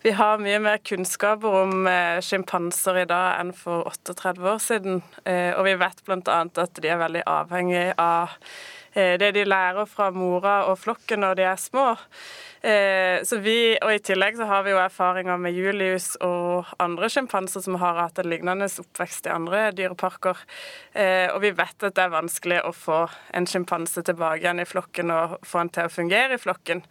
Vi 0.01 0.15
har 0.17 0.41
mye 0.41 0.57
mer 0.63 0.79
kunnskaper 0.81 1.57
om 1.59 1.85
eh, 1.91 2.17
sjimpanser 2.25 3.03
i 3.03 3.05
dag 3.09 3.43
enn 3.43 3.53
for 3.53 3.85
38 3.91 4.41
år 4.41 4.63
siden. 4.63 5.03
Eh, 5.21 5.51
og 5.53 5.67
vi 5.69 5.75
vet 5.77 6.01
bl.a. 6.07 6.39
at 6.49 6.81
de 6.81 6.89
er 6.89 7.03
veldig 7.03 7.23
avhengig 7.29 7.85
av 8.01 8.33
det 8.93 9.31
de 9.35 9.43
lærer 9.45 9.85
fra 9.89 10.07
mora 10.15 10.59
og 10.71 10.79
flokken 10.81 11.21
når 11.21 11.37
de 11.37 11.45
er 11.45 11.59
små. 11.61 11.89
Eh, 12.61 13.23
så 13.23 13.37
vi, 13.37 13.77
og 13.83 13.91
I 13.93 14.01
tillegg 14.01 14.37
så 14.39 14.47
har 14.49 14.63
vi 14.65 14.73
jo 14.73 14.79
erfaringer 14.81 15.37
med 15.39 15.53
Julius 15.55 16.15
og 16.25 16.67
andre 16.81 17.09
sjimpanser 17.11 17.61
som 17.63 17.77
har 17.81 17.99
hatt 18.01 18.17
en 18.19 18.29
lignende 18.31 18.67
oppvekst 18.67 19.29
i 19.29 19.33
andre 19.33 19.67
dyreparker. 19.77 20.41
Eh, 20.97 21.29
og 21.33 21.43
vi 21.45 21.53
vet 21.55 21.87
at 21.87 21.95
det 21.95 22.07
er 22.07 22.15
vanskelig 22.15 22.63
å 22.65 22.73
få 22.75 23.05
en 23.37 23.47
sjimpanse 23.49 24.03
tilbake 24.07 24.41
igjen 24.41 24.63
i 24.63 24.67
flokken 24.67 25.13
og 25.13 25.39
få 25.45 25.63
han 25.63 25.73
til 25.73 25.87
å 25.87 25.93
fungere 25.93 26.37
i 26.37 26.41
flokken. 26.41 26.83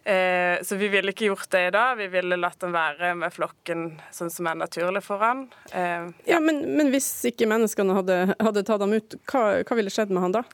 Eh, 0.00 0.56
så 0.64 0.80
vi 0.80 0.88
ville 0.88 1.12
ikke 1.12 1.28
gjort 1.28 1.50
det 1.52 1.66
i 1.68 1.72
dag. 1.76 1.98
Vi 2.00 2.08
ville 2.10 2.40
latt 2.40 2.62
den 2.64 2.72
være 2.72 3.12
med 3.20 3.34
flokken 3.36 3.90
sånn 4.16 4.32
som 4.32 4.48
er 4.48 4.56
naturlig 4.62 5.04
for 5.04 5.20
han. 5.22 5.50
Ja, 5.70 6.40
men, 6.40 6.64
men, 6.78 6.88
hvis 6.94 7.12
ikke 7.28 7.48
menneskene 7.50 7.98
hadde, 8.00 8.22
hadde 8.40 8.64
tatt 8.64 8.80
ham 8.80 8.96
ut, 8.96 9.20
hva, 9.28 9.60
hva 9.60 9.78
ville 9.78 9.92
skjedd 9.92 10.14
med 10.14 10.24
han 10.24 10.40
da? 10.40 10.46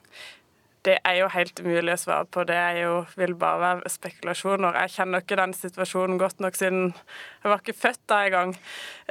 Det 0.87 0.95
er 1.03 1.17
jo 1.19 1.27
helt 1.33 1.59
umulig 1.59 1.97
å 1.97 1.99
svare 1.99 2.27
på. 2.31 2.45
Det 2.47 2.55
er 2.55 2.77
jo, 2.85 2.91
vil 3.19 3.33
bare 3.39 3.59
være 3.59 3.89
spekulasjoner. 3.91 4.77
Jeg 4.85 4.93
kjenner 4.93 5.23
ikke 5.23 5.39
den 5.39 5.55
situasjonen 5.57 6.19
godt 6.21 6.39
nok 6.43 6.55
siden 6.55 6.93
jeg 6.93 7.51
var 7.51 7.59
ikke 7.59 7.75
født 7.75 8.03
da 8.07 8.19
engang. 8.27 8.53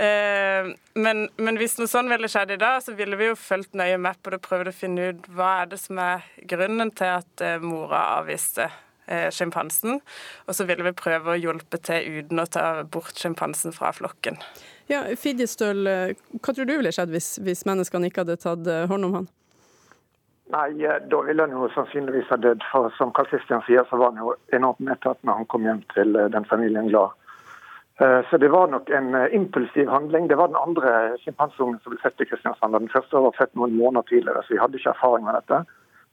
Eh, 0.01 0.71
men, 0.97 1.27
men 1.37 1.61
hvis 1.61 1.77
noe 1.81 1.91
sånn 1.91 2.09
ville 2.13 2.31
skjedd 2.33 2.55
i 2.55 2.59
dag, 2.63 2.81
så 2.85 2.97
ville 2.97 3.19
vi 3.21 3.29
jo 3.29 3.37
fulgt 3.37 3.77
nøye 3.77 4.01
med 4.01 4.17
på 4.23 4.33
det, 4.33 4.41
prøvd 4.47 4.73
å 4.73 4.77
finne 4.77 5.11
ut 5.11 5.31
hva 5.37 5.53
er 5.61 5.71
det 5.75 5.83
som 5.83 6.01
er 6.01 6.25
grunnen 6.49 6.95
til 6.97 7.13
at 7.19 7.45
eh, 7.45 7.61
mora 7.61 8.03
avviste 8.23 8.71
eh, 8.71 9.29
sjimpansen. 9.35 10.01
Og 10.49 10.57
så 10.57 10.65
ville 10.69 10.87
vi 10.89 10.97
prøve 10.97 11.35
å 11.35 11.41
hjelpe 11.41 11.83
til 11.85 12.23
uten 12.23 12.41
å 12.41 12.49
ta 12.49 12.67
bort 12.89 13.21
sjimpansen 13.21 13.77
fra 13.77 13.93
flokken. 13.97 14.41
Ja, 14.89 15.05
Fidjestøl, 15.19 15.83
hva 16.41 16.53
tror 16.55 16.65
du 16.65 16.79
ville 16.79 16.95
skjedd 16.95 17.13
hvis, 17.13 17.35
hvis 17.43 17.67
menneskene 17.69 18.09
ikke 18.09 18.25
hadde 18.25 18.41
tatt 18.41 18.71
hånd 18.89 19.11
om 19.11 19.21
han? 19.21 19.35
Nei, 20.49 20.85
eh, 20.85 21.03
da 21.11 21.21
ville 21.23 21.43
han 21.43 21.55
jo 21.55 21.69
sannsynligvis 21.75 22.29
ha 22.31 22.37
dødd. 22.39 22.65
For 22.71 22.91
som 22.99 23.13
Karl 23.15 23.27
Kristian 23.31 23.63
sier, 23.67 23.87
så 23.91 23.99
var 23.99 24.13
han 24.13 24.23
jo 24.23 24.35
enormt 24.55 24.83
medtatt 24.89 25.19
når 25.27 25.41
han 25.41 25.49
kom 25.51 25.67
hjem 25.67 25.81
til 25.95 26.15
eh, 26.17 26.29
den 26.31 26.47
familien 26.47 26.91
glad. 26.93 27.17
Eh, 27.99 28.21
så 28.31 28.39
det 28.39 28.53
var 28.53 28.71
nok 28.71 28.91
en 28.95 29.17
impulsiv 29.35 29.91
handling. 29.91 30.29
Det 30.29 30.39
var 30.39 30.53
den 30.53 30.61
andre 30.61 31.17
sjimpanseungen 31.25 31.81
som 31.83 31.95
ble 31.95 31.99
født 32.05 32.23
i 32.23 32.29
Kristiansand. 32.31 32.79
Den 32.79 32.95
første 32.95 33.25
var 33.25 33.35
født 33.39 33.59
noen 33.59 33.75
måneder 33.81 34.07
tidligere, 34.13 34.45
så 34.45 34.55
vi 34.55 34.63
hadde 34.63 34.79
ikke 34.79 34.95
erfaring 34.95 35.27
med 35.27 35.35
dette. 35.41 35.65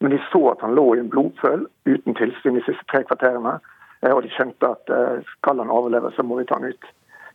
Men 0.01 0.15
de 0.15 0.19
så 0.31 0.41
at 0.55 0.65
han 0.65 0.73
lå 0.75 0.87
i 0.95 1.03
en 1.03 1.13
blodføl 1.13 1.67
uten 1.85 2.17
tilsyn 2.17 2.57
de 2.57 2.65
siste 2.65 2.89
tre 2.89 3.03
kvarterene. 3.05 3.59
Og 4.03 4.19
de 4.25 4.33
skjønte 4.33 4.67
at 4.67 4.89
skal 5.37 5.61
han 5.61 5.69
overleve, 5.71 6.09
så 6.11 6.25
må 6.27 6.35
vi 6.35 6.43
ta 6.49 6.57
han 6.57 6.73
ut. 6.73 6.89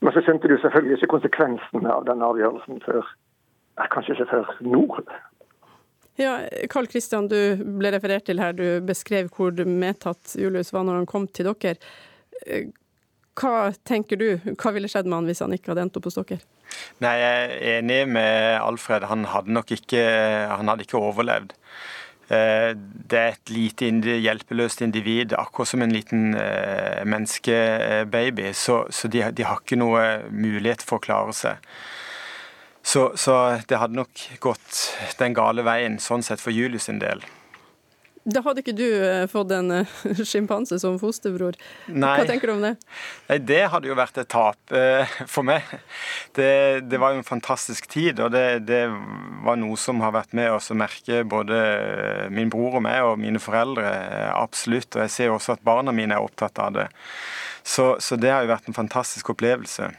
Men 0.04 0.12
så 0.12 0.20
skjønte 0.20 0.50
de 0.50 0.58
selvfølgelig 0.60 0.98
ikke 0.98 1.14
konsekvensene 1.14 1.94
av 1.94 2.04
den 2.10 2.20
avgjørelsen 2.26 2.82
før 2.84 3.08
kanskje 3.94 4.18
ikke 4.18 4.28
før 4.34 4.50
nå. 4.66 4.84
Ja, 6.18 6.40
Karl 6.70 6.88
Kristian, 6.90 7.28
du 7.30 7.62
ble 7.78 7.92
referert 7.94 8.26
til 8.26 8.42
her. 8.42 8.56
Du 8.56 8.82
beskrev 8.82 9.30
hvor 9.34 9.54
medtatt 9.64 10.34
Julius 10.38 10.72
var 10.74 10.86
når 10.86 11.02
han 11.02 11.10
kom 11.10 11.28
til 11.30 11.46
dere. 11.52 11.78
Hva 13.38 13.70
tenker 13.86 14.18
du, 14.18 14.28
hva 14.58 14.72
ville 14.74 14.90
skjedd 14.90 15.06
med 15.06 15.20
han 15.20 15.28
hvis 15.30 15.44
han 15.44 15.54
ikke 15.54 15.70
hadde 15.70 15.84
endt 15.86 15.98
opp 16.00 16.08
hos 16.10 16.18
dere? 16.18 16.40
Nei, 17.02 17.14
Jeg 17.20 17.44
er 17.44 17.78
enig 17.78 18.00
med 18.10 18.58
Alfred. 18.58 19.06
Han 19.08 19.28
hadde 19.30 19.54
nok 19.54 19.70
ikke, 19.78 20.02
han 20.50 20.68
hadde 20.68 20.84
ikke 20.88 20.98
overlevd. 20.98 21.54
Eh, 22.28 22.72
det 23.08 23.18
er 23.18 23.36
et 23.36 23.52
lite 23.54 23.88
hjelpeløst 24.20 24.82
individ, 24.84 25.32
akkurat 25.38 25.70
som 25.70 25.84
en 25.84 25.94
liten 25.94 26.34
eh, 26.36 27.04
menneskebaby. 27.08 28.50
Så, 28.52 28.82
så 28.90 29.08
de, 29.08 29.22
de 29.32 29.46
har 29.48 29.62
ikke 29.62 29.78
noe 29.80 30.04
mulighet 30.28 30.84
for 30.84 30.98
å 30.98 31.06
klare 31.06 31.36
seg. 31.36 31.62
Så, 32.88 33.12
så, 33.20 33.58
det 33.68 33.76
hadde 33.76 33.98
nok 33.98 34.20
gått 34.40 34.78
den 35.18 35.34
gale 35.36 35.60
veien, 35.66 35.98
sånn 36.00 36.22
sett 36.24 36.40
for 36.40 36.54
Julius 36.56 36.86
sin 36.88 37.02
del. 37.02 37.20
Da 38.28 38.40
hadde 38.44 38.62
ikke 38.62 38.72
du 38.76 38.86
eh, 38.86 39.26
fått 39.28 39.52
en 39.52 39.68
eh, 39.76 39.98
sjimpanse 40.30 40.78
som 40.80 40.96
fosterbror. 41.00 41.58
Nei. 41.92 42.14
Hva 42.16 42.24
tenker 42.30 42.48
du 42.48 42.54
om 42.54 42.64
det? 42.64 42.72
Nei, 43.28 43.38
Det 43.50 43.60
hadde 43.74 43.92
jo 43.92 43.98
vært 43.98 44.22
et 44.24 44.30
tap 44.32 44.72
eh, 44.72 45.18
for 45.28 45.44
meg. 45.48 45.68
Det, 46.32 46.48
det, 46.88 47.00
var 47.00 47.12
jo 47.12 47.20
en 47.20 47.28
fantastisk 47.28 47.90
tid, 47.92 48.24
og 48.24 48.32
det, 48.32 48.46
det, 48.72 48.82
var 49.44 49.60
noe 49.60 49.76
som 49.80 50.00
har 50.04 50.16
vært 50.16 50.32
med 50.40 50.56
oss 50.56 50.72
å 50.72 50.80
merke 50.80 51.20
både 51.28 51.60
min 52.32 52.48
bror 52.52 52.80
og 52.80 52.86
meg 52.88 53.04
og 53.04 53.20
mine 53.20 53.40
foreldre. 53.40 53.84
Absolutt. 54.32 54.94
Og 54.96 55.04
jeg 55.04 55.16
ser 55.18 55.36
også 55.36 55.58
at 55.58 55.64
barna 55.68 55.92
mine 55.92 56.16
er 56.16 56.24
opptatt 56.24 56.56
av 56.64 56.72
det. 56.80 56.88
Så, 57.60 57.98
så 58.00 58.16
det 58.16 58.32
har 58.32 58.48
jo 58.48 58.54
vært 58.56 58.72
en 58.72 58.80
fantastisk 58.80 59.36
opplevelse. 59.36 59.92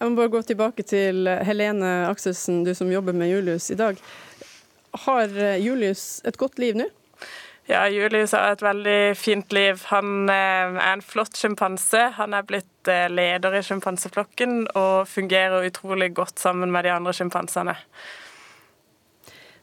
Jeg 0.00 0.08
må 0.08 0.16
bare 0.16 0.32
gå 0.32 0.40
tilbake 0.48 0.84
til 0.88 1.28
Helene 1.44 1.88
Akselsen, 2.08 2.62
du 2.64 2.70
som 2.72 2.88
jobber 2.88 3.12
med 3.12 3.28
Julius 3.28 3.66
i 3.68 3.76
dag. 3.76 3.98
Har 5.04 5.34
eh, 5.36 5.58
Julius 5.60 6.22
et 6.24 6.38
godt 6.40 6.56
liv 6.58 6.78
nå? 6.80 6.86
Ja, 7.68 7.82
Julius 7.92 8.32
har 8.32 8.54
et 8.54 8.64
veldig 8.64 9.12
fint 9.20 9.52
liv. 9.52 9.82
Han 9.92 10.32
eh, 10.32 10.72
er 10.72 10.94
en 10.94 11.04
flott 11.04 11.36
sjimpanse. 11.36 12.00
Han 12.16 12.32
er 12.32 12.46
blitt 12.48 12.88
eh, 12.88 13.10
leder 13.12 13.58
i 13.58 13.60
sjimpanseflokken 13.66 14.70
og 14.72 15.04
fungerer 15.06 15.68
utrolig 15.68 16.14
godt 16.16 16.40
sammen 16.40 16.72
med 16.72 16.88
de 16.88 16.94
andre 16.96 17.14
sjimpansene. 17.20 17.76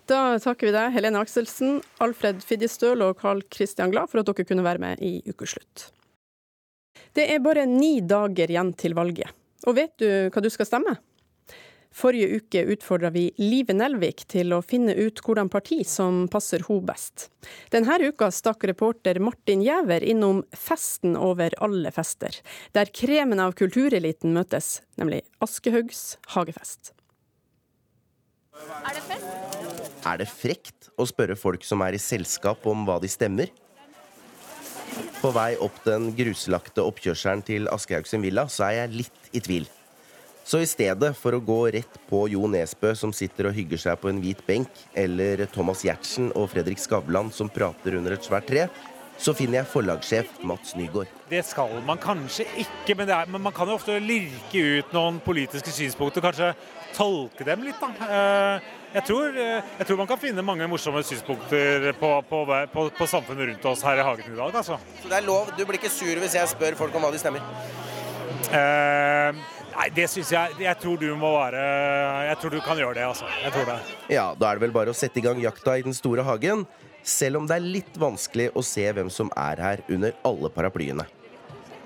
Da 0.08 0.22
takker 0.38 0.70
vi 0.70 0.76
deg, 0.78 0.94
Helene 0.94 1.26
Akselsen, 1.26 1.82
Alfred 2.06 2.46
Fidjestøl 2.46 3.02
og 3.10 3.18
Carl 3.26 3.42
Christian 3.50 3.90
Glad 3.90 4.14
for 4.14 4.22
at 4.22 4.30
dere 4.30 4.46
kunne 4.46 4.70
være 4.70 4.86
med 4.86 5.02
i 5.02 5.18
Ukeslutt. 5.26 5.90
Det 7.18 7.26
er 7.26 7.42
bare 7.42 7.66
ni 7.66 7.96
dager 8.06 8.54
igjen 8.54 8.76
til 8.78 8.94
valget. 8.94 9.34
Og 9.68 9.76
vet 9.76 9.94
du 10.00 10.08
hva 10.32 10.44
du 10.44 10.50
skal 10.54 10.70
stemme? 10.70 10.96
Forrige 11.98 12.38
uke 12.38 12.62
utfordra 12.76 13.10
vi 13.10 13.24
Live 13.42 13.74
Nelvik 13.74 14.26
til 14.30 14.54
å 14.54 14.62
finne 14.62 14.94
ut 14.94 15.18
hvordan 15.24 15.50
parti 15.50 15.80
som 15.88 16.28
passer 16.32 16.62
hun 16.68 16.84
best. 16.86 17.30
Denne 17.74 17.98
uka 18.04 18.30
stakk 18.32 18.68
reporter 18.70 19.18
Martin 19.24 19.64
Giæver 19.66 20.06
innom 20.06 20.44
festen 20.54 21.18
over 21.18 21.56
alle 21.64 21.92
fester, 21.96 22.38
der 22.78 22.92
kremen 22.94 23.42
av 23.42 23.56
kultureliten 23.58 24.36
møtes, 24.36 24.82
nemlig 25.00 25.24
Aschehougs 25.42 26.20
hagefest. 26.36 26.94
Er 28.58 28.94
det 28.94 29.06
fest? 29.08 29.64
Er 30.08 30.22
det 30.22 30.30
frekt 30.30 30.92
å 30.98 31.08
spørre 31.10 31.36
folk 31.40 31.66
som 31.66 31.82
er 31.84 31.98
i 31.98 32.02
selskap 32.02 32.68
om 32.70 32.86
hva 32.88 33.02
de 33.02 33.10
stemmer? 33.12 33.50
På 35.22 35.32
vei 35.36 35.56
opp 35.64 35.80
den 35.86 36.12
gruslagte 36.18 36.84
oppkjørselen 36.86 37.42
til 37.48 37.70
Aschehoug 37.74 38.10
sin 38.10 38.24
villa, 38.26 38.48
så 38.52 38.68
er 38.70 38.82
jeg 38.82 38.96
litt 39.04 39.32
i 39.34 39.42
tvil. 39.44 39.68
Så 40.48 40.62
i 40.64 40.68
stedet 40.70 41.10
for 41.20 41.36
å 41.36 41.44
gå 41.44 41.58
rett 41.76 41.98
på 42.08 42.22
Jo 42.32 42.48
Nesbø 42.48 42.94
som 42.96 43.12
sitter 43.12 43.50
og 43.50 43.58
hygger 43.58 43.82
seg 43.82 43.98
på 44.00 44.08
en 44.08 44.22
hvit 44.24 44.40
benk, 44.48 44.70
eller 44.96 45.44
Thomas 45.52 45.82
Giertsen 45.84 46.30
og 46.40 46.54
Fredrik 46.54 46.80
Skavlan 46.80 47.34
som 47.36 47.52
prater 47.52 47.98
under 48.00 48.16
et 48.16 48.24
svært 48.24 48.48
tre, 48.48 48.70
så 49.18 49.34
finner 49.36 49.60
jeg 49.60 49.70
forlagssjef 49.74 50.30
Mats 50.48 50.76
Nygaard. 50.78 51.12
Det 51.28 51.42
skal 51.44 51.74
man 51.86 52.00
kanskje 52.00 52.46
ikke, 52.64 52.96
men, 52.96 53.10
er, 53.10 53.28
men, 53.28 53.44
man 53.44 53.56
kan 53.56 53.68
jo 53.68 53.76
ofte 53.76 53.98
lirke 54.00 54.62
ut 54.78 54.94
noen 54.96 55.20
politiske 55.26 55.74
synspunkter. 55.74 56.24
Kanskje 56.24 56.54
tolke 56.96 57.48
dem 57.48 57.66
litt, 57.68 57.82
da. 57.82 58.62
Jeg 58.98 59.06
tror, 59.06 59.36
eh, 59.38 59.66
jeg 59.78 59.86
tror 59.86 60.00
man 60.00 60.08
kan 60.10 60.18
finne 60.18 60.42
mange 60.46 60.66
morsomme 60.70 61.04
synspunkter 61.06 61.92
på, 62.00 62.10
på, 62.30 62.40
på, 62.74 62.86
på, 62.98 63.08
samfunnet 63.10 63.52
rundt 63.52 63.68
oss 63.70 63.84
her 63.86 64.02
i 64.02 64.06
Hagen 64.08 64.32
i 64.32 64.40
dag. 64.40 64.56
Altså. 64.56 64.80
Så 65.04 65.12
det 65.12 65.20
er 65.20 65.28
lov? 65.28 65.52
Du 65.54 65.62
blir 65.68 65.78
ikke 65.78 65.94
sur 65.94 66.18
hvis 66.24 66.38
jeg 66.40 66.50
spør 66.50 66.80
folk 66.80 66.98
om 66.98 67.06
hva 67.06 67.12
de 67.14 67.22
stemmer? 67.22 67.46
Eh, 68.48 69.46
Nei, 69.78 69.88
det 69.94 70.08
syns 70.10 70.30
jeg 70.32 70.56
Jeg 70.64 70.80
tror 70.82 70.98
du 71.02 71.08
må 71.20 71.30
være 71.36 71.62
Jeg 72.30 72.38
tror 72.42 72.54
du 72.54 72.58
kan 72.66 72.80
gjøre 72.80 72.98
det, 72.98 73.06
altså. 73.06 73.28
Jeg 73.44 73.54
tror 73.54 73.68
det. 73.70 73.78
Ja, 74.16 74.26
da 74.34 74.50
er 74.50 74.58
det 74.58 74.66
vel 74.66 74.74
bare 74.74 74.94
å 74.94 74.98
sette 74.98 75.22
i 75.22 75.26
gang 75.26 75.42
jakta 75.44 75.78
i 75.78 75.86
den 75.86 75.94
store 75.94 76.26
hagen. 76.26 76.66
Selv 77.06 77.42
om 77.42 77.46
det 77.48 77.60
er 77.60 77.70
litt 77.78 78.00
vanskelig 78.02 78.50
å 78.58 78.66
se 78.66 78.88
hvem 78.90 79.12
som 79.14 79.30
er 79.38 79.62
her 79.62 79.86
under 79.94 80.18
alle 80.26 80.50
paraplyene. 80.52 81.06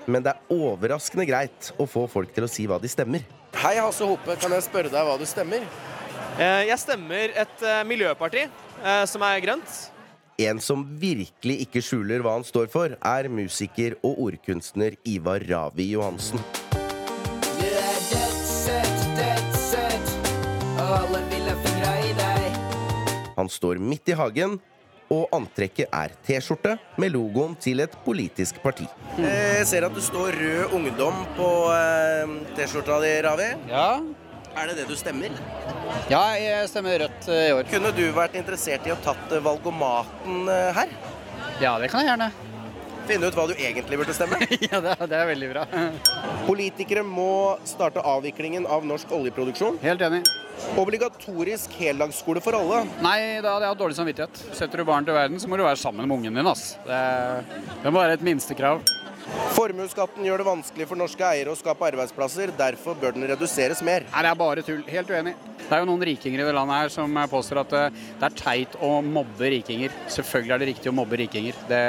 Men 0.08 0.24
det 0.24 0.32
er 0.32 0.56
overraskende 0.56 1.28
greit 1.28 1.70
å 1.78 1.86
få 1.86 2.08
folk 2.10 2.32
til 2.34 2.48
å 2.48 2.50
si 2.50 2.64
hva 2.66 2.80
de 2.82 2.90
stemmer. 2.90 3.28
Hei, 3.60 3.76
Hasse 3.76 4.08
Hope. 4.08 4.40
Kan 4.40 4.56
jeg 4.56 4.64
spørre 4.64 4.90
deg 4.90 5.06
hva 5.06 5.18
du 5.20 5.28
stemmer? 5.28 5.68
Eh, 6.40 6.64
jeg 6.70 6.80
stemmer 6.80 7.32
et 7.36 7.64
eh, 7.66 7.82
miljøparti 7.84 8.46
eh, 8.46 9.02
som 9.08 9.24
er 9.26 9.42
grønt. 9.44 9.78
En 10.40 10.60
som 10.64 10.80
virkelig 10.98 11.58
ikke 11.66 11.82
skjuler 11.84 12.24
hva 12.24 12.38
han 12.38 12.46
står 12.46 12.70
for, 12.72 12.94
er 12.96 13.28
musiker 13.28 13.98
og 14.00 14.16
ordkunstner 14.30 14.96
Ivar 15.04 15.44
Ravi 15.44 15.90
Johansen. 15.92 16.40
Han 23.36 23.48
står 23.48 23.80
midt 23.80 24.08
i 24.12 24.16
hagen, 24.16 24.56
og 25.12 25.28
antrekket 25.36 25.92
er 25.92 26.12
T-skjorte 26.24 26.76
med 27.00 27.12
logoen 27.12 27.52
til 27.60 27.84
et 27.84 27.94
politisk 28.06 28.62
parti. 28.64 28.86
Jeg 29.20 29.68
ser 29.68 29.84
at 29.84 29.92
du 29.92 30.00
står 30.04 30.36
Rød 30.40 30.76
Ungdom 30.78 31.24
på 31.36 31.52
T-skjorta 32.56 33.00
di, 33.04 33.14
Ravi. 33.26 33.48
Ja. 33.68 33.88
Er 34.52 34.68
det 34.68 34.82
det 34.82 34.86
du 34.90 34.96
stemmer? 34.98 35.32
Ja, 36.12 36.22
jeg 36.36 36.68
stemmer 36.68 36.98
rødt 37.06 37.28
eh, 37.32 37.48
i 37.48 37.52
år. 37.56 37.66
Kunne 37.72 37.92
du 37.96 38.04
vært 38.12 38.36
interessert 38.36 38.84
i 38.86 38.92
å 38.92 38.98
tatt 39.04 39.32
eh, 39.32 39.42
valgomaten 39.44 40.48
her? 40.76 40.92
Ja, 41.62 41.78
det 41.80 41.88
kan 41.92 42.04
jeg 42.04 42.12
gjerne. 42.12 42.28
Finne 43.08 43.28
ut 43.28 43.36
hva 43.36 43.48
du 43.50 43.54
egentlig 43.56 43.98
burde 43.98 44.14
stemme? 44.14 44.38
ja, 44.68 44.78
det, 44.84 44.94
det, 45.08 45.18
er 45.18 45.28
veldig 45.32 45.50
bra. 45.54 45.64
Politikere 46.46 47.02
må 47.06 47.56
starte 47.66 48.04
avviklingen 48.06 48.68
av 48.68 48.86
norsk 48.86 49.10
oljeproduksjon. 49.16 49.80
Helt 49.82 50.04
enig. 50.06 50.22
Obligatorisk 50.78 51.72
heldagsskole 51.80 52.42
for 52.44 52.54
alle. 52.58 52.84
Nei, 53.02 53.18
da 53.42 53.56
hadde 53.56 53.66
jeg 53.66 53.74
hatt 53.74 53.82
dårlig 53.82 53.98
samvittighet. 53.98 54.42
Setter 54.54 54.82
du 54.82 54.86
barn 54.86 55.08
til 55.08 55.16
verden, 55.16 55.40
så 55.42 55.50
må 55.50 55.58
du 55.58 55.64
være 55.66 55.80
sammen 55.80 56.06
med 56.06 56.20
ungen 56.20 56.38
din. 56.38 56.50
Ass. 56.52 56.76
Det, 56.86 57.00
det 57.82 57.90
må 57.90 58.04
være 58.04 58.20
et 58.20 58.26
minstekrav. 58.26 58.84
Formuesskatten 59.52 60.24
gjør 60.26 60.42
det 60.42 60.46
vanskelig 60.48 60.86
for 60.90 60.98
norske 60.98 61.26
eiere 61.26 61.52
å 61.52 61.58
skape 61.58 61.86
arbeidsplasser. 61.92 62.52
Derfor 62.58 62.96
bør 62.98 63.14
den 63.16 63.28
reduseres 63.30 63.82
mer. 63.84 64.06
Nei, 64.10 64.22
det 64.24 64.30
er 64.32 64.38
bare 64.40 64.64
tull. 64.66 64.82
Helt 64.88 65.12
uenig. 65.12 65.34
Det 65.62 65.76
er 65.76 65.82
jo 65.84 65.88
noen 65.88 66.02
rikinger 66.04 66.42
i 66.42 66.46
det 66.48 66.54
landet 66.56 66.80
her 66.80 66.90
som 66.92 67.20
påstår 67.30 67.62
at 67.62 67.76
eh, 67.78 68.00
det 68.20 68.28
er 68.28 68.34
teit 68.36 68.74
å 68.82 68.96
mobbe 69.04 69.52
rikinger. 69.54 69.94
Selvfølgelig 70.10 70.56
er 70.56 70.62
det 70.62 70.68
riktig 70.72 70.90
å 70.90 70.96
mobbe 70.96 71.20
rikinger. 71.20 71.60
Det 71.70 71.82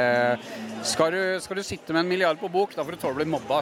skal 0.84 1.16
du, 1.16 1.22
skal 1.40 1.60
du, 1.60 1.64
sitte 1.64 1.96
med 1.96 2.04
en 2.04 2.12
milliard 2.12 2.40
på 2.40 2.50
bok, 2.52 2.76
da 2.76 2.84
får 2.84 2.96
du 2.98 3.02
tåle 3.02 3.16
å 3.16 3.20
bli 3.22 3.28
mobba. 3.32 3.62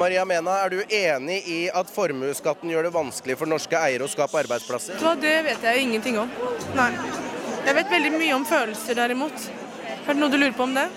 Maria 0.00 0.24
Mena, 0.24 0.56
er 0.64 0.72
du 0.72 0.96
enig 0.96 1.42
i 1.52 1.58
at 1.68 1.92
formuesskatten 1.92 2.72
gjør 2.72 2.88
det 2.88 2.94
vanskelig 2.94 3.36
for 3.40 3.50
norske 3.50 3.76
eiere 3.76 4.08
å 4.08 4.10
skape 4.10 4.40
arbeidsplasser? 4.42 4.96
Det 5.20 5.34
vet 5.44 5.68
jeg 5.68 5.84
ingenting 5.84 6.18
om. 6.24 6.32
Nei. 6.76 6.90
Jeg 7.64 7.76
vet 7.78 7.92
veldig 7.92 8.12
mye 8.16 8.36
om 8.36 8.48
følelser, 8.48 8.96
derimot. 8.96 9.48
Har 10.04 10.16
det 10.16 10.20
noe 10.20 10.32
du 10.32 10.40
lurer 10.40 10.56
på 10.56 10.64
om 10.64 10.76
det? 10.76 10.88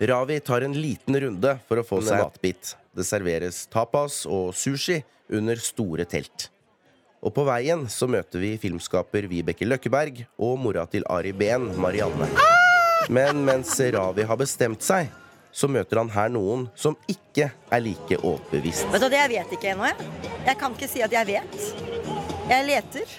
Ravi 0.00 0.40
tar 0.40 0.60
en 0.60 0.74
liten 0.74 1.20
runde 1.20 1.58
for 1.68 1.80
å 1.80 1.86
få 1.86 2.00
seg 2.02 2.22
matbit. 2.22 2.74
Det 2.94 3.06
serveres 3.06 3.64
tapas 3.70 4.24
og 4.26 4.52
sushi 4.56 5.00
under 5.30 5.58
store 5.62 6.06
telt. 6.08 6.48
Og 7.24 7.32
på 7.34 7.44
veien 7.46 7.86
så 7.88 8.08
møter 8.10 8.42
vi 8.42 8.54
filmskaper 8.60 9.28
Vibeke 9.30 9.64
Løkkeberg 9.64 10.24
og 10.36 10.58
mora 10.60 10.84
til 10.90 11.06
Ari 11.08 11.32
Behn, 11.32 11.70
Marianne. 11.80 12.28
Men 13.08 13.40
mens 13.46 13.72
Ravi 13.94 14.26
har 14.28 14.40
bestemt 14.40 14.84
seg, 14.84 15.08
så 15.54 15.70
møter 15.70 16.00
han 16.02 16.10
her 16.10 16.32
noen 16.34 16.66
som 16.76 16.96
ikke 17.08 17.48
er 17.70 17.84
like 17.84 18.18
overbevist. 18.18 18.88
Vet 18.90 19.06
du, 19.06 19.08
det 19.08 19.22
Jeg 19.22 19.32
vet 19.36 19.56
ikke 19.56 19.72
ennå, 19.72 19.86
jeg. 19.88 20.10
Jeg 20.50 20.58
kan 20.60 20.74
ikke 20.74 20.90
si 20.90 21.04
at 21.06 21.14
jeg 21.14 21.30
vet. 21.30 21.58
Jeg 22.50 22.66
leter. 22.68 23.16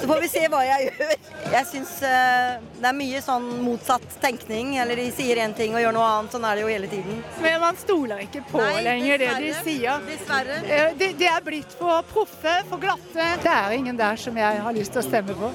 Så 0.00 0.08
får 0.10 0.20
vi 0.20 0.28
se 0.28 0.42
hva 0.50 0.60
jeg 0.66 0.88
gjør. 0.88 1.12
Jeg 1.54 1.66
syns 1.68 1.92
uh, 2.02 2.56
det 2.80 2.88
er 2.88 2.96
mye 2.96 3.20
sånn 3.22 3.44
motsatt 3.62 4.06
tenkning. 4.22 4.74
Eller 4.82 4.98
de 4.98 5.06
sier 5.14 5.38
én 5.44 5.54
ting 5.56 5.76
og 5.76 5.84
gjør 5.84 5.94
noe 5.96 6.08
annet. 6.08 6.34
Sånn 6.34 6.46
er 6.48 6.58
det 6.58 6.64
jo 6.64 6.70
hele 6.72 6.90
tiden. 6.90 7.20
Men 7.44 7.60
man 7.62 7.78
stoler 7.78 8.24
ikke 8.24 8.42
på 8.50 8.62
Nei, 8.62 8.82
lenger 8.86 9.22
det 9.22 9.30
de 9.44 9.52
sier. 9.60 10.02
Dessverre. 10.08 10.58
De, 10.98 11.10
de, 11.20 11.28
er 11.30 11.46
blitt 11.46 11.76
for 11.78 12.02
proffe, 12.10 12.56
for 12.70 12.82
glatte. 12.82 13.28
Det 13.44 13.54
er 13.54 13.76
ingen 13.76 13.98
der 14.00 14.18
som 14.20 14.36
jeg 14.40 14.64
har 14.66 14.76
lyst 14.76 14.94
til 14.96 15.04
å 15.04 15.06
stemme 15.06 15.38
på. 15.38 15.52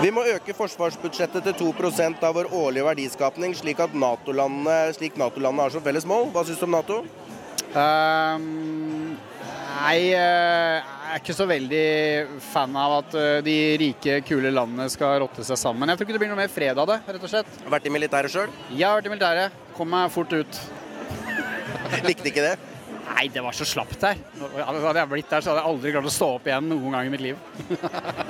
Vi 0.00 0.10
må 0.14 0.24
øke 0.32 0.56
forsvarsbudsjettet 0.56 1.44
til 1.50 1.58
2% 1.74 2.24
av 2.24 2.38
vår 2.38 2.50
årlige 2.54 2.88
verdiskapning, 2.88 3.54
slik 3.58 3.82
at 3.84 3.94
NATO-landene 3.94 5.20
NATO 5.20 5.52
har 5.60 5.70
som 5.70 5.84
felles 5.84 6.06
mål. 6.08 6.30
Hva 6.32 6.44
syns 6.46 6.60
du 6.60 6.66
om 6.66 6.74
Nato? 6.74 7.02
Um, 7.74 9.16
nei, 9.82 10.00
jeg 11.04 11.12
er 11.12 11.20
ikke 11.20 11.36
så 11.36 11.44
veldig 11.48 11.86
fan 12.40 12.76
av 12.80 12.92
at 13.02 13.16
eh, 13.20 13.38
de 13.44 13.56
rike, 13.80 14.14
kule 14.24 14.52
landene 14.54 14.86
skal 14.92 15.18
rotte 15.20 15.44
seg 15.44 15.58
sammen. 15.60 15.90
Jeg 15.90 16.00
tror 16.00 16.08
ikke 16.08 16.16
det 16.16 16.22
blir 16.22 16.30
noe 16.32 16.40
mer 16.40 16.52
fred 16.52 16.80
av 16.80 16.88
det, 16.88 16.96
rett 17.04 17.26
og 17.26 17.32
slett. 17.32 17.58
Vært 17.74 17.88
i 17.88 17.92
militæret 17.92 18.32
sjøl? 18.32 18.54
Jeg 18.72 18.86
har 18.88 18.96
vært 18.98 19.10
i 19.10 19.12
militæret. 19.12 19.58
Kom 19.76 19.92
meg 19.92 20.08
fort 20.14 20.32
ut. 20.32 20.60
Likte 22.08 22.30
ikke 22.32 22.46
det? 22.46 22.54
Nei, 23.04 23.26
det 23.34 23.44
var 23.44 23.56
så 23.56 23.66
slapt 23.68 24.06
her. 24.08 24.22
Hadde 24.56 24.96
jeg 24.96 25.10
blitt 25.12 25.28
der, 25.28 25.44
så 25.44 25.52
hadde 25.52 25.60
jeg 25.60 25.74
aldri 25.74 25.92
klart 25.94 26.08
å 26.08 26.14
stå 26.14 26.30
opp 26.38 26.48
igjen 26.48 26.72
noen 26.72 26.96
gang 26.96 27.10
i 27.10 27.12
mitt 27.12 27.26
liv. 27.26 27.44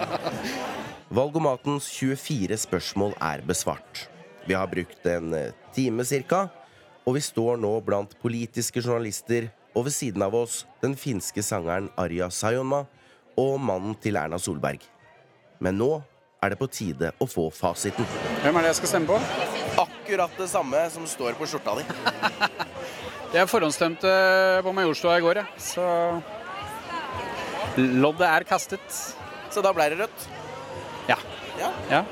Valgomatens 1.21 1.87
24 1.95 2.59
spørsmål 2.67 3.15
er 3.23 3.47
besvart. 3.47 4.09
Vi 4.45 4.59
har 4.59 4.69
brukt 4.69 5.07
en 5.09 5.31
eh, 5.39 5.55
time 5.79 6.05
cirka 6.05 6.49
og 7.05 7.19
vi 7.19 7.23
står 7.25 7.61
nå 7.61 7.73
blant 7.85 8.15
politiske 8.23 8.81
journalister, 8.81 9.51
og 9.75 9.87
ved 9.89 9.95
siden 9.95 10.23
av 10.23 10.35
oss 10.39 10.63
den 10.83 10.95
finske 10.99 11.43
sangeren 11.43 11.91
Arja 11.99 12.31
Sayonma 12.31 12.85
og 13.41 13.57
mannen 13.61 13.97
til 14.01 14.17
Erna 14.17 14.39
Solberg. 14.39 14.83
Men 15.63 15.79
nå 15.79 15.91
er 16.45 16.53
det 16.53 16.61
på 16.61 16.69
tide 16.71 17.11
å 17.19 17.27
få 17.29 17.49
fasiten. 17.55 18.07
Hvem 18.45 18.57
er 18.57 18.67
det 18.67 18.73
jeg 18.75 18.81
skal 18.83 18.93
stemme 18.93 19.11
på? 19.11 19.19
Akkurat 19.85 20.39
det 20.39 20.49
samme 20.53 20.85
som 20.93 21.07
står 21.09 21.39
på 21.39 21.49
skjorta 21.51 21.79
di. 21.81 21.85
jeg 23.37 23.51
forhåndsstemte 23.51 24.11
på 24.63 24.75
Majorstua 24.77 25.19
i 25.19 25.25
går, 25.25 25.43
jeg. 25.43 25.65
Så 25.73 25.87
loddet 27.81 28.29
er 28.29 28.47
kastet. 28.47 29.01
Så 29.51 29.63
da 29.65 29.73
ble 29.75 29.89
det 29.91 30.05
rødt? 30.05 30.29
Ja. 31.09 31.19
ja. 31.59 31.71
ja. 31.91 32.05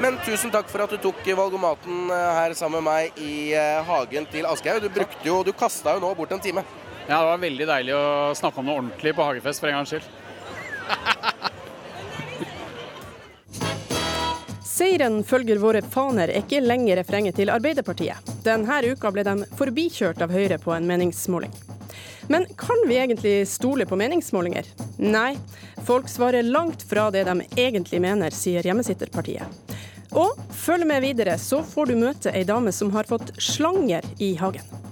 Men 0.00 0.16
tusen 0.24 0.52
takk 0.52 0.70
for 0.72 0.84
at 0.84 0.92
du 0.92 1.00
tok 1.02 1.20
valgomaten 1.36 2.08
eh, 2.12 2.30
her 2.38 2.54
sammen 2.56 2.80
med 2.80 2.88
meg 2.88 3.20
i 3.20 3.52
eh, 3.56 3.82
hagen 3.84 4.28
til 4.32 4.48
Aschehoug. 4.48 4.86
Du 4.86 4.94
brukte 4.94 5.26
jo, 5.26 5.42
du 5.44 5.52
kasta 5.52 5.96
jo 5.96 6.04
nå 6.04 6.14
bort 6.16 6.32
en 6.32 6.40
time. 6.42 6.64
Ja, 7.08 7.18
det 7.18 7.26
var 7.26 7.38
veldig 7.42 7.66
deilig 7.66 7.94
å 7.98 8.34
snakke 8.38 8.60
om 8.60 8.66
noe 8.68 8.78
ordentlig 8.78 9.14
på 9.16 9.24
hagefest 9.26 9.60
for 9.60 9.68
en 9.68 9.76
gangs 9.80 9.90
skyld. 9.90 10.06
Seieren 14.72 15.24
følger 15.26 15.58
våre 15.62 15.82
faner 15.82 16.28
er 16.30 16.38
ikke 16.40 16.60
lenger 16.62 16.96
refrenget 17.02 17.36
til 17.38 17.50
Arbeiderpartiet. 17.52 18.16
Denne 18.46 18.82
uka 18.86 19.10
ble 19.14 19.22
de 19.26 19.34
forbikjørt 19.58 20.22
av 20.24 20.30
Høyre 20.32 20.58
på 20.62 20.70
en 20.76 20.86
meningsmåling. 20.88 21.52
Men 22.30 22.46
kan 22.56 22.78
vi 22.86 22.96
egentlig 23.02 23.48
stole 23.50 23.86
på 23.86 23.98
meningsmålinger? 23.98 24.64
Nei, 25.02 25.36
folk 25.86 26.08
svarer 26.08 26.42
langt 26.46 26.82
fra 26.86 27.10
det 27.10 27.24
de 27.26 27.42
egentlig 27.58 28.00
mener, 28.00 28.30
sier 28.30 28.62
Hjemmesitterpartiet. 28.62 29.44
Og 30.14 30.38
følg 30.54 30.86
med 30.86 31.02
videre, 31.02 31.34
så 31.40 31.62
får 31.66 31.86
du 31.90 31.96
møte 31.98 32.30
ei 32.30 32.44
dame 32.48 32.72
som 32.72 32.94
har 32.94 33.04
fått 33.10 33.34
slanger 33.42 34.06
i 34.22 34.36
hagen. 34.38 34.91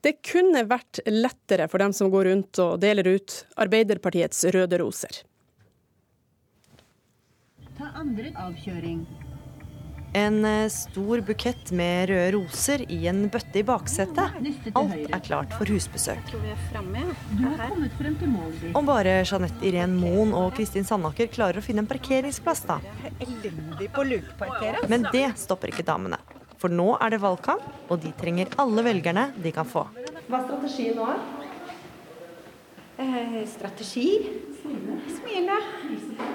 Det 0.00 0.16
kunne 0.24 0.64
vært 0.68 1.02
lettere 1.06 1.66
for 1.68 1.82
dem 1.82 1.92
som 1.96 2.08
går 2.12 2.30
rundt 2.30 2.60
og 2.62 2.78
deler 2.80 3.08
ut 3.18 3.42
Arbeiderpartiets 3.60 4.46
røde 4.54 4.78
roser. 4.80 5.24
Ta 7.76 7.92
andre 7.96 8.32
avkjøring. 8.36 9.04
En 10.16 10.44
eh, 10.44 10.66
stor 10.72 11.20
bukett 11.22 11.70
med 11.76 12.08
røde 12.10 12.32
roser 12.34 12.82
i 12.90 13.04
en 13.12 13.28
bøtte 13.30 13.60
i 13.60 13.62
baksetet. 13.62 14.40
Alt 14.74 15.04
er 15.06 15.22
klart 15.22 15.54
for 15.54 15.70
husbesøk. 15.70 16.32
Om 18.74 18.88
bare 18.88 19.20
Jeanette 19.20 19.68
Irén 19.68 19.94
Moen 20.00 20.34
og 20.34 20.56
Kristin 20.56 20.88
Sandaker 20.88 21.30
klarer 21.30 21.60
å 21.60 21.64
finne 21.64 21.84
en 21.84 21.92
parkeringsplass, 21.92 22.64
da. 22.66 22.80
Lukeparkere. 23.20 24.88
Men 24.90 25.06
det 25.12 25.28
stopper 25.38 25.70
ikke 25.70 25.86
damene. 25.86 26.18
For 26.60 26.68
nå 26.68 26.90
er 27.00 27.14
det 27.14 27.22
valgkamp, 27.22 27.64
og 27.88 28.02
de 28.02 28.10
trenger 28.20 28.50
alle 28.60 28.82
velgerne 28.84 29.30
de 29.40 29.52
kan 29.56 29.68
få. 29.68 29.86
Hva 30.28 30.40
er 30.42 30.44
strategien 30.44 30.98
nå? 30.98 31.06
Eh, 33.00 33.38
strategi? 33.48 34.08
Smile. 34.60 35.56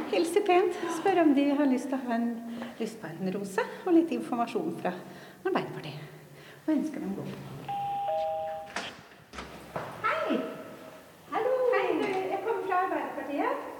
Hilse 0.09 0.41
pent. 0.47 0.79
Spørre 0.97 1.27
om 1.27 1.35
de 1.37 1.45
har 1.59 1.69
lyst 1.69 1.91
til 1.91 1.99
å 1.99 2.07
ha 2.07 2.17
en, 2.17 2.31
lyst 2.79 2.97
på 3.03 3.11
en 3.11 3.29
rose 3.35 3.67
og 3.85 3.93
litt 3.93 4.15
informasjon 4.17 4.73
fra 4.81 4.95
Arbeiderpartiet. 5.45 6.09
Og 6.65 6.73
ønsker 6.73 7.05
dem 7.05 7.13
god. 7.19 7.29
Hei! 10.07 10.41
Hallo! 11.35 11.55
Hei, 11.75 11.85
du, 12.01 12.09
jeg 12.09 12.41
kommer 12.41 12.65
fra 12.65 12.81
Arbeiderpartiet. 12.87 13.71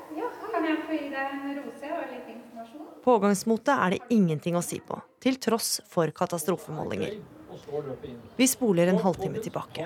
Jeg 0.66 0.82
få 0.88 0.98
gi 0.98 1.08
deg 1.14 1.32
en 1.36 1.56
rose 1.60 1.94
og 1.94 2.04
litt 2.10 2.30
informasjon? 2.34 2.92
Pågangsmotet 3.06 3.74
er 3.76 3.96
det 3.96 4.04
ingenting 4.16 4.58
å 4.58 4.64
si 4.66 4.80
på, 4.82 4.98
til 5.22 5.38
tross 5.42 5.80
for 5.92 6.10
katastrofemålinger. 6.16 7.20
Vi 8.36 8.48
spoler 8.48 8.90
en 8.92 8.98
halvtime 9.00 9.40
tilbake. 9.44 9.86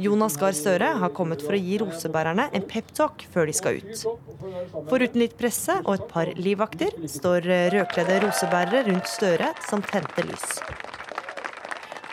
Jonas 0.00 0.36
Gahr 0.40 0.54
Støre 0.56 0.92
har 1.00 1.12
kommet 1.16 1.42
for 1.44 1.56
å 1.56 1.60
gi 1.60 1.78
rosebærerne 1.82 2.46
en 2.54 2.66
peptalk 2.70 3.26
før 3.32 3.50
de 3.50 3.56
skal 3.56 3.80
ut. 3.80 4.04
Foruten 4.90 5.20
litt 5.22 5.36
presse 5.40 5.80
og 5.82 5.92
et 5.96 6.06
par 6.12 6.30
livvakter 6.38 6.94
står 7.16 7.48
rødkledde 7.74 8.20
rosebærere 8.26 8.84
rundt 8.90 9.10
Støre 9.10 9.50
som 9.68 9.82
tente 9.84 10.26
lys. 10.28 10.60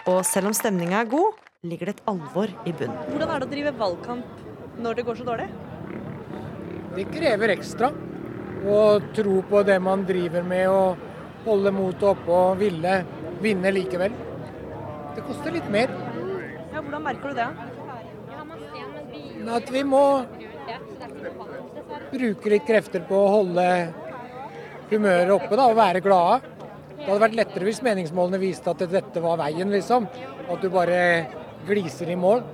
Og 0.10 0.24
selv 0.28 0.50
om 0.50 0.58
stemninga 0.58 1.04
er 1.04 1.12
god, 1.14 1.38
ligger 1.64 1.92
det 1.92 2.00
et 2.00 2.10
alvor 2.12 2.52
i 2.68 2.74
bunnen. 2.76 3.06
Hvordan 3.14 3.30
er 3.36 3.44
det 3.44 3.48
å 3.48 3.54
drive 3.54 3.78
valgkamp 3.80 4.82
når 4.84 5.00
det 5.00 5.08
går 5.08 5.22
så 5.22 5.30
dårlig? 5.30 5.52
Det 6.94 7.06
krever 7.10 7.56
ekstra. 7.56 7.90
Å 8.64 8.80
tro 9.16 9.42
på 9.50 9.64
det 9.68 9.80
man 9.84 10.06
driver 10.08 10.46
med 10.48 10.70
og 10.72 11.02
holde 11.44 11.74
motet 11.76 12.06
oppe 12.14 12.32
og 12.32 12.62
ville 12.62 12.94
vinne 13.44 13.74
likevel. 13.76 14.14
Det 15.16 15.26
koster 15.28 15.52
litt 15.56 15.68
mer. 15.74 15.92
Ja, 16.72 16.80
hvordan 16.80 17.04
merker 17.04 17.34
du 17.34 17.42
det? 17.42 17.50
At 19.54 19.70
vi 19.74 19.84
må 19.84 20.04
bruke 22.14 22.54
litt 22.54 22.66
krefter 22.68 23.04
på 23.10 23.20
å 23.20 23.32
holde 23.40 23.68
humøret 24.94 25.34
oppe 25.36 25.58
da, 25.58 25.68
og 25.68 25.78
være 25.78 26.04
glade. 26.06 26.40
Det 26.94 27.10
hadde 27.10 27.24
vært 27.26 27.40
lettere 27.42 27.68
hvis 27.68 27.84
meningsmålene 27.84 28.40
viste 28.40 28.72
at 28.72 28.86
dette 28.88 29.24
var 29.24 29.42
veien, 29.42 29.74
liksom. 29.74 30.08
At 30.48 30.62
du 30.64 30.70
bare 30.72 31.00
gliser 31.68 32.14
i 32.14 32.20
mål. 32.20 32.46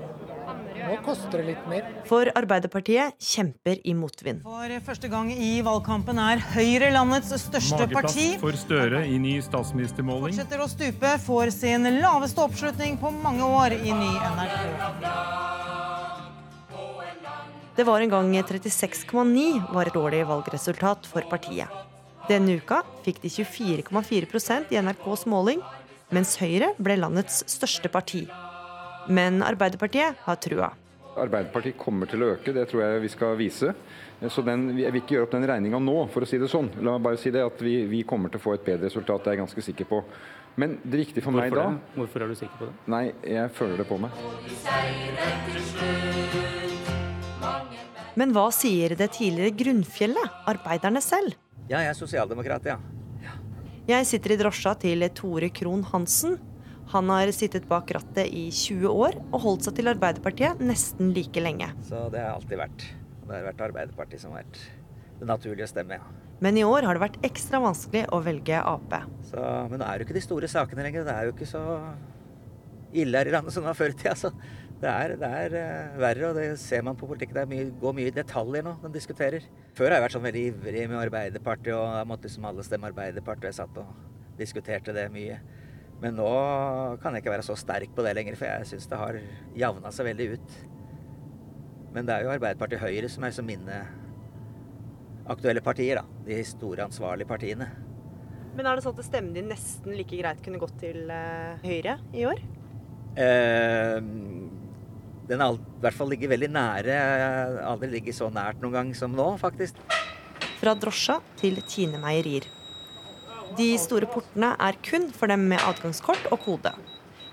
Nå 0.79 0.97
koster 1.05 1.41
det 1.41 1.45
litt 1.51 1.65
mer. 1.69 1.87
For 2.09 2.29
Arbeiderpartiet 2.39 3.17
kjemper 3.21 3.79
i 3.83 3.93
motvind. 3.97 4.43
For 4.45 4.75
første 4.85 5.09
gang 5.11 5.31
i 5.33 5.51
valgkampen 5.65 6.19
er 6.23 6.41
Høyre 6.53 6.91
landets 6.95 7.33
største 7.43 7.81
Mageplass 7.83 8.15
parti. 8.15 8.27
for 8.41 8.59
Støre 8.59 9.03
i 9.07 9.19
ny 9.21 9.37
statsministermåling. 9.43 10.35
Fortsetter 10.35 10.63
å 10.63 10.69
stupe, 10.71 11.13
får 11.25 11.53
sin 11.55 11.89
laveste 11.99 12.43
oppslutning 12.43 12.99
på 13.01 13.11
mange 13.21 13.45
år 13.45 13.75
i 13.77 13.93
ny 13.93 14.11
NRK. 14.35 14.57
Det 17.79 17.85
var 17.87 18.03
en 18.03 18.11
gang 18.11 18.33
36,9 18.35 19.71
var 19.71 19.87
et 19.87 19.95
dårlig 19.95 20.25
valgresultat 20.27 21.05
for 21.07 21.23
partiet. 21.31 21.71
Denne 22.27 22.57
uka 22.59 22.81
fikk 23.05 23.21
de 23.23 23.31
24,4% 23.31 24.73
i 24.75 24.81
NRKs 24.83 25.23
måling, 25.31 25.63
mens 26.11 26.35
Høyre 26.41 26.73
ble 26.77 26.99
landets 26.99 27.43
største 27.47 27.89
parti. 27.93 28.25
Men 29.09 29.41
Arbeiderpartiet 29.41 30.21
har 30.25 30.37
trua. 30.37 30.69
Arbeiderpartiet 31.19 31.77
kommer 31.79 32.07
til 32.07 32.21
å 32.23 32.33
øke, 32.35 32.53
det 32.53 32.67
tror 32.69 32.83
jeg 32.85 33.01
vi 33.03 33.09
skal 33.11 33.33
vise. 33.39 33.73
Så 34.29 34.43
den, 34.45 34.77
Jeg 34.77 34.91
vil 34.93 35.01
ikke 35.01 35.15
gjøre 35.15 35.27
opp 35.27 35.33
den 35.33 35.47
regninga 35.47 35.79
nå, 35.81 35.95
for 36.13 36.23
å 36.23 36.27
si 36.29 36.37
det 36.37 36.49
sånn. 36.51 36.69
La 36.83 36.97
meg 36.97 37.05
bare 37.07 37.17
si 37.17 37.31
det 37.31 37.41
at 37.41 37.61
vi, 37.63 37.85
vi 37.89 38.03
kommer 38.03 38.29
til 38.29 38.39
å 38.39 38.43
få 38.43 38.53
et 38.57 38.65
bedre 38.65 38.85
resultat, 38.85 39.23
det 39.23 39.31
er 39.31 39.37
jeg 39.37 39.41
ganske 39.45 39.65
sikker 39.65 39.89
på. 39.89 40.03
Men 40.59 40.77
det 40.83 41.01
viktige 41.05 41.23
for 41.23 41.33
meg 41.35 41.53
da 41.55 41.69
det? 41.71 41.79
Hvorfor 41.95 42.25
er 42.25 42.31
du 42.31 42.35
sikker 42.35 42.57
på 42.59 42.67
det? 42.69 42.75
Nei, 42.91 43.03
jeg 43.23 43.51
føler 43.55 43.79
det 43.79 43.87
på 43.89 43.97
meg. 44.03 44.11
Men 48.19 48.33
hva 48.35 48.49
sier 48.51 48.95
det 48.99 49.09
tidligere 49.15 49.55
grunnfjellet, 49.55 50.39
arbeiderne 50.51 51.01
selv? 51.01 51.37
Ja, 51.69 51.79
jeg 51.79 51.93
er 51.93 51.97
sosialdemokrat, 51.97 52.67
ja. 52.67 52.77
Jeg 53.89 54.05
sitter 54.05 54.35
i 54.35 54.37
drosja 54.37 54.75
til 54.77 55.01
Tore 55.17 55.49
Krohn 55.49 55.81
Hansen. 55.89 56.35
Han 56.89 57.09
har 57.13 57.29
sittet 57.35 57.67
bak 57.69 57.91
rattet 57.93 58.31
i 58.33 58.47
20 58.49 58.89
år 58.89 59.17
og 59.29 59.43
holdt 59.43 59.67
seg 59.67 59.75
til 59.77 59.91
Arbeiderpartiet 59.91 60.61
nesten 60.63 61.11
like 61.13 61.43
lenge. 61.43 61.67
Så 61.85 62.07
det 62.13 62.23
har 62.23 62.33
alltid 62.33 62.57
vært. 62.57 62.85
Det 63.27 63.35
har 63.35 63.45
vært 63.51 63.61
Arbeiderpartiet 63.67 64.23
som 64.23 64.33
har 64.33 64.41
vært 64.41 64.63
det 65.19 65.27
naturlige 65.29 65.67
å 65.67 65.69
stemme, 65.69 65.99
ja. 65.99 66.15
Men 66.39 66.55
i 66.57 66.63
år 66.63 66.87
har 66.87 66.95
det 66.95 67.03
vært 67.03 67.19
ekstra 67.27 67.59
vanskelig 67.61 68.05
å 68.15 68.21
velge 68.23 68.61
Ap. 68.63 68.95
Så, 69.27 69.41
men 69.69 69.81
nå 69.81 69.85
er 69.85 69.99
det 69.99 70.05
jo 70.05 70.07
ikke 70.07 70.17
de 70.17 70.23
store 70.23 70.49
sakene 70.49 70.85
lenger. 70.85 71.05
Det 71.05 71.13
er 71.13 71.27
jo 71.27 71.35
ikke 71.35 71.49
så 71.49 71.63
ille 72.95 73.21
her 73.21 73.29
i 73.29 73.33
landet 73.35 73.53
som 73.53 73.65
det 73.65 73.69
var 73.69 73.77
før 73.77 73.93
i 73.93 73.97
tida. 73.99 74.15
Så 74.17 74.31
det 74.79 74.89
er, 74.89 75.15
det 75.19 75.29
er 75.43 75.55
uh, 75.59 75.97
verre, 75.99 76.29
og 76.29 76.39
det 76.39 76.47
ser 76.61 76.85
man 76.87 76.97
på 76.97 77.09
politikken. 77.09 77.35
Det 77.37 77.45
mye, 77.51 77.69
går 77.81 77.97
mye 77.97 78.09
i 78.09 78.15
detaljer 78.15 78.65
nå. 78.65 78.77
De 78.85 78.93
diskuterer. 78.95 79.45
Før 79.77 79.91
har 79.91 79.99
jeg 79.99 80.07
vært 80.07 80.17
sånn 80.17 80.25
veldig 80.25 80.45
ivrig 80.53 80.85
med 80.87 81.01
Arbeiderpartiet, 81.03 81.73
og 81.75 81.97
da 81.99 82.05
måtte 82.07 82.31
liksom 82.31 82.47
alle 82.49 82.65
stemme 82.65 82.89
Arbeiderpartiet. 82.89 83.49
Og 83.49 83.51
jeg 83.51 83.59
satt 83.59 83.81
og 83.83 84.39
diskuterte 84.39 84.95
det 84.95 85.09
mye. 85.11 85.41
Men 85.99 86.15
nå 86.15 86.29
kan 87.03 87.15
jeg 87.15 87.23
ikke 87.23 87.33
være 87.33 87.45
så 87.49 87.57
sterk 87.59 87.91
på 87.95 88.03
det 88.05 88.13
lenger, 88.15 88.37
for 88.39 88.47
jeg 88.47 88.67
syns 88.69 88.87
det 88.87 88.99
har 89.01 89.19
javna 89.59 89.91
seg 89.91 90.07
veldig 90.11 90.27
ut. 90.35 90.59
Men 91.95 92.07
det 92.07 92.15
er 92.15 92.25
jo 92.25 92.31
Arbeiderpartiet 92.35 92.83
Høyre 92.83 93.09
som 93.11 93.25
er 93.25 93.35
så 93.35 93.43
mine 93.45 93.81
aktuelle 95.29 95.61
partier, 95.65 95.99
da. 95.99 96.23
De 96.25 96.37
store 96.47 96.85
ansvarlige 96.87 97.29
partiene. 97.29 97.67
Men 98.55 98.67
er 98.67 98.77
det 98.77 98.85
sånn 98.85 98.97
at 98.97 99.07
stemmen 99.07 99.35
din 99.35 99.49
nesten 99.51 99.93
like 99.95 100.17
greit 100.17 100.41
kunne 100.45 100.61
gått 100.61 100.77
til 100.81 101.11
eh, 101.13 101.59
Høyre 101.65 101.99
i 102.15 102.25
år? 102.29 102.41
Eh, 103.19 103.99
den 105.29 105.43
har 105.43 105.57
i 105.57 105.81
hvert 105.83 105.97
fall 105.97 106.09
ligget 106.13 106.31
veldig 106.31 106.49
nære. 106.55 106.95
Aldri 107.67 107.91
ligget 107.91 108.17
så 108.17 108.31
nært 108.33 108.63
noen 108.63 108.77
gang 108.77 108.93
som 108.97 109.13
nå, 109.15 109.27
faktisk. 109.41 109.77
Fra 110.59 110.73
drosja 110.75 111.19
til 111.39 111.61
Tine 111.69 112.01
Meierier. 112.01 112.47
De 113.57 113.69
store 113.81 114.07
portene 114.09 114.51
er 114.61 114.77
kun 114.85 115.09
for 115.15 115.31
dem 115.31 115.47
med 115.49 115.61
adgangskort 115.65 116.27
og 116.29 116.41
kode. 116.45 116.71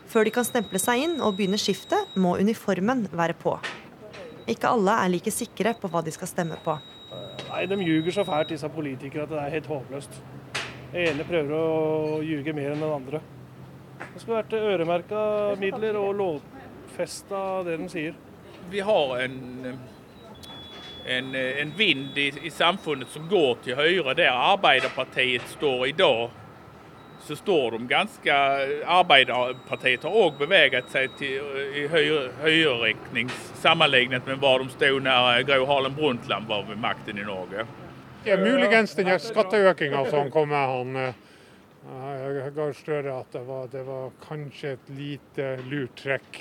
Før 0.07 0.25
de 0.25 0.33
kan 0.33 0.47
stemple 0.47 0.79
seg 0.81 1.03
inn 1.03 1.17
og 1.21 1.35
begynne 1.37 1.59
skiftet, 1.61 2.15
må 2.17 2.37
uniformen 2.39 3.07
være 3.13 3.35
på. 3.37 3.57
Ikke 4.47 4.71
alle 4.71 4.95
er 5.03 5.11
like 5.11 5.33
sikre 5.35 5.75
på 5.81 5.91
hva 5.91 6.05
de 6.07 6.15
skal 6.15 6.31
stemme 6.31 6.59
på. 6.65 6.77
Nei, 7.51 7.65
De 7.67 7.79
ljuger 7.83 8.15
så 8.15 8.25
fælt, 8.27 8.53
disse 8.55 8.69
politikere, 8.71 9.27
at 9.27 9.33
det 9.35 9.41
er 9.43 9.55
helt 9.57 9.71
håpløst. 9.71 10.21
Den 10.93 11.09
ene 11.11 11.27
prøver 11.27 11.57
å 11.57 12.21
ljuge 12.25 12.55
mer 12.55 12.73
enn 12.73 12.85
den 12.85 12.95
andre. 12.95 13.21
Det 13.99 14.23
skulle 14.23 14.39
vært 14.39 14.55
øremerka 14.57 15.21
midler 15.61 15.99
og 15.99 16.15
lovfesta 16.21 17.43
det 17.67 17.79
de 17.83 17.89
sier. 17.93 18.17
Vi 18.71 18.81
har 18.85 19.17
en, 19.25 19.37
en, 21.07 21.35
en 21.35 21.73
vind 21.77 22.19
i, 22.19 22.33
i 22.43 22.51
samfunnet 22.51 23.09
som 23.09 23.29
går 23.29 23.63
til 23.65 23.79
høyre. 23.79 24.15
Der 24.19 24.33
Arbeiderpartiet 24.33 25.47
står 25.55 25.87
i 25.87 25.93
dag, 25.97 26.31
så 27.27 27.37
står 27.37 27.71
de 27.77 27.87
ganske 27.91 28.35
Arbeiderpartiet 28.87 30.05
har 30.07 30.19
òg 30.25 30.39
beveget 30.39 30.91
seg 30.93 31.15
til, 31.19 31.43
i 31.75 31.87
høyre, 31.91 32.31
høyreretning 32.43 33.31
sammenlignet 33.63 34.27
med 34.29 34.43
hva 34.43 34.57
de 34.63 34.69
stod 34.75 35.03
når 35.07 35.47
Gro 35.49 35.69
Harlem 35.71 35.97
Brundtland 35.97 36.51
var 36.51 36.67
ved 36.69 36.83
makten 36.83 37.19
i 37.19 37.27
Norge. 37.27 37.67
Ja, 38.27 38.37
muligens 38.43 38.95
den 38.99 39.13
skatteøkninga 39.23 40.03
som 40.11 40.31
kom 40.35 40.51
med 40.51 40.67
han 40.67 41.15
Gahr 42.57 42.73
Støre, 42.75 43.21
at 43.21 43.33
det 43.33 43.45
var, 43.47 43.69
det 43.71 43.83
var 43.87 44.11
kanskje 44.27 44.75
et 44.75 44.89
lite 44.99 45.51
lurt 45.71 45.95
trekk 46.01 46.41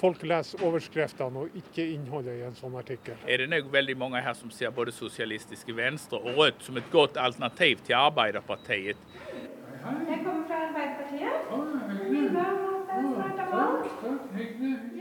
folk 0.00 0.22
leser 0.24 0.62
overskriftene 0.64 1.44
og 1.44 1.56
ikke 1.60 1.84
innholdet 1.94 2.38
i 2.40 2.44
en 2.46 2.56
sånn 2.56 2.76
artikkel. 2.80 3.18
Er 3.28 3.42
det 3.42 3.50
nok 3.52 3.68
veldig 3.72 3.96
mange 4.00 4.22
her 4.24 4.36
som 4.38 4.52
ser 4.54 4.72
både 4.74 4.94
Sosialistiske 4.96 5.74
Venstre 5.76 6.20
og 6.20 6.40
Rødt 6.40 6.64
som 6.66 6.80
et 6.80 6.88
godt 6.92 7.20
alternativ 7.20 7.82
til 7.86 7.98
Arbeiderpartiet? 7.98 8.96
Jeg 8.96 10.20
kommer 10.24 10.44
fra 10.48 10.56
Arbeiderpartiet. 10.68 11.20
Er 11.20 12.30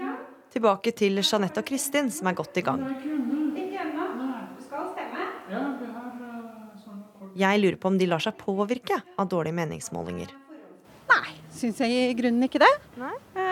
er. 0.10 0.18
Tilbake 0.50 0.92
til 0.98 1.22
Jeanette 1.22 1.62
og 1.62 1.68
Kristin, 1.68 2.10
som 2.12 2.28
er 2.28 2.38
godt 2.38 2.58
i 2.58 2.64
gang. 2.66 2.86
Jeg 7.40 7.60
lurer 7.62 7.78
på 7.80 7.88
om 7.88 7.98
de 8.00 8.08
lar 8.10 8.24
seg 8.24 8.36
påvirke 8.40 8.98
av 9.20 9.30
dårlige 9.30 9.56
meningsmålinger. 9.62 10.34
Nei, 11.10 11.30
Syns 11.60 11.80
jeg 11.84 11.92
i 11.92 12.16
grunnen 12.16 12.46
ikke 12.46 12.62
det. 12.62 12.72
Eh, 13.00 13.49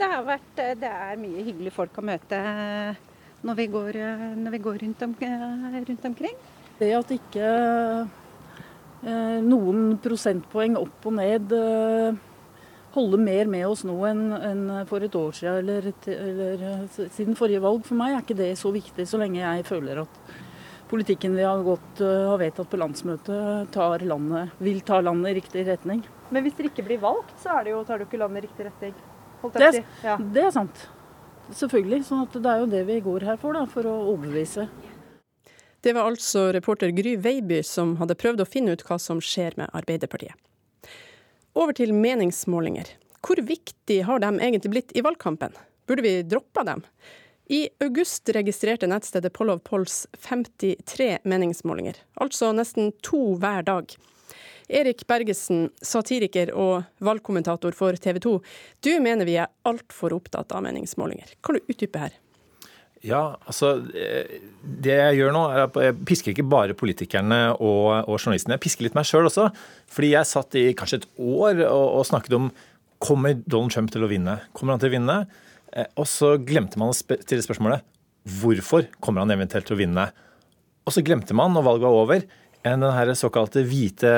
Det, 0.00 0.08
har 0.08 0.24
vært, 0.24 0.52
eh, 0.62 0.74
det 0.80 0.88
er 0.88 1.20
mye 1.20 1.44
hyggelige 1.44 1.76
folk 1.76 1.98
å 2.00 2.06
møte 2.08 2.38
eh, 2.40 3.06
når 3.44 3.58
vi 3.58 3.66
går, 3.72 3.98
eh, 4.00 4.24
når 4.36 4.56
vi 4.56 4.62
går 4.64 4.80
rundt, 4.84 5.04
om, 5.04 5.14
rundt 5.90 6.08
omkring. 6.08 6.40
Det 6.80 6.90
at 6.96 7.12
ikke 7.12 7.46
eh, 9.04 9.38
noen 9.44 9.96
prosentpoeng 10.00 10.78
opp 10.80 11.08
og 11.08 11.16
ned 11.18 11.52
eh, 11.56 12.20
holder 12.94 13.22
mer 13.22 13.50
med 13.52 13.66
oss 13.68 13.84
nå 13.86 13.96
enn 14.08 14.22
enn 14.34 14.62
for 14.88 15.04
et 15.04 15.14
år 15.14 15.36
siden 15.36 15.60
eller, 15.60 15.90
eller 16.10 16.86
siden 16.96 17.36
forrige 17.38 17.62
valg, 17.62 17.84
for 17.86 18.00
meg 18.00 18.16
er 18.16 18.24
ikke 18.24 18.40
det 18.40 18.54
så 18.58 18.72
viktig, 18.74 19.06
så 19.06 19.20
lenge 19.20 19.42
jeg 19.42 19.68
føler 19.68 20.02
at 20.02 20.22
politikken 20.90 21.36
vi 21.38 21.44
har, 21.46 21.60
gått, 21.62 22.00
har 22.02 22.40
vedtatt 22.40 22.66
på 22.72 22.80
landsmøtet, 22.80 23.68
tar 23.70 24.02
landet, 24.02 24.56
vil 24.58 24.80
ta 24.82 24.98
landet 25.04 25.30
i 25.30 25.36
riktig 25.38 25.62
retning. 25.68 26.02
Men 26.34 26.42
hvis 26.42 26.56
dere 26.58 26.72
ikke 26.72 26.88
blir 26.88 26.98
valgt, 27.04 27.36
så 27.38 27.60
er 27.60 27.68
det 27.68 27.76
jo, 27.76 27.84
tar 27.86 28.00
du 28.00 28.08
ikke 28.08 28.18
landet 28.18 28.42
i 28.42 28.48
riktig 28.48 28.66
retning. 28.66 28.96
Holdt 29.42 29.56
Det 29.56 29.66
jeg 29.66 29.74
er, 29.74 29.76
si. 29.80 30.06
Ja. 30.06 30.16
det 30.20 30.46
er 30.46 30.54
sant. 30.54 30.86
Selvfølgelig. 31.50 32.04
sånn 32.06 32.22
at 32.26 32.36
det 32.36 32.50
er 32.52 32.62
jo 32.62 32.70
det 32.70 32.84
vi 32.86 33.00
går 33.04 33.26
her 33.26 33.38
for, 33.40 33.56
da, 33.56 33.64
for 33.66 33.88
å 33.88 33.96
overbevise. 34.12 34.68
Det 35.80 35.94
var 35.96 36.10
altså 36.10 36.50
reporter 36.52 36.92
Gry 36.92 37.16
Veiby 37.16 37.62
som 37.64 37.96
hadde 38.00 38.18
prøvd 38.20 38.44
å 38.44 38.48
finne 38.48 38.76
ut 38.76 38.84
hva 38.84 38.98
som 39.00 39.22
skjer 39.24 39.56
med 39.56 39.72
Arbeiderpartiet. 39.72 40.36
Over 41.56 41.74
til 41.74 41.94
meningsmålinger. 41.96 42.92
Hvor 43.24 43.40
viktig 43.42 44.02
har 44.06 44.20
de 44.22 44.30
egentlig 44.38 44.70
blitt 44.72 44.94
i 44.96 45.02
valgkampen? 45.04 45.56
Burde 45.88 46.04
vi 46.04 46.20
droppa 46.22 46.62
dem? 46.68 46.84
I 47.50 47.64
august 47.82 48.28
registrerte 48.30 48.86
nettstedet 48.86 49.32
Poll 49.34 49.50
of 49.50 49.64
Polls 49.66 50.04
53 50.22 51.16
meningsmålinger, 51.26 51.96
altså 52.22 52.52
nesten 52.54 52.92
to 53.02 53.34
hver 53.42 53.66
dag. 53.66 53.90
Erik 54.70 55.02
Bergesen, 55.10 55.68
satiriker 55.82 56.52
og 56.54 56.84
valgkommentator 57.04 57.74
for 57.76 57.98
TV 58.00 58.20
2. 58.22 58.32
Du 58.86 58.90
mener 59.02 59.26
vi 59.28 59.36
er 59.42 59.50
altfor 59.66 60.14
opptatt 60.16 60.52
av 60.54 60.62
meningsmålinger. 60.66 61.34
Kan 61.44 61.58
du 61.58 61.72
utdype 61.72 62.02
her? 62.04 62.16
Ja, 63.00 63.38
altså 63.48 63.78
eh, 63.96 64.40
Det 64.60 64.92
jeg 64.92 65.20
gjør 65.22 65.32
nå, 65.32 65.44
er 65.48 65.62
at 65.64 65.76
jeg 65.80 65.96
pisker 66.08 66.34
ikke 66.34 66.44
bare 66.52 66.76
politikerne 66.76 67.38
og, 67.56 67.86
og 68.04 68.18
journalistene. 68.18 68.58
Jeg 68.58 68.64
pisker 68.66 68.84
litt 68.86 68.98
meg 68.98 69.08
sjøl 69.08 69.28
også. 69.30 69.46
Fordi 69.90 70.12
jeg 70.12 70.28
satt 70.28 70.58
i 70.60 70.66
kanskje 70.76 71.00
et 71.00 71.06
år 71.16 71.62
og, 71.64 71.86
og 72.00 72.04
snakket 72.08 72.36
om 72.36 72.50
kommer 73.00 73.38
Donald 73.48 73.72
Trump 73.72 73.88
til 73.94 74.04
å 74.04 74.10
vinne. 74.10 74.36
Kommer 74.52 74.76
han 74.76 74.82
til 74.82 74.92
å 74.92 74.96
vinne? 74.98 75.16
Eh, 75.72 75.88
Og 75.96 76.06
så 76.12 76.34
glemte 76.44 76.80
man 76.80 76.92
å 76.92 76.98
stille 77.00 77.44
spørsmålet 77.46 77.86
hvorfor 78.40 78.84
kommer 79.00 79.24
han 79.24 79.32
eventuelt 79.32 79.64
til 79.64 79.78
å 79.78 79.80
vinne? 79.80 80.10
Og 80.84 80.92
så 80.92 81.00
glemte 81.04 81.32
man, 81.36 81.54
når 81.56 81.64
valget 81.64 81.86
var 81.86 81.96
over, 82.02 82.24
enn 82.66 82.84
den 82.84 83.18
såkalte 83.18 83.62
hvite 83.66 84.10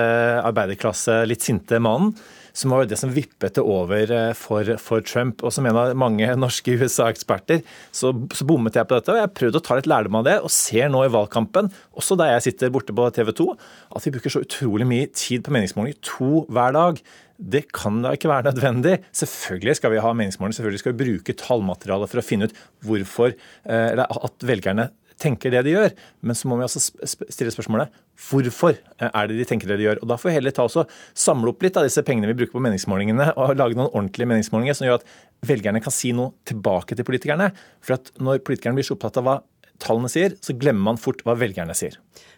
arbeiderklasse, 0.43 1.23
litt 1.29 1.45
sinte 1.45 1.79
mannen, 1.83 2.15
som 2.53 2.73
var 2.75 2.85
det 2.85 2.99
som 3.01 3.13
vippet 3.13 3.57
det 3.57 3.65
over 3.65 4.11
eh, 4.13 4.33
for, 4.37 4.75
for 4.83 5.05
Trump. 5.07 5.41
Og 5.41 5.55
som 5.55 5.67
en 5.69 5.79
av 5.79 5.95
mange 5.97 6.29
norske 6.45 6.75
USA-eksperter, 6.77 7.63
så, 7.95 8.13
så 8.35 8.47
bommet 8.49 8.77
jeg 8.77 8.89
på 8.89 8.99
dette. 8.99 9.15
Og 9.15 9.23
jeg 9.23 9.35
prøvde 9.39 9.63
å 9.63 9.65
ta 9.65 9.79
litt 9.79 9.89
lærdom 9.91 10.21
av 10.21 10.29
det, 10.29 10.39
og 10.45 10.53
ser 10.53 10.93
nå 10.93 11.05
i 11.07 11.13
valgkampen, 11.13 11.73
også 11.97 12.19
da 12.21 12.29
jeg 12.35 12.47
sitter 12.51 12.73
borte 12.75 12.95
på 12.97 13.09
TV 13.17 13.33
2, 13.41 13.49
at 13.97 14.07
vi 14.07 14.15
bruker 14.17 14.37
så 14.37 14.45
utrolig 14.45 14.89
mye 14.89 15.11
tid 15.17 15.47
på 15.47 15.55
meningsmålinger. 15.57 16.01
To 16.19 16.47
hver 16.53 16.77
dag. 16.77 17.05
Det 17.43 17.65
kan 17.75 18.03
da 18.05 18.13
ikke 18.15 18.31
være 18.31 18.53
nødvendig. 18.53 18.99
Selvfølgelig 19.17 19.79
skal 19.81 19.95
vi 19.95 20.03
ha 20.05 20.13
meningsmålinger, 20.15 20.61
selvfølgelig 20.61 20.83
skal 20.85 20.95
vi 20.95 21.07
bruke 21.07 21.35
tallmateriale 21.41 22.07
for 22.11 22.21
å 22.21 22.27
finne 22.27 22.47
ut 22.47 22.59
hvorfor 22.87 23.33
eh, 23.33 23.89
eller 23.95 24.07
at 24.07 24.47
velgerne 24.47 24.93
tenker 25.23 25.53
det 25.55 25.63
de 25.67 25.75
gjør. 25.77 25.93
Men 26.27 26.37
så 26.39 26.49
må 26.51 26.59
vi 26.59 26.65
altså 26.67 26.83
sp- 26.83 27.03
sp- 27.07 27.29
stille 27.33 27.53
spørsmålet 27.55 27.95
hvorfor 28.27 28.75
eh, 28.75 29.09
er 29.09 29.31
det 29.31 29.39
de 29.39 29.47
tenker 29.49 29.71
det 29.71 29.79
de 29.81 29.87
gjør. 29.87 30.01
Og 30.03 30.11
Da 30.11 30.19
får 30.21 30.31
vi 30.33 30.35
heller 30.41 30.55
ta 30.57 30.67
oss 30.67 30.77
og 30.83 30.91
samle 31.15 31.53
opp 31.55 31.63
litt 31.65 31.79
av 31.81 31.87
disse 31.87 32.03
pengene 32.07 32.29
vi 32.33 32.37
bruker 32.43 32.57
på 32.59 32.63
meningsmålingene, 32.67 33.31
og 33.39 33.55
lage 33.61 33.79
noen 33.79 33.91
ordentlige 33.95 34.29
meningsmålinger 34.35 34.77
som 34.79 34.89
gjør 34.91 35.01
at 35.01 35.07
velgerne 35.49 35.83
kan 35.83 35.95
si 35.95 36.13
noe 36.17 36.35
tilbake 36.49 36.99
til 36.99 37.07
politikerne. 37.09 37.53
For 37.83 37.97
at 38.01 38.13
når 38.23 38.43
politikerne 38.47 38.77
blir 38.79 38.87
så 38.91 38.99
opptatt 38.99 39.23
av 39.23 39.27
hva 39.31 39.39
tallene 39.83 40.11
sier, 40.13 40.37
så 40.45 40.55
glemmer 40.55 40.93
man 40.93 41.01
fort 41.01 41.25
hva 41.27 41.35
velgerne 41.41 41.75
sier. 41.75 41.97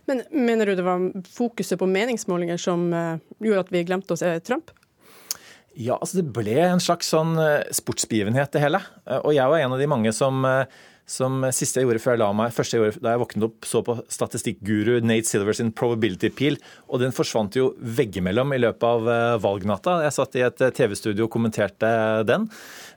Men 0.09 0.23
mener 0.33 0.68
du 0.70 0.77
det 0.79 0.85
var 0.87 1.03
fokuset 1.35 1.81
på 1.81 1.88
meningsmålinger 1.90 2.61
som 2.61 2.87
eh, 2.97 3.18
gjorde 3.44 3.66
at 3.66 3.73
vi 3.75 3.83
glemte 3.88 4.14
oss 4.16 4.23
se 4.25 4.33
Trump? 4.47 4.70
Ja, 5.75 5.97
altså 5.99 6.20
det 6.20 6.29
ble 6.37 6.55
en 6.68 6.79
slags 6.83 7.09
sånn 7.11 7.33
eh, 7.40 7.64
sportsbegivenhet, 7.75 8.53
det 8.55 8.62
hele. 8.62 8.79
Eh, 9.11 9.18
Og 9.27 9.33
jeg 9.35 9.51
var 9.51 9.59
en 9.64 9.75
av 9.75 9.81
de 9.83 9.88
mange 9.90 10.12
som, 10.14 10.44
eh, 10.47 10.68
som 11.07 11.43
siste 11.53 11.81
jeg 11.83 11.85
gjorde 11.88 12.01
før 12.01 12.14
jeg 12.14 12.21
la 12.23 12.31
meg, 12.37 12.53
første 12.57 12.79
jeg 12.79 12.81
gjorde 12.81 13.03
da 13.05 13.12
jeg 13.12 13.21
våknet 13.21 13.47
opp, 13.49 13.67
så 13.69 13.83
på 13.85 13.97
statistikkguru 14.09 15.03
Nate 15.05 15.29
Silver 15.29 15.57
sin 15.57 15.73
probability 15.77 16.31
peel, 16.33 16.57
og 16.88 17.03
den 17.03 17.12
forsvant 17.12 17.59
jo 17.59 17.75
veggimellom 17.99 18.55
i 18.57 18.61
løpet 18.62 18.87
av 18.88 19.11
eh, 19.12 19.35
valgnatta. 19.45 19.99
Jeg 20.07 20.17
satt 20.17 20.38
i 20.40 20.45
et 20.47 20.64
eh, 20.64 20.73
TV-studio 20.75 21.27
og 21.27 21.33
kommenterte 21.35 21.90
den. 22.25 22.49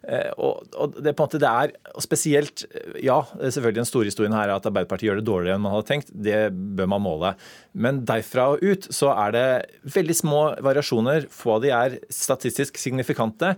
Eh, 0.07 0.31
Og, 0.37 0.63
og 0.79 0.95
det 1.03 1.13
på 1.17 1.25
en 1.25 1.27
måte 1.27 1.41
det 1.41 1.49
er 1.49 1.73
spesielt 2.03 2.63
det 2.63 3.03
Ja, 3.03 3.19
selvfølgelig 3.37 3.81
den 3.81 3.89
store 3.89 4.09
historien 4.09 4.35
her 4.35 4.47
er 4.47 4.55
at 4.55 4.65
Arbeiderpartiet 4.69 5.09
gjør 5.09 5.19
det 5.19 5.27
dårligere 5.27 5.57
enn 5.57 5.65
man 5.65 5.75
hadde 5.75 5.89
tenkt. 5.89 6.13
Det 6.13 6.47
bør 6.53 6.89
man 6.93 7.03
måle. 7.03 7.33
Men 7.73 8.01
derfra 8.07 8.47
og 8.53 8.63
ut 8.63 8.87
så 8.93 9.11
er 9.13 9.35
det 9.35 9.45
veldig 9.93 10.15
små 10.17 10.41
variasjoner. 10.65 11.27
Få 11.33 11.57
av 11.57 11.65
de 11.65 11.73
er 11.75 11.99
statistisk 12.13 12.79
signifikante. 12.81 13.53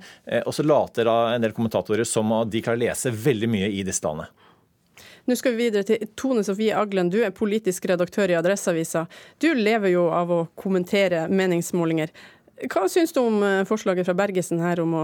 Og 0.45 0.55
så 0.55 0.65
later 0.65 1.07
da 1.09 1.17
en 1.35 1.45
del 1.45 1.55
kommentatorer 1.55 2.07
som 2.07 2.33
at 2.41 2.51
de 2.51 2.63
klarer 2.65 2.81
å 2.81 2.85
lese 2.87 3.13
veldig 3.13 3.49
mye 3.51 3.71
i 3.79 3.85
disse 3.87 4.03
tallene. 4.03 4.29
Nå 5.29 5.35
skal 5.37 5.53
vi 5.53 5.67
videre 5.67 5.85
til 5.85 6.07
Tone 6.17 6.41
Sofie 6.41 6.73
Aglen, 6.73 7.11
du 7.13 7.19
er 7.21 7.29
politisk 7.35 7.83
redaktør 7.91 8.31
i 8.31 8.37
Adresseavisa. 8.39 9.03
Du 9.37 9.51
lever 9.53 9.91
jo 9.93 10.07
av 10.09 10.31
å 10.33 10.39
kommentere 10.57 11.27
meningsmålinger. 11.29 12.09
Hva 12.65 12.87
syns 12.89 13.13
du 13.13 13.19
om 13.21 13.37
eh, 13.45 13.61
forslaget 13.69 14.09
fra 14.09 14.15
Bergesen 14.17 14.63
her 14.63 14.81
om 14.81 14.95
å 14.97 15.03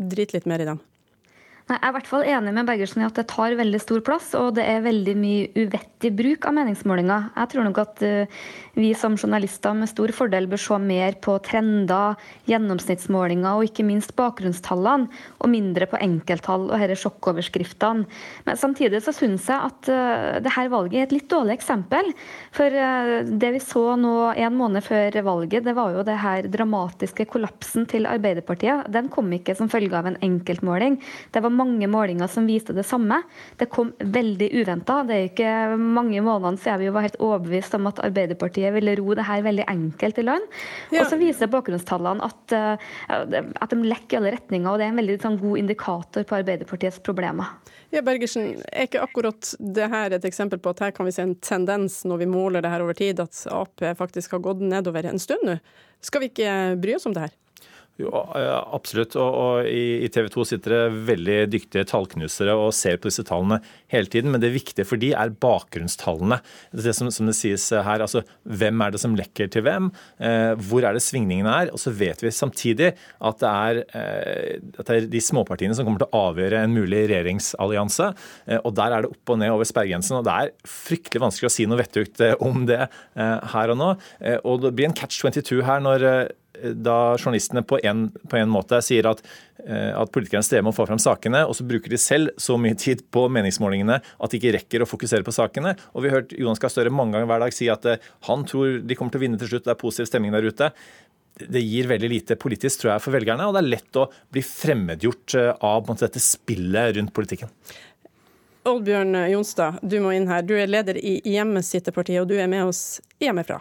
drite 0.00 0.38
litt 0.38 0.48
mer 0.48 0.64
i 0.64 0.68
dem? 0.70 0.80
Nei, 1.66 1.80
Jeg 1.80 1.82
er 1.82 1.90
i 1.90 1.94
hvert 1.96 2.06
fall 2.06 2.24
enig 2.30 2.52
med 2.54 2.66
Bergersen 2.68 3.00
i 3.02 3.04
at 3.08 3.16
det 3.18 3.24
tar 3.26 3.56
veldig 3.58 3.78
stor 3.82 4.02
plass, 4.06 4.28
og 4.38 4.52
det 4.54 4.62
er 4.70 4.84
veldig 4.84 5.14
mye 5.18 5.64
uvettig 5.64 6.12
bruk 6.14 6.44
av 6.46 6.54
meningsmålinger. 6.54 7.24
Jeg 7.34 7.50
tror 7.50 7.64
nok 7.66 7.80
at 7.82 8.04
uh, 8.06 8.36
vi 8.78 8.92
som 8.94 9.16
journalister 9.18 9.74
med 9.74 9.90
stor 9.90 10.12
fordel 10.14 10.46
bør 10.46 10.62
se 10.62 10.78
mer 10.78 11.16
på 11.18 11.34
trender, 11.42 12.14
gjennomsnittsmålinger 12.46 13.58
og 13.58 13.66
ikke 13.66 13.86
minst 13.88 14.14
bakgrunnstallene, 14.14 15.10
og 15.42 15.50
mindre 15.50 15.88
på 15.90 15.98
enkelttall 16.06 16.68
og 16.68 16.84
disse 16.84 17.00
sjokkoverskriftene. 17.02 18.06
Men 18.46 18.62
samtidig 18.62 19.02
så 19.02 19.16
syns 19.16 19.50
jeg 19.50 19.58
at 19.58 19.90
uh, 19.90 20.38
dette 20.46 20.68
valget 20.70 21.00
er 21.00 21.08
et 21.08 21.16
litt 21.16 21.26
dårlig 21.34 21.56
eksempel. 21.56 22.12
For 22.54 22.70
uh, 22.70 23.26
det 23.26 23.52
vi 23.56 23.64
så 23.64 23.96
nå 23.98 24.14
en 24.36 24.60
måned 24.60 24.86
før 24.86 25.18
valget, 25.32 25.66
det 25.66 25.74
var 25.74 25.98
jo 25.98 26.06
det 26.06 26.20
her 26.22 26.46
dramatiske 26.46 27.26
kollapsen 27.34 27.90
til 27.90 28.06
Arbeiderpartiet. 28.06 28.86
Den 28.94 29.10
kom 29.10 29.34
ikke 29.34 29.58
som 29.58 29.72
følge 29.72 29.98
av 29.98 30.12
en 30.12 30.22
enkeltmåling. 30.22 31.02
Det 31.34 31.42
var 31.42 31.55
mange 31.56 31.88
målinger 31.90 32.30
som 32.30 32.46
viste 32.48 32.74
det 32.76 32.84
samme. 32.86 33.20
Det 33.58 33.68
kom 33.72 33.92
veldig 33.98 34.48
uventa. 34.54 35.00
Det 35.06 35.16
er 35.16 35.28
ikke 35.30 35.52
mange 35.80 36.22
månedene 36.24 36.60
siden 36.60 36.84
vi 36.84 36.92
var 36.94 37.06
helt 37.06 37.18
overbevist 37.22 37.76
om 37.78 37.88
at 37.90 38.02
Arbeiderpartiet 38.06 38.74
ville 38.76 38.96
ro 39.00 39.16
det 39.16 39.26
her 39.28 39.44
veldig 39.46 39.66
enkelt 39.72 40.20
i 40.20 40.26
land. 40.26 40.46
Og 40.94 41.08
så 41.10 41.18
viser 41.20 41.50
bakgrunnstallene 41.52 42.26
at, 42.26 42.56
eh, 42.56 43.40
at 43.60 43.72
de 43.72 43.80
lekker 43.82 44.16
i 44.16 44.20
alle 44.20 44.34
retninger, 44.36 44.68
og 44.70 44.78
det 44.78 44.86
er 44.86 44.94
en 44.94 45.00
veldig 45.02 45.18
sånn, 45.22 45.40
god 45.40 45.62
indikator 45.62 46.26
på 46.26 46.38
Arbeiderpartiets 46.40 47.00
problemer. 47.06 47.56
Ja, 47.94 48.02
Bergersen, 48.02 48.62
er 48.72 48.88
ikke 48.88 49.04
akkurat 49.04 49.54
det 49.58 49.88
her 49.92 50.14
et 50.16 50.26
eksempel 50.28 50.60
på 50.62 50.72
at 50.74 50.82
her 50.82 50.94
kan 50.96 51.06
vi 51.06 51.14
se 51.14 51.24
en 51.24 51.36
tendens 51.38 52.02
når 52.08 52.24
vi 52.24 52.30
måler 52.30 52.64
det 52.64 52.72
her 52.72 52.84
over 52.84 52.96
tid, 52.98 53.20
at 53.22 53.46
Ap 53.52 53.84
faktisk 53.98 54.36
har 54.36 54.44
gått 54.44 54.64
nedover 54.64 55.06
en 55.06 55.22
stund 55.22 55.46
nå? 55.46 55.58
Skal 56.04 56.22
vi 56.22 56.30
ikke 56.30 56.76
bry 56.82 56.96
oss 56.96 57.06
om 57.08 57.14
det 57.16 57.28
her? 57.28 57.34
Jo, 57.96 58.10
absolutt. 58.76 59.14
Og, 59.16 59.36
og 59.40 59.68
i, 59.70 60.08
TV 60.12 60.28
2 60.32 60.44
sitter 60.50 60.74
det 60.74 60.98
veldig 61.08 61.36
dyktige 61.48 61.86
tallknusere 61.88 62.52
og 62.52 62.74
ser 62.76 62.98
på 63.00 63.08
disse 63.08 63.24
tallene 63.24 63.62
hele 63.92 64.10
tiden. 64.12 64.34
Men 64.34 64.42
det 64.42 64.52
viktige 64.52 64.84
for 64.84 65.00
de 65.00 65.14
er 65.16 65.32
bakgrunnstallene. 65.40 66.38
Det 66.76 66.92
som, 66.96 67.08
som 67.14 67.30
det 67.30 67.36
sies 67.38 67.64
her, 67.72 68.04
altså 68.04 68.20
hvem 68.44 68.84
er 68.84 68.92
det 68.92 69.00
som 69.00 69.16
lekker 69.16 69.48
til 69.52 69.64
hvem? 69.64 69.88
Eh, 70.20 70.52
hvor 70.68 70.84
er 70.84 70.96
det 70.96 71.04
svingningene 71.06 71.56
er? 71.62 71.72
Og 71.72 71.80
så 71.80 71.94
vet 71.96 72.20
vi 72.20 72.34
samtidig 72.36 72.92
at 72.96 73.40
det 73.40 73.54
er, 73.70 73.82
eh, 73.96 74.70
at 74.76 74.84
det 74.84 74.98
er 74.98 75.10
de 75.16 75.24
småpartiene 75.24 75.76
som 75.76 75.88
kommer 75.88 76.04
til 76.04 76.12
å 76.12 76.24
avgjøre 76.28 76.66
en 76.66 76.76
mulig 76.76 77.06
regjeringsallianse. 77.08 78.12
Eh, 78.44 78.60
og 78.60 78.76
der 78.76 78.92
er 78.92 79.06
det 79.06 79.14
opp 79.16 79.32
og 79.32 79.40
ned 79.40 79.56
over 79.56 79.68
sperregrensen. 79.68 80.20
Og 80.20 80.28
det 80.28 80.36
er 80.36 80.56
fryktelig 80.68 81.24
vanskelig 81.24 81.48
å 81.48 81.56
si 81.56 81.64
noe 81.64 81.80
vettugt 81.80 82.20
eh, 82.20 82.36
om 82.44 82.68
det 82.68 82.82
eh, 82.84 83.52
her 83.56 83.72
og 83.72 83.80
nå. 83.80 83.94
Eh, 84.20 84.36
og 84.44 84.66
det 84.68 84.76
blir 84.76 84.90
en 84.90 85.00
catch 85.00 85.24
22 85.24 85.64
her 85.64 85.80
når 85.80 86.10
da 86.74 87.16
journalistene 87.16 87.62
på 87.66 87.78
en, 87.86 88.08
på 88.30 88.38
en 88.38 88.50
måte 88.52 88.78
sier 88.84 89.08
at, 89.10 89.22
eh, 89.64 89.92
at 89.96 90.12
politikerne 90.14 90.44
strever 90.46 90.66
med 90.66 90.74
å 90.74 90.78
få 90.78 90.86
fram 90.88 91.00
sakene, 91.02 91.44
og 91.46 91.56
så 91.58 91.66
bruker 91.68 91.92
de 91.92 92.00
selv 92.00 92.34
så 92.40 92.58
mye 92.60 92.78
tid 92.78 93.04
på 93.14 93.26
meningsmålingene 93.32 93.98
at 94.00 94.32
de 94.32 94.40
ikke 94.40 94.54
rekker 94.58 94.84
å 94.84 94.90
fokusere 94.90 95.26
på 95.26 95.34
sakene. 95.34 95.76
Og 95.94 96.04
vi 96.04 96.12
har 96.12 96.20
hørt 96.20 96.36
Jonas 96.36 96.62
Gahr 96.62 96.72
Støre 96.72 96.94
mange 96.94 97.16
ganger 97.16 97.30
hver 97.30 97.44
dag 97.46 97.56
si 97.56 97.70
at 97.72 97.88
eh, 97.88 98.12
han 98.28 98.46
tror 98.48 98.80
de 98.82 98.98
kommer 98.98 99.14
til 99.14 99.22
å 99.22 99.26
vinne 99.26 99.40
til 99.40 99.52
slutt, 99.52 99.66
det 99.68 99.74
er 99.74 99.82
positiv 99.82 100.10
stemning 100.12 100.34
der 100.36 100.48
ute 100.48 100.72
det 101.36 101.60
gir 101.60 101.84
veldig 101.84 102.08
lite 102.08 102.36
politisk, 102.40 102.80
tror 102.80 102.94
jeg, 102.94 103.02
for 103.04 103.12
velgerne. 103.12 103.44
Og 103.44 103.52
det 103.52 103.60
er 103.60 103.66
lett 103.74 103.98
å 104.00 104.06
bli 104.32 104.40
fremmedgjort 104.40 105.34
av 105.60 105.82
måte, 105.84 106.06
dette 106.06 106.22
spillet 106.24 106.94
rundt 106.96 107.12
politikken. 107.12 107.50
Oddbjørn 108.66 109.14
Jonstad, 109.30 109.78
du 109.82 110.00
må 110.02 110.14
inn 110.16 110.26
her. 110.30 110.42
Du 110.42 110.56
er 110.58 110.70
leder 110.70 110.96
i 110.98 111.20
Hjemmesitterpartiet, 111.22 112.22
og 112.24 112.30
du 112.32 112.34
er 112.40 112.48
med 112.50 112.66
oss 112.66 113.02
hjemmefra. 113.22 113.60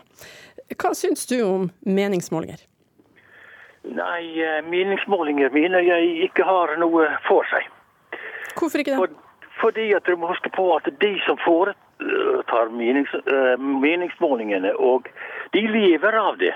Hva 0.73 0.95
syns 0.97 1.27
du 1.29 1.37
om 1.45 1.67
meningsmålinger? 1.85 2.63
Nei, 3.85 4.41
eh, 4.41 4.61
meningsmålinger 4.65 5.49
mener 5.53 5.85
jeg 5.85 6.29
ikke 6.29 6.43
har 6.43 6.73
noe 6.81 7.05
for 7.27 7.45
seg. 7.51 7.67
Hvorfor 8.55 8.81
ikke 8.81 8.95
det? 8.95 8.97
For, 8.97 9.09
fordi 9.61 9.91
at 9.93 10.07
du 10.09 10.15
må 10.17 10.31
huske 10.31 10.49
på 10.49 10.65
at 10.75 10.87
de 11.01 11.11
som 11.25 11.37
foretar 11.43 12.71
menings, 12.73 13.13
uh, 13.13 13.55
meningsmålingene, 13.59 14.73
og 14.77 15.09
de 15.53 15.61
lever 15.67 16.17
av 16.17 16.39
det. 16.41 16.53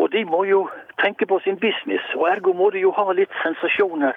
Og 0.00 0.10
de 0.12 0.24
må 0.24 0.44
jo 0.48 0.64
tenke 1.02 1.26
på 1.28 1.38
sin 1.44 1.58
business, 1.60 2.04
og 2.16 2.28
ergo 2.30 2.54
må 2.56 2.70
de 2.70 2.84
jo 2.86 2.94
ha 2.96 3.10
litt 3.12 3.32
sensasjoner 3.42 4.16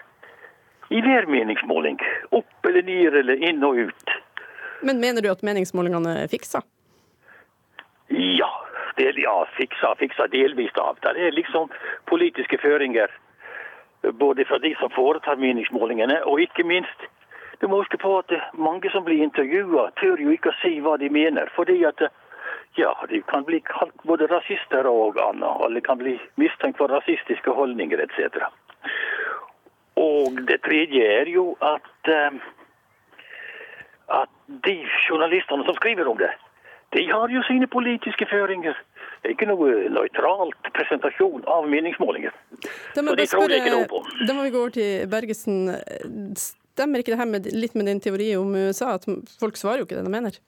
i 0.89 1.03
hver 1.05 1.27
meningsmåling. 1.29 1.99
Opp 2.31 2.71
eller 2.71 2.85
ned 2.87 3.19
eller 3.21 3.47
inn 3.49 3.63
og 3.63 3.83
ut. 3.89 4.17
Men 4.81 5.01
mener 5.03 5.21
du 5.21 5.31
at 5.31 5.43
meningsmålingene 5.43 6.21
er 6.23 6.31
fiksa? 6.31 6.63
Ja. 8.99 9.11
Ja, 9.23 9.45
fiksa, 9.55 9.95
fiksa 9.95 10.27
delvis 10.27 10.75
av. 10.75 10.97
Det 11.01 11.15
er 11.15 11.31
liksom 11.31 11.69
politiske 12.05 12.57
føringer 12.57 13.07
både 14.01 14.45
fra 14.45 14.57
de 14.57 14.75
som 14.79 14.91
foretar 14.91 15.35
meningsmålingene, 15.35 16.23
og 16.25 16.41
ikke 16.41 16.63
minst 16.63 17.07
Du 17.61 17.67
må 17.67 17.81
huske 17.81 17.97
på 17.97 18.17
at 18.17 18.31
mange 18.55 18.87
som 18.91 19.03
blir 19.03 19.19
intervjua, 19.19 19.89
tør 19.99 20.21
jo 20.23 20.31
ikke 20.31 20.53
å 20.53 20.59
si 20.61 20.79
hva 20.79 20.93
de 20.97 21.09
mener. 21.09 21.49
fordi 21.55 21.83
at 21.83 22.01
ja, 22.77 22.93
de 23.09 23.21
kan 23.21 23.43
bli 23.43 23.59
kalt 23.59 24.03
både 24.03 24.27
rasister 24.27 24.87
og 24.87 25.19
annet. 25.19 25.65
Eller 25.65 25.81
kan 25.81 25.97
bli 25.97 26.19
mistenkt 26.35 26.77
for 26.77 26.87
rasistiske 26.87 27.51
holdninger 27.51 27.99
etc. 27.99 28.47
Og 29.95 30.39
det 30.47 30.61
tredje 30.61 31.03
er 31.03 31.27
jo 31.27 31.57
at, 31.61 31.91
eh, 32.07 32.31
at 34.07 34.29
de 34.47 34.87
journalistene 35.09 35.65
som 35.65 35.75
skriver 35.75 36.07
om 36.07 36.17
det, 36.17 36.31
de 36.93 37.11
har 37.11 37.29
jo 37.29 37.43
sine 37.43 37.67
politiske 37.67 38.25
føringer. 38.25 38.77
Det 39.19 39.27
er 39.27 39.35
ikke 39.35 39.49
noe 39.49 39.71
nøytralt 39.91 40.69
presentasjon 40.75 41.43
av 41.51 41.67
meningsmålinger. 41.67 42.35
Så 42.95 43.03
de 43.03 43.25
tror 43.27 43.51
jeg 43.51 43.63
ikke 43.63 43.73
noe 43.73 43.89
på. 43.91 43.99
Da 44.23 44.35
må 44.35 44.45
vi 44.45 44.53
gå 44.53 44.61
over 44.61 44.75
til 44.75 45.09
Bergesen. 45.11 45.73
Stemmer 46.39 47.03
ikke 47.03 47.11
det 47.11 47.19
her 47.19 47.27
med, 47.27 47.49
litt 47.51 47.75
med 47.75 47.89
din 47.91 47.99
teori 48.03 48.29
om 48.39 48.55
USA, 48.55 48.93
at 48.95 49.07
folk 49.41 49.59
svarer 49.59 49.83
jo 49.83 49.89
ikke 49.89 49.99
det 49.99 50.05
de 50.07 50.13
mener? 50.13 50.39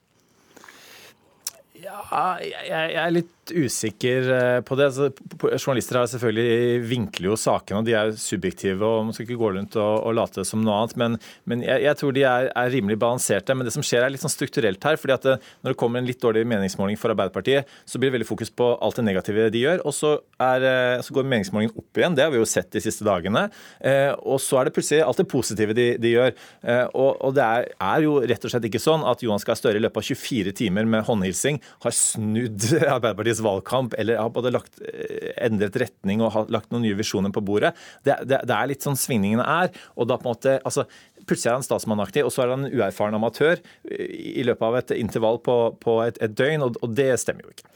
Ja, 1.82 2.00
jeg, 2.40 2.64
jeg 2.70 2.98
er 3.02 3.12
litt 3.12 3.41
usikker 3.50 4.28
eh, 4.30 4.60
på 4.62 4.76
det. 4.78 4.86
Altså, 4.90 5.08
journalister 5.56 5.98
har 5.98 6.10
selvfølgelig 6.10 6.82
vinkler 6.86 7.30
jo 7.32 7.38
sakene, 7.40 7.80
og 7.80 7.88
de 7.88 7.96
er 7.98 8.12
subjektive. 8.18 8.86
og 8.86 9.08
Man 9.08 9.16
skal 9.16 9.26
ikke 9.26 9.40
gå 9.40 9.50
rundt 9.56 9.76
og, 9.80 9.94
og 10.06 10.14
late 10.16 10.44
som 10.46 10.62
noe 10.62 10.76
annet. 10.78 10.96
Men, 11.00 11.18
men 11.50 11.64
jeg, 11.66 11.82
jeg, 11.86 11.98
tror 11.98 12.14
de 12.14 12.24
er, 12.28 12.50
er, 12.50 12.72
rimelig 12.72 12.98
balanserte. 13.02 13.56
Men 13.56 13.66
det 13.66 13.74
som 13.74 13.84
skjer 13.86 14.06
er 14.06 14.14
litt 14.14 14.22
sånn 14.22 14.32
strukturelt 14.32 14.84
her. 14.86 14.98
fordi 15.00 15.16
at 15.16 15.26
det, 15.26 15.36
Når 15.62 15.74
det 15.74 15.80
kommer 15.82 16.02
en 16.02 16.08
litt 16.08 16.22
dårlig 16.22 16.44
meningsmåling 16.48 17.00
for 17.00 17.14
Arbeiderpartiet, 17.14 17.70
så 17.84 17.98
blir 17.98 18.12
det 18.12 18.18
veldig 18.20 18.30
fokus 18.30 18.52
på 18.54 18.68
alt 18.78 19.00
det 19.00 19.06
negative 19.08 19.48
de 19.52 19.64
gjør. 19.64 19.82
Og 19.88 19.96
så, 19.96 20.14
er, 20.38 20.68
eh, 20.68 21.02
så 21.02 21.16
går 21.16 21.28
meningsmålingen 21.34 21.74
opp 21.74 21.98
igjen. 21.98 22.16
Det 22.18 22.26
har 22.26 22.34
vi 22.34 22.40
jo 22.40 22.48
sett 22.48 22.70
de 22.70 22.84
siste 22.84 23.06
dagene. 23.08 23.48
Eh, 23.80 24.12
og 24.22 24.38
så 24.42 24.60
er 24.60 24.68
det 24.68 24.76
plutselig 24.76 25.02
alt 25.02 25.18
det 25.18 25.28
positive 25.30 25.76
de, 25.76 25.88
de 25.98 26.14
gjør. 26.14 26.36
Eh, 26.62 26.84
og, 26.92 27.18
og, 27.18 27.34
det 27.36 27.44
er, 27.44 27.70
er, 27.74 28.06
jo 28.06 28.16
rett 28.22 28.46
og 28.46 28.54
slett 28.54 28.70
ikke 28.70 28.82
sånn 28.82 29.02
at 29.08 29.22
Johan 29.24 29.42
Gahr 29.42 29.58
Støre 29.58 29.78
i 29.78 29.82
løpet 29.82 29.98
av 29.98 30.06
24 30.22 30.54
timer 30.58 30.86
med 30.88 31.04
håndhilsing 31.08 31.58
har 31.82 31.94
snudd 31.96 32.70
Arbeiderpartiets 33.32 33.40
valgkamp 33.40 33.94
eller 33.98 34.16
har 34.18 34.30
både 34.30 34.52
lagt, 34.52 34.80
eh, 34.80 35.32
endret 35.44 35.76
retning 35.76 36.20
og 36.22 36.50
lagt 36.50 36.70
noen 36.70 36.82
nye 36.82 36.96
visjoner 36.96 37.32
på 37.32 37.42
bordet. 37.42 37.74
Det, 38.04 38.16
det, 38.24 38.42
det, 38.44 38.54
er 38.54 38.68
litt 38.68 38.82
sånn 38.82 38.96
svingningene 38.96 39.42
er. 39.44 39.70
og 39.96 40.08
da 40.08 40.16
på 40.16 40.28
en 40.28 40.34
måte, 40.34 40.60
altså, 40.64 40.86
Plutselig 41.22 41.52
er 41.52 41.54
han 41.54 41.62
statsmannaktig, 41.62 42.24
og 42.26 42.32
så 42.34 42.42
er 42.42 42.50
han 42.50 42.64
en 42.64 42.72
uerfaren 42.74 43.14
amatør 43.14 43.60
i 43.86 44.42
løpet 44.42 44.64
av 44.66 44.76
et 44.80 44.90
intervall 44.96 45.36
på, 45.38 45.54
på 45.78 46.00
et, 46.02 46.16
et, 46.18 46.32
døgn, 46.34 46.64
og, 46.66 46.80
og 46.82 46.96
det 46.98 47.12
stemmer 47.22 47.46
jo 47.46 47.52
ikke. 47.54 47.68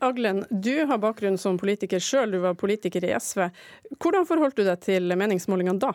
Aglen, 0.00 0.40
du 0.48 0.86
har 0.88 1.02
bakgrunn 1.02 1.36
som 1.36 1.58
politiker 1.60 2.00
sjøl, 2.00 2.32
du 2.32 2.40
var 2.40 2.56
politiker 2.56 3.04
i 3.04 3.12
SV. 3.12 3.50
Hvordan 4.00 4.24
forholdt 4.24 4.56
du 4.56 4.64
deg 4.64 4.80
til 4.80 5.12
meningsmålingene 5.20 5.84
da? 5.84 5.92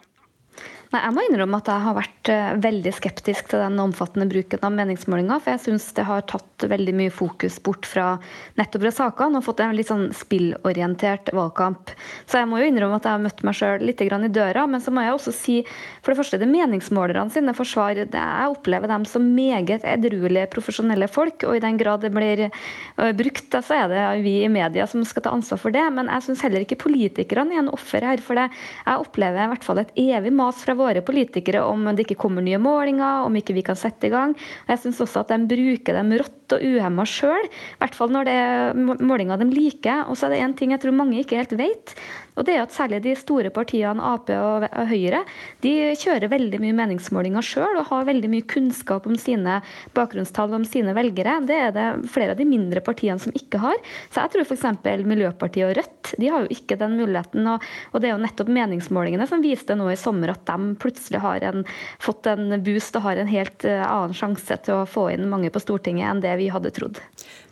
Nei, 0.89 1.03
Jeg 1.03 1.13
må 1.13 1.21
innrømme 1.21 1.57
at 1.61 1.67
jeg 1.69 1.83
har 1.83 1.93
vært 1.93 2.29
uh, 2.33 2.55
veldig 2.63 2.91
skeptisk 2.97 3.51
til 3.51 3.61
den 3.61 3.77
omfattende 3.77 4.25
bruken 4.25 4.63
av 4.65 4.73
meningsmålinger. 4.73 5.37
For 5.37 5.53
jeg 5.53 5.61
syns 5.67 5.83
det 5.93 6.05
har 6.07 6.23
tatt 6.25 6.63
veldig 6.65 6.95
mye 6.97 7.11
fokus 7.13 7.59
bort 7.61 7.85
fra 7.85 8.15
nettopp 8.57 8.87
de 8.87 8.91
sakene 8.97 9.37
og 9.37 9.45
fått 9.45 9.61
en 9.61 9.75
litt 9.77 9.91
sånn 9.91 10.07
spillorientert 10.17 11.29
valgkamp. 11.37 11.93
Så 12.25 12.41
jeg 12.41 12.49
må 12.49 12.57
jo 12.57 12.71
innrømme 12.71 12.97
at 12.97 13.05
jeg 13.05 13.13
har 13.13 13.21
møtt 13.21 13.43
meg 13.45 13.57
sjøl 13.59 13.85
litt 13.85 14.01
i 14.01 14.09
døra. 14.33 14.63
Men 14.65 14.81
så 14.81 14.89
må 14.89 15.03
jeg 15.05 15.13
også 15.13 15.33
si 15.37 15.59
for 16.01 16.09
det 16.09 16.17
første 16.23 16.39
det 16.41 16.49
meningsmålerne 16.49 17.35
sine 17.37 17.53
forsvar. 17.53 18.01
Det 18.09 18.25
jeg 18.25 18.55
opplever 18.55 18.89
dem 18.89 19.05
som 19.05 19.29
meget 19.37 19.85
edruelige, 19.85 20.49
profesjonelle 20.57 21.05
folk. 21.05 21.45
Og 21.45 21.59
i 21.59 21.63
den 21.67 21.77
grad 21.77 22.01
det 22.01 22.13
blir 22.17 22.47
uh, 22.49 23.11
brukt, 23.13 23.59
så 23.61 23.77
er 23.83 23.93
det 23.93 24.07
vi 24.25 24.39
i 24.41 24.49
media 24.49 24.89
som 24.89 25.05
skal 25.05 25.27
ta 25.27 25.37
ansvar 25.37 25.61
for 25.67 25.77
det. 25.77 25.85
Men 25.93 26.09
jeg 26.15 26.31
syns 26.31 26.43
heller 26.49 26.65
ikke 26.65 26.81
politikerne 26.81 27.53
er 27.53 27.61
en 27.61 27.71
offer 27.77 28.09
her. 28.09 28.25
For 28.25 28.41
det. 28.41 28.49
jeg 28.89 29.05
opplever 29.05 29.45
i 29.45 29.53
hvert 29.53 29.69
fall 29.69 29.85
et 29.85 29.93
evig 30.09 30.33
mas 30.33 30.65
fra 30.65 30.78
våre 30.79 31.03
politikere 31.05 31.63
om 31.67 31.87
det 31.91 32.07
ikke 32.07 32.19
kommer 32.23 32.45
nye 32.45 32.59
målinger, 32.61 33.25
om 33.27 33.35
ikke 33.35 33.55
vi 33.57 33.65
kan 33.67 33.79
sette 33.79 34.09
i 34.09 34.13
gang. 34.13 34.35
Jeg 34.69 34.83
syns 34.83 35.01
også 35.05 35.25
at 35.25 35.35
de 35.35 35.49
bruker 35.49 35.99
dem 35.99 36.15
og 36.55 36.63
uhemma 36.65 37.05
sjøl, 37.07 37.45
i 37.49 37.79
hvert 37.81 37.97
fall 37.97 38.13
når 38.13 38.29
det 38.29 38.37
er 38.39 38.79
målinger 38.79 39.39
de 39.41 39.49
liker. 39.51 40.05
Og 40.09 40.17
så 40.17 40.27
er 40.27 40.35
det 40.35 40.41
én 40.45 40.57
ting 40.57 40.75
jeg 40.75 40.83
tror 40.83 40.97
mange 40.97 41.19
ikke 41.21 41.39
helt 41.39 41.55
vet. 41.59 41.95
Og 42.39 42.47
det 42.47 42.55
er 42.55 42.63
at 42.63 42.75
Særlig 42.79 43.01
de 43.03 43.15
store 43.19 43.49
partiene 43.51 43.99
Ap 44.13 44.29
og 44.31 44.63
Høyre 44.87 45.25
de 45.63 45.71
kjører 45.99 46.29
veldig 46.31 46.61
mye 46.63 46.75
meningsmålinger 46.77 47.43
sjøl 47.43 47.79
og 47.81 47.89
har 47.89 48.05
veldig 48.07 48.29
mye 48.31 48.45
kunnskap 48.47 49.07
om 49.09 49.17
sine 49.19 49.57
bakgrunnstall 49.97 50.53
om 50.55 50.63
sine 50.67 50.93
velgere. 50.95 51.41
Det 51.49 51.57
er 51.59 51.73
det 51.75 51.87
flere 52.13 52.35
av 52.35 52.39
de 52.39 52.47
mindre 52.47 52.79
partiene 52.85 53.19
som 53.19 53.35
ikke 53.35 53.59
har. 53.59 53.75
Så 54.13 54.23
jeg 54.23 54.31
tror 54.31 54.47
f.eks. 54.47 54.65
Miljøpartiet 55.09 55.67
og 55.67 55.75
Rødt 55.79 56.13
de 56.21 56.31
har 56.31 56.45
jo 56.45 56.53
ikke 56.55 56.77
den 56.79 56.95
muligheten. 57.01 57.49
Og, 57.51 57.65
og, 57.91 57.99
det 57.99 58.09
er 58.09 58.15
jo 58.15 58.23
nettopp 58.23 58.53
meningsmålingene 58.55 59.27
som 59.27 59.43
viste 59.43 59.75
nå 59.75 59.89
i 59.91 59.99
sommer 59.99 60.31
at 60.31 60.45
de 60.47 60.71
plutselig 60.79 61.19
har 61.25 61.43
en, 61.51 61.67
fått 61.99 62.29
en 62.31 62.55
boost 62.63 62.95
og 62.95 63.09
har 63.09 63.19
en 63.19 63.29
helt 63.29 63.67
uh, 63.67 63.83
annen 63.83 64.15
sjanse 64.15 64.61
til 64.63 64.79
å 64.79 64.87
få 64.87 65.09
inn 65.17 65.27
mange 65.31 65.51
på 65.51 65.63
Stortinget 65.63 66.07
enn 66.07 66.23
det 66.23 66.38
vi 66.39 66.47
hadde 66.49 66.71
trodd. 66.75 66.99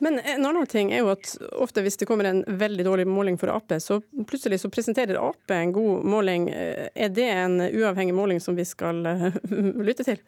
Men 0.04 0.20
en 0.20 0.46
annen 0.48 0.68
ting 0.70 0.94
er 0.94 1.04
jo 1.04 1.12
at 1.14 1.34
ofte 1.60 1.84
hvis 1.86 2.00
det 2.00 2.08
kommer 2.10 2.30
en 2.30 2.44
veldig 2.48 2.86
dårlig 2.88 3.08
måling 3.10 3.38
for 3.42 3.52
Ap, 3.54 3.76
så 3.84 4.00
plutselig 4.30 4.62
så 4.64 4.72
presenterer 4.74 5.20
Ap 5.20 5.54
en 5.54 5.74
god 5.76 6.08
måling. 6.08 6.50
Er 6.50 7.14
det 7.14 7.28
en 7.34 7.60
uavhengig 7.68 8.16
måling 8.16 8.42
som 8.44 8.58
vi 8.58 8.66
skal 8.68 9.06
eh, 9.06 9.40
lytte 9.88 10.08
til? 10.08 10.24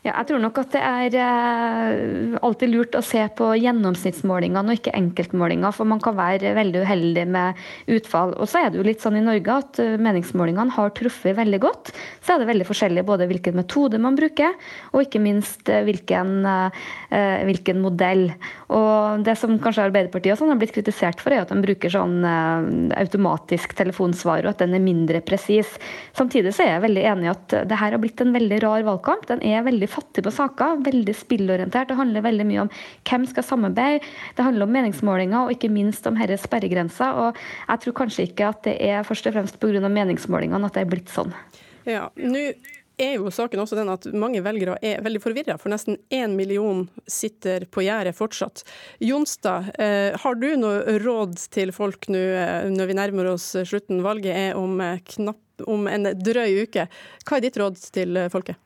Ja, 0.00 0.14
jeg 0.14 0.30
tror 0.30 0.40
nok 0.40 0.56
at 0.62 0.70
det 0.72 0.80
er 0.80 1.14
eh, 1.20 2.36
alltid 2.40 2.70
lurt 2.72 2.96
å 2.96 3.02
se 3.04 3.20
på 3.36 3.50
gjennomsnittsmålingene 3.60 4.72
og 4.72 4.78
ikke 4.78 4.94
enkeltmålinger, 4.96 5.74
for 5.76 5.88
man 5.90 6.00
kan 6.00 6.14
være 6.16 6.54
veldig 6.56 6.84
uheldig 6.86 7.24
med 7.28 7.58
utfall. 7.98 8.32
Og 8.40 8.48
så 8.48 8.62
er 8.62 8.70
det 8.70 8.80
jo 8.80 8.86
litt 8.86 9.04
sånn 9.04 9.18
i 9.20 9.24
Norge 9.26 9.56
at 9.60 9.80
eh, 9.82 9.98
meningsmålingene 10.00 10.72
har 10.72 10.94
truffet 10.96 11.36
veldig 11.36 11.60
godt. 11.60 11.92
Så 12.24 12.32
er 12.32 12.40
det 12.40 12.48
veldig 12.48 12.68
forskjellig 12.70 13.04
både 13.10 13.26
hvilken 13.28 13.58
metode 13.60 14.00
man 14.00 14.16
bruker, 14.16 14.56
og 14.94 15.04
ikke 15.04 15.20
minst 15.20 15.68
eh, 15.68 15.82
hvilken, 15.84 16.48
hvilken 17.10 17.80
modell. 17.84 18.26
Og 18.72 19.26
det 19.26 19.34
som 19.36 19.58
kanskje 19.60 19.84
Arbeiderpartiet 19.90 20.32
også 20.32 20.48
har 20.48 20.60
blitt 20.60 20.74
kritisert 20.78 21.20
for, 21.20 21.34
er 21.34 21.44
at 21.44 21.52
de 21.52 21.60
bruker 21.60 21.92
sånn 21.92 22.22
automatisk 22.96 23.74
telefonsvar, 23.76 24.46
og 24.46 24.54
at 24.54 24.64
den 24.64 24.78
er 24.78 24.84
mindre 24.84 25.20
presis. 25.24 25.76
Samtidig 26.16 26.54
så 26.56 26.64
er 26.64 26.74
jeg 26.76 26.84
veldig 26.86 27.06
enig 27.12 27.28
i 27.28 27.32
at 27.34 27.56
det 27.68 27.80
her 27.82 27.92
har 27.96 28.00
blitt 28.02 28.22
en 28.24 28.32
veldig 28.36 28.62
rar 28.64 28.86
valgkamp. 28.86 29.28
Den 29.28 29.44
er 29.44 29.66
veldig 29.66 29.89
fattig 29.92 30.24
på 30.26 30.32
saker, 30.34 30.80
veldig 30.86 31.14
spillorientert. 31.16 31.90
Det 31.90 31.98
handler 31.98 32.26
veldig 32.26 32.48
mye 32.48 32.64
om 32.64 32.72
hvem 33.10 33.28
skal 33.30 33.46
samarbeide. 33.46 34.02
Det 34.36 34.46
handler 34.46 34.66
om 34.66 34.74
meningsmålinger, 34.78 35.44
og 35.44 35.54
ikke 35.56 35.72
minst 35.72 36.06
om 36.10 36.18
disse 36.20 36.48
sperregrenser. 36.48 37.20
Og 37.26 37.40
jeg 37.68 37.84
tror 37.84 37.98
kanskje 38.04 38.28
ikke 38.30 38.50
at 38.50 38.64
det 38.66 38.76
er 38.90 39.06
først 39.06 39.30
og 39.30 39.38
fremst 39.38 39.60
pga. 39.60 39.88
meningsmålingene 39.88 40.66
at 40.66 40.76
det 40.76 40.84
er 40.86 40.92
blitt 40.92 41.10
sånn. 41.12 41.34
Ja, 41.88 42.10
nå 42.16 42.50
er 43.00 43.16
jo 43.16 43.30
saken 43.32 43.62
også 43.62 43.78
den 43.78 43.90
at 43.92 44.06
mange 44.12 44.42
velgere 44.44 44.76
er 44.84 45.02
veldig 45.04 45.22
forvirra, 45.24 45.56
for 45.60 45.72
nesten 45.72 45.98
én 46.12 46.36
million 46.36 46.84
sitter 47.08 47.64
på 47.72 47.84
gjerdet 47.86 48.16
fortsatt. 48.18 48.64
Jonstad, 49.04 49.70
eh, 49.80 50.16
har 50.20 50.40
du 50.40 50.48
noe 50.60 50.98
råd 51.00 51.36
til 51.54 51.72
folk 51.76 52.10
nå 52.12 52.20
eh, 52.20 52.68
når 52.70 52.90
vi 52.90 52.98
nærmer 52.98 53.32
oss 53.34 53.52
slutten? 53.56 54.04
Valget 54.04 54.36
er 54.36 54.58
om, 54.60 54.80
eh, 54.84 55.00
knapp, 55.16 55.40
om 55.66 55.88
en 55.88 56.12
drøy 56.16 56.66
uke. 56.66 56.88
Hva 57.24 57.38
er 57.38 57.46
ditt 57.46 57.60
råd 57.60 57.80
til 57.92 58.26
folket? 58.32 58.60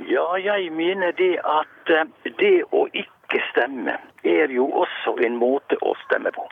Ja, 0.00 0.36
jeg 0.36 0.72
mener 0.72 1.10
det 1.10 1.38
at 1.40 1.90
eh, 1.90 2.32
det 2.38 2.64
å 2.72 2.84
ikke 2.92 3.40
stemme 3.50 3.96
er 4.24 4.52
jo 4.52 4.68
også 4.82 5.16
en 5.24 5.38
måte 5.40 5.78
å 5.80 5.94
stemme 6.04 6.32
på. 6.36 6.44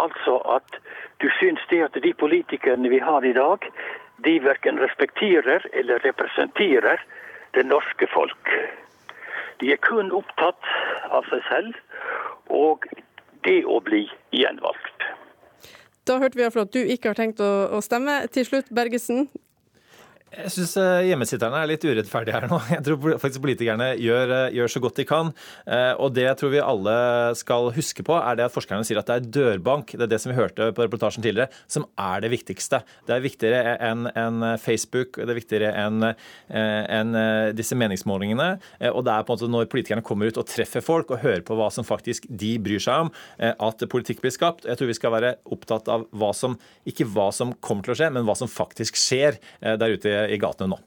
Altså 0.00 0.38
at 0.56 0.78
du 1.20 1.28
syns 1.40 1.60
det 1.70 1.82
at 1.84 1.98
de 2.02 2.12
politikerne 2.14 2.88
vi 2.88 3.00
har 3.02 3.24
i 3.26 3.34
dag, 3.36 3.66
de 4.24 4.38
verken 4.44 4.80
respekterer 4.80 5.66
eller 5.72 6.00
representerer 6.04 7.02
det 7.54 7.66
norske 7.66 8.08
folk. 8.14 8.54
De 9.60 9.72
er 9.72 9.80
kun 9.84 10.12
opptatt 10.12 10.72
av 11.10 11.28
seg 11.28 11.44
selv 11.48 11.76
og 12.48 12.86
det 13.44 13.60
å 13.68 13.80
bli 13.84 14.06
gjenvalgt. 14.32 15.04
Da 16.08 16.16
hørte 16.22 16.38
vi 16.38 16.44
iallfall 16.46 16.68
at 16.68 16.74
du 16.74 16.80
ikke 16.80 17.12
har 17.12 17.18
tenkt 17.18 17.42
å, 17.44 17.50
å 17.76 17.80
stemme. 17.84 18.22
Til 18.32 18.46
slutt, 18.48 18.72
Bergesen. 18.74 19.28
Jeg 20.30 20.52
syns 20.54 20.76
eh, 20.78 21.08
hjemmesitterne 21.08 21.58
er 21.58 21.68
litt 21.72 21.82
urettferdige 21.82 22.36
her 22.36 22.44
nå. 22.46 22.60
Jeg 22.76 22.84
tror 22.86 23.16
faktisk 23.18 23.42
politikerne 23.42 23.88
gjør, 23.98 24.30
eh, 24.36 24.52
gjør, 24.54 24.70
så 24.70 24.82
godt 24.84 25.00
de 25.00 25.04
kan. 25.08 25.32
Eh, 25.66 25.90
og 25.98 26.12
det 26.14 26.28
jeg 26.28 26.38
tror 26.38 26.52
vi 26.52 26.60
alle 26.62 26.94
skal 27.38 27.70
huske 27.74 28.04
på, 28.06 28.14
er 28.14 28.38
det 28.38 28.44
at 28.46 28.54
forskerne 28.54 28.86
sier 28.86 29.00
at 29.00 29.10
det 29.10 29.16
er 29.16 29.26
dørbank, 29.34 29.90
det 29.96 30.06
er 30.06 30.12
det 30.12 30.20
som 30.22 30.30
vi 30.30 30.38
hørte 30.38 30.68
på 30.76 30.84
reportasjen 30.86 31.24
tidligere, 31.24 31.50
som 31.66 31.88
er 31.98 32.22
det 32.22 32.30
viktigste. 32.30 32.78
Det 33.08 33.16
er 33.16 33.24
viktigere 33.24 33.74
enn 33.82 34.06
en 34.12 34.46
Facebook, 34.62 35.18
det 35.18 35.34
er 35.34 35.38
viktigere 35.40 35.72
enn 35.80 36.06
en 36.10 37.18
disse 37.56 37.76
meningsmålingene. 37.78 38.48
Og 38.92 39.02
det 39.06 39.14
er 39.14 39.26
på 39.26 39.34
en 39.34 39.38
måte 39.38 39.50
når 39.50 39.70
politikerne 39.72 40.04
kommer 40.06 40.30
ut 40.30 40.38
og 40.40 40.46
treffer 40.50 40.84
folk 40.84 41.10
og 41.14 41.22
hører 41.24 41.42
på 41.46 41.56
hva 41.58 41.70
som 41.74 41.86
faktisk 41.86 42.28
de 42.30 42.52
bryr 42.62 42.82
seg 42.82 43.06
om, 43.06 43.12
at 43.40 43.86
politikk 43.90 44.22
blir 44.22 44.34
skapt. 44.34 44.66
Jeg 44.68 44.78
tror 44.78 44.90
vi 44.90 44.98
skal 44.98 45.14
være 45.14 45.34
opptatt 45.50 45.90
av 45.90 46.06
hva 46.14 46.30
som, 46.36 46.56
ikke 46.88 47.08
hva 47.10 47.30
som 47.34 47.54
kommer 47.64 47.86
til 47.86 47.96
å 47.96 47.98
skje, 48.02 48.12
men 48.14 48.26
hva 48.28 48.36
som 48.38 48.50
faktisk 48.50 48.98
skjer 49.00 49.40
der 49.60 49.96
ute 49.96 50.19
i 50.28 50.38
gatene 50.40 50.74
nå. 50.74 50.80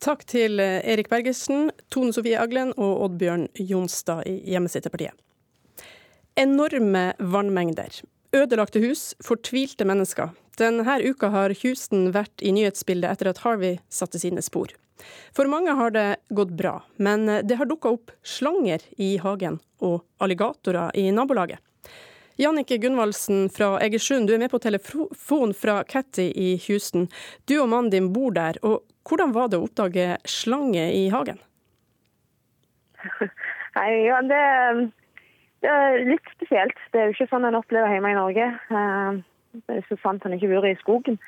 Takk 0.00 0.24
til 0.24 0.56
Erik 0.60 1.10
Bergersen, 1.12 1.68
Tone 1.92 2.14
Sofie 2.16 2.38
Aglen 2.40 2.72
og 2.80 3.02
Oddbjørn 3.04 3.50
Jonstad 3.68 4.24
i 4.26 4.38
Hjemmesitterpartiet. 4.48 5.12
Enorme 6.40 7.10
vannmengder. 7.18 8.00
Ødelagte 8.32 8.80
hus, 8.80 9.10
fortvilte 9.20 9.84
mennesker. 9.84 10.30
Denne 10.56 10.96
uka 11.04 11.28
har 11.34 11.52
Houston 11.62 12.10
vært 12.14 12.40
i 12.40 12.52
nyhetsbildet 12.56 13.12
etter 13.12 13.30
at 13.30 13.42
Harvey 13.44 13.78
satte 13.92 14.20
sine 14.22 14.40
spor. 14.44 14.72
For 15.36 15.48
mange 15.48 15.74
har 15.76 15.92
det 15.92 16.20
gått 16.36 16.52
bra, 16.56 16.78
men 16.96 17.26
det 17.26 17.56
har 17.56 17.68
dukka 17.68 17.92
opp 17.96 18.12
slanger 18.22 18.84
i 19.00 19.16
hagen 19.20 19.58
og 19.80 20.04
alligatorer 20.20 20.96
i 20.96 21.08
nabolaget. 21.12 21.60
Jannike 22.40 22.78
Gunvaldsen 22.80 23.50
fra 23.52 23.74
Egersund, 23.84 24.28
du 24.28 24.32
er 24.32 24.38
med 24.40 24.48
på 24.48 24.58
telefon 24.58 25.50
fra 25.52 25.82
Catty 25.84 26.30
i 26.32 26.54
Houston. 26.64 27.02
Du 27.44 27.58
og 27.60 27.68
mannen 27.68 27.90
din 27.92 28.06
bor 28.14 28.32
der. 28.32 28.56
og 28.64 28.80
Hvordan 29.04 29.34
var 29.34 29.50
det 29.50 29.58
å 29.60 29.66
oppdage 29.66 30.06
slange 30.24 30.86
i 30.96 31.02
hagen? 31.12 31.36
Nei, 33.76 33.90
ja, 34.06 34.22
det, 34.24 34.40
det, 35.60 35.74
er 35.74 35.98
litt 36.08 36.32
spesielt. 36.32 36.80
Det 36.94 37.02
er 37.02 37.10
jo 37.10 37.18
ikke 37.18 37.28
sånn 37.34 37.44
en 37.44 37.58
opplever 37.60 37.92
hjemme 37.92 38.14
i 38.14 38.16
Norge. 38.16 38.48
Eh, 38.72 39.20
det 39.60 39.76
er 39.76 39.84
så 39.90 40.00
sant 40.00 40.24
han 40.24 40.38
ikke 40.38 40.48
bor 40.54 40.64
i 40.70 40.72
skogen. 40.80 41.20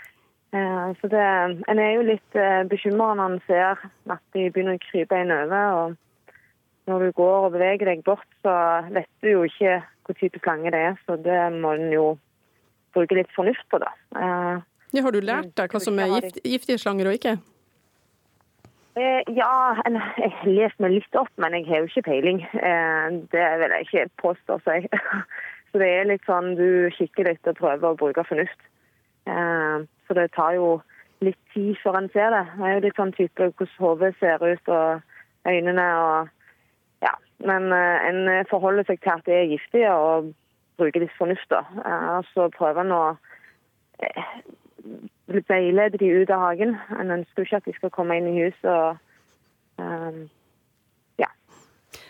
Eh, 0.57 0.89
så 1.03 1.13
det, 1.13 1.27
En 1.69 1.83
er 1.83 1.93
jo 1.99 2.09
litt 2.09 2.41
eh, 2.41 2.63
bekymra 2.73 3.13
når 3.21 3.35
en 3.35 3.45
ser 3.51 3.85
at 4.17 4.25
de 4.33 4.49
begynner 4.49 4.81
å 4.81 4.85
krype 4.89 5.21
inn 5.21 5.37
over. 5.37 5.77
og 5.83 6.01
Når 6.91 6.99
du 6.99 7.13
går 7.15 7.47
og 7.47 7.53
beveger 7.55 7.87
deg 7.93 8.03
bort, 8.07 8.27
så 8.43 8.53
vet 8.91 9.09
du 9.23 9.31
jo 9.31 9.45
ikke 9.47 9.79
hvor 10.07 10.19
type 10.19 10.41
slange 10.43 10.73
det 10.75 10.81
er. 10.91 10.99
Så 11.07 11.17
det 11.23 11.39
må 11.55 11.77
en 11.77 11.93
jo 11.95 12.07
bruke 12.95 13.17
litt 13.17 13.31
fornuft 13.37 13.65
på, 13.71 13.81
da. 13.83 13.93
Eh, 14.19 14.61
ja, 14.93 15.05
har 15.07 15.15
du 15.15 15.23
lært 15.25 15.55
deg 15.57 15.73
hva 15.73 15.81
som 15.81 15.99
er 16.03 16.11
gift, 16.17 16.43
giftige 16.45 16.83
slanger 16.83 17.09
og 17.09 17.17
ikke? 17.17 17.37
Eh, 18.99 19.23
ja, 19.33 19.53
jeg 19.87 20.33
har 20.37 20.51
lest 20.51 20.83
meg 20.83 20.99
litt 20.99 21.17
opp, 21.17 21.31
men 21.41 21.57
jeg 21.57 21.69
har 21.71 21.81
jo 21.85 21.89
ikke 21.89 22.09
peiling. 22.11 22.43
Eh, 22.59 23.07
det 23.33 23.47
vil 23.63 23.77
jeg 23.77 23.89
ikke 23.89 24.07
påstå 24.27 24.59
seg. 24.67 24.91
Så 25.73 25.81
det 25.81 25.89
er 25.89 26.11
litt 26.11 26.27
sånn 26.29 26.53
du 26.59 26.91
kikker 26.99 27.31
litt 27.31 27.49
og 27.49 27.57
prøver 27.57 27.95
å 27.95 27.97
bruke 27.97 28.27
fornuft. 28.29 28.67
Så 29.25 30.17
det 30.19 30.27
tar 30.35 30.59
jo 30.59 30.67
litt 31.25 31.39
tid 31.55 31.79
før 31.81 31.97
en 31.97 32.11
ser 32.13 32.35
det. 32.35 32.43
Det 32.59 32.67
er 32.67 32.75
jo 32.75 32.83
litt 32.85 32.99
sånn 32.99 33.15
type 33.17 33.47
hvordan 33.47 33.79
hodet 33.81 34.11
ser 34.19 34.43
ut 34.45 34.69
og 34.69 35.49
øynene 35.49 35.87
og 36.03 36.33
men 37.47 37.73
eh, 37.73 38.09
en 38.09 38.47
forholder 38.51 38.87
seg 38.89 39.01
til 39.03 39.15
at 39.15 39.27
det 39.29 39.37
er 39.39 39.51
giftig 39.51 39.85
og 39.91 40.33
bruker 40.81 41.05
litt 41.05 41.15
fornuft. 41.19 41.53
Eh, 41.53 42.19
så 42.33 42.49
prøver 42.57 42.85
en 42.85 42.95
å 42.97 43.03
eh, 44.03 44.37
veilede 45.49 46.01
de 46.01 46.13
ut 46.23 46.31
av 46.33 46.47
hagen. 46.47 46.77
En 46.99 47.17
ønsker 47.19 47.47
ikke 47.47 47.63
at 47.63 47.69
de 47.69 47.75
skal 47.79 47.95
komme 47.95 48.19
inn 48.19 48.31
i 48.31 48.39
huset 48.41 48.71
og 48.71 49.83
um, 49.83 50.25
ja. 51.21 51.29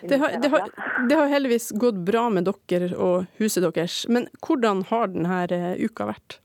Det 0.01 0.19
har, 0.19 0.37
det, 0.41 0.49
har, 0.51 0.69
det 1.09 1.17
har, 1.17 1.31
heldigvis 1.31 1.71
gått 1.79 1.99
bra 2.07 2.27
med 2.33 2.47
dere 2.49 2.91
og 2.95 3.27
huset 3.39 3.63
deres, 3.65 4.03
men 4.09 4.27
hvordan 4.43 4.87
har 4.89 5.11
denne 5.11 5.75
uka 5.79 6.09
vært? 6.11 6.39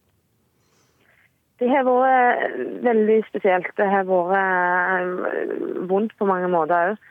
Det 1.59 1.67
har 1.73 1.83
vært 1.83 2.59
veldig 2.87 3.17
spesielt. 3.27 3.71
Det 3.75 3.87
har 3.91 4.05
vært 4.07 5.87
vondt 5.91 6.15
på 6.19 6.29
mange 6.29 6.51
måter 6.53 6.93
òg. 6.93 7.09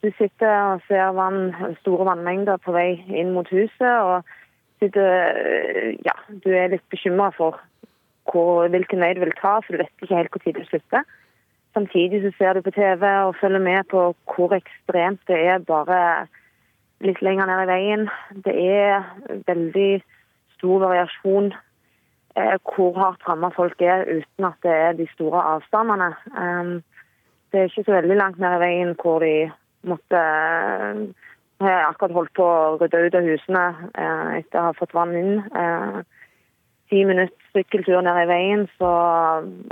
Du 0.00 0.08
sitter 0.16 0.52
og 0.72 0.84
ser 0.88 1.12
vann, 1.12 1.50
store 1.82 2.06
vannmengder 2.08 2.60
på 2.64 2.72
vei 2.72 3.02
inn 3.12 3.34
mot 3.34 3.48
huset, 3.52 3.82
og 3.84 4.24
sitter, 4.80 5.34
ja, 6.06 6.14
du 6.44 6.48
er 6.56 6.72
litt 6.72 6.86
bekymra 6.92 7.28
for 7.36 7.58
hvor, 8.30 8.68
hvilken 8.72 9.02
vei 9.02 9.12
du 9.16 9.20
vil 9.24 9.34
ta, 9.36 9.58
for 9.60 9.74
du 9.74 9.82
vet 9.82 10.04
ikke 10.04 10.16
helt 10.16 10.32
hvor 10.32 10.44
tid 10.44 10.56
det 10.56 10.68
slutter. 10.70 11.04
Samtidig 11.76 12.22
så 12.24 12.30
ser 12.38 12.56
du 12.56 12.64
på 12.64 12.72
TV 12.74 13.04
og 13.26 13.36
følger 13.40 13.62
med 13.62 13.84
på 13.90 14.10
hvor 14.32 14.54
ekstremt 14.56 15.20
det 15.28 15.38
er 15.52 15.66
bare 15.66 16.00
litt 17.04 17.20
lenger 17.22 17.46
ned 17.46 17.62
i 17.62 17.70
veien. 17.70 18.08
Det 18.44 18.54
er 18.56 19.04
veldig 19.46 19.90
stor 20.56 20.82
variasjon 20.82 21.52
eh, 21.52 22.56
hvor 22.72 22.96
hardt 22.98 23.28
ramma 23.28 23.52
folk 23.54 23.80
er 23.84 24.08
uten 24.08 24.48
at 24.48 24.58
det 24.66 24.74
er 24.74 24.98
de 24.98 25.06
store 25.14 25.44
avstandene. 25.54 26.10
Um, 26.34 26.74
det 27.52 27.60
er 27.60 27.70
ikke 27.70 27.86
så 27.86 27.96
veldig 28.00 28.18
langt 28.18 28.42
ned 28.42 28.56
i 28.56 28.62
veien 28.64 28.92
hvor 28.98 29.22
de 29.24 29.50
måtte 29.86 30.22
Jeg 31.60 31.68
har 31.68 31.90
akkurat 31.90 32.16
holdt 32.16 32.32
på 32.38 32.44
å 32.46 32.78
rydde 32.80 33.02
ut 33.04 33.16
av 33.18 33.26
husene 33.28 33.64
eh, 33.92 34.28
etter 34.38 34.60
å 34.60 34.70
ha 34.70 34.76
fått 34.78 34.94
vann 34.96 35.12
inn. 35.12 35.42
Eh, 35.44 35.98
ti 36.88 37.02
minutter 37.04 37.36
sykkeltur 37.52 38.00
ned 38.00 38.22
i 38.22 38.28
veien, 38.30 38.62
så 38.80 38.90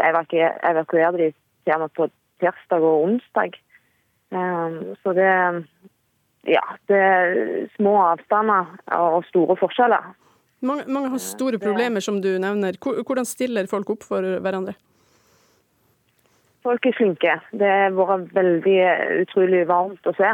evakuerte 0.04 1.16
de 1.16 1.30
til 1.32 1.80
med 1.80 1.94
på 1.96 2.10
tirsdag 2.42 2.84
og 2.84 3.06
onsdag. 3.06 3.56
Eh, 4.32 4.80
så 5.02 5.16
det 5.16 5.32
Ja, 6.48 6.62
det 6.88 6.96
er 6.96 7.32
små 7.76 7.96
avstander 8.04 8.68
og 8.94 9.24
store 9.28 9.56
forskjeller. 9.58 10.12
Mange, 10.60 10.84
mange 10.88 11.10
har 11.12 11.20
store 11.22 11.58
problemer, 11.58 12.00
som 12.00 12.20
du 12.22 12.30
nevner. 12.40 12.78
Hvordan 12.80 13.26
stiller 13.26 13.66
folk 13.66 13.90
opp 13.90 14.06
for 14.06 14.22
hverandre? 14.22 14.74
Folk 16.66 16.86
er 16.86 16.96
flinke. 16.96 17.34
Det 17.54 17.68
har 17.68 17.94
vært 17.94 18.32
veldig 18.34 18.78
utrolig 19.22 19.62
varmt 19.68 20.08
å 20.08 20.14
se. 20.18 20.30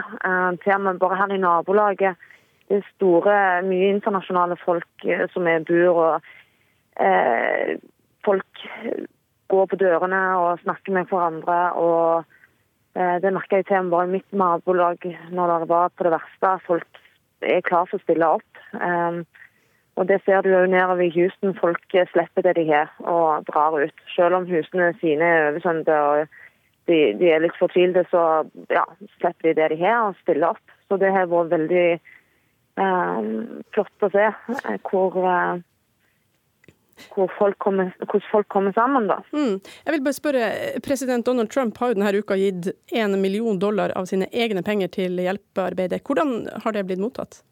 Til 0.64 0.76
og 0.76 0.86
med 0.86 1.00
bare 1.02 1.18
her 1.20 1.34
i 1.34 1.40
nabolaget. 1.40 2.30
Det 2.68 2.78
er 2.80 2.86
store, 2.94 3.36
mye 3.66 3.90
internasjonale 3.92 4.56
folk 4.62 5.04
eh, 5.04 5.26
som 5.34 5.44
er 5.50 5.66
bur. 5.68 5.98
og 6.00 7.02
eh, 7.04 7.74
Folk 8.24 8.64
går 9.52 9.68
på 9.68 9.78
dørene 9.82 10.22
og 10.40 10.62
snakker 10.62 10.96
med 10.96 11.10
hverandre. 11.12 11.58
og 11.76 12.24
eh, 12.96 13.20
Det 13.20 13.34
merka 13.36 13.60
jeg 13.60 13.68
til 13.68 13.92
bare 13.92 14.08
i 14.08 14.14
mitt 14.16 14.32
nabolag 14.32 15.04
når 15.30 15.58
det 15.58 15.70
var 15.74 15.92
på 15.92 16.08
det 16.08 16.14
verste. 16.16 16.54
Folk 16.66 17.02
er 17.44 17.66
klar 17.68 17.84
for 17.90 18.00
å 18.00 18.06
stille 18.06 18.32
opp. 18.38 18.62
Eh, 18.80 19.20
og 19.96 20.08
Det 20.08 20.20
ser 20.24 20.42
du 20.42 20.48
jo 20.50 20.66
nedover 20.66 21.04
i 21.04 21.12
Houston. 21.14 21.54
Folk 21.54 21.78
slipper 21.90 22.42
det 22.42 22.56
de 22.56 22.64
har 22.66 22.90
og 22.98 23.46
drar 23.46 23.76
ut. 23.78 24.00
Selv 24.16 24.34
om 24.34 24.46
husene 24.46 24.90
sine 25.00 25.24
er 25.24 25.50
oversvømte 25.52 25.98
og 26.08 26.40
de, 26.90 26.96
de, 27.20 27.30
er 27.30 27.44
litt 27.44 27.56
fortvilte, 27.58 28.02
så 28.10 28.44
ja, 28.72 28.84
slipper 29.20 29.52
de 29.52 29.54
det 29.60 29.68
de 29.72 29.78
har 29.84 30.08
og 30.08 30.18
stiller 30.22 30.50
opp. 30.50 30.74
Så 30.88 30.98
det 31.00 31.12
har 31.14 31.30
vært 31.30 31.54
veldig 31.54 31.86
eh, 31.94 33.30
flott 33.76 34.04
å 34.04 34.10
se 34.12 34.26
eh, 34.26 34.76
hvor, 34.90 35.16
eh, 35.30 35.62
hvor 37.14 37.32
folk 37.38 37.58
kommer, 37.62 37.94
hvordan 38.02 38.28
folk 38.32 38.50
kommer 38.52 38.74
sammen. 38.76 39.08
da. 39.08 39.22
Mm. 39.30 39.56
Jeg 39.62 39.96
vil 39.96 40.04
bare 40.10 40.18
spørre, 40.18 40.52
President 40.84 41.26
Donald 41.30 41.54
Trump 41.54 41.78
har 41.78 41.94
jo 41.94 42.00
denne 42.00 42.18
uka 42.18 42.36
gitt 42.42 42.74
en 42.92 43.20
million 43.22 43.62
dollar 43.62 43.94
av 43.96 44.10
sine 44.10 44.28
egne 44.34 44.66
penger 44.66 44.92
til 44.98 45.22
hjelpearbeidet. 45.22 46.02
Hvordan 46.02 46.40
har 46.66 46.76
det 46.76 46.88
blitt 46.90 47.02
mottatt? 47.02 47.44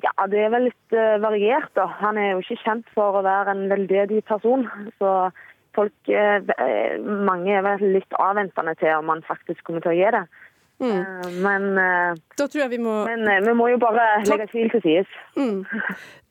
Ja, 0.00 0.12
Det 0.26 0.40
er 0.40 0.52
vel 0.52 0.68
litt 0.70 0.94
uh, 0.96 1.18
variert. 1.20 1.72
da. 1.76 1.86
Han 2.00 2.18
er 2.20 2.32
jo 2.32 2.44
ikke 2.44 2.60
kjent 2.64 2.86
for 2.94 3.18
å 3.18 3.24
være 3.24 3.52
en 3.52 3.66
veldedig 3.72 4.22
person. 4.28 4.64
Så 5.00 5.10
folk, 5.76 5.92
uh, 6.08 6.54
mange 7.28 7.52
er 7.52 7.66
vel 7.66 7.84
litt 7.98 8.16
avventende 8.20 8.74
til 8.80 8.96
om 8.96 9.12
han 9.12 9.24
faktisk 9.28 9.64
kommer 9.66 9.84
til 9.84 9.92
å 9.92 9.98
gi 9.98 10.08
det. 10.16 10.24
Mm. 10.82 10.96
Uh, 10.96 11.28
men, 11.44 11.68
da 12.38 12.46
tror 12.46 12.64
jeg 12.64 12.72
vi 12.72 12.80
må... 12.82 13.02
men 13.06 13.44
vi 13.44 13.54
må 13.58 13.68
jo 13.74 13.82
bare 13.82 14.06
legge 14.24 14.48
tvil 14.54 14.72
til 14.72 14.84
side. 14.86 15.20
Mm. 15.36 15.60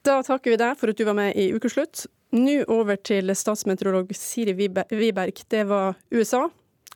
Da 0.01 0.17
takker 0.25 0.55
vi 0.55 0.57
deg 0.57 0.79
for 0.81 0.89
at 0.89 0.97
du 0.97 1.05
var 1.05 1.17
med 1.17 1.37
i 1.37 1.51
Ukeslutt. 1.53 2.07
Nå 2.33 2.63
over 2.71 2.97
til 2.97 3.29
statsmeteorolog 3.35 4.09
Siri 4.17 4.55
Wiberg. 4.57 5.43
Det 5.51 5.67
var 5.69 5.99
USA. 6.09 6.47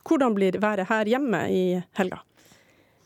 Hvordan 0.05 0.33
blir 0.33 0.57
været 0.61 0.89
her 0.89 1.09
hjemme 1.13 1.41
i 1.51 1.65
helga? 1.99 2.23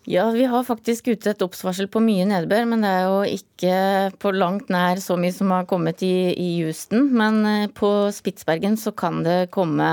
Ja, 0.09 0.31
vi 0.31 0.43
har 0.49 0.63
faktisk 0.65 1.07
ute 1.11 1.29
et 1.29 1.41
obs-varsel 1.45 1.85
på 1.93 2.01
mye 2.01 2.23
nedbør, 2.25 2.63
men 2.65 2.81
det 2.81 2.89
er 2.89 3.03
jo 3.05 3.17
ikke 3.29 3.73
på 4.17 4.31
langt 4.33 4.71
nær 4.73 4.97
så 5.03 5.13
mye 5.21 5.35
som 5.35 5.53
har 5.53 5.67
kommet 5.69 6.01
i, 6.01 6.31
i 6.33 6.47
Houston. 6.63 7.11
Men 7.13 7.37
eh, 7.45 7.67
på 7.69 7.91
Spitsbergen 8.15 8.73
så 8.81 8.89
kan 8.97 9.21
det 9.21 9.51
komme 9.53 9.91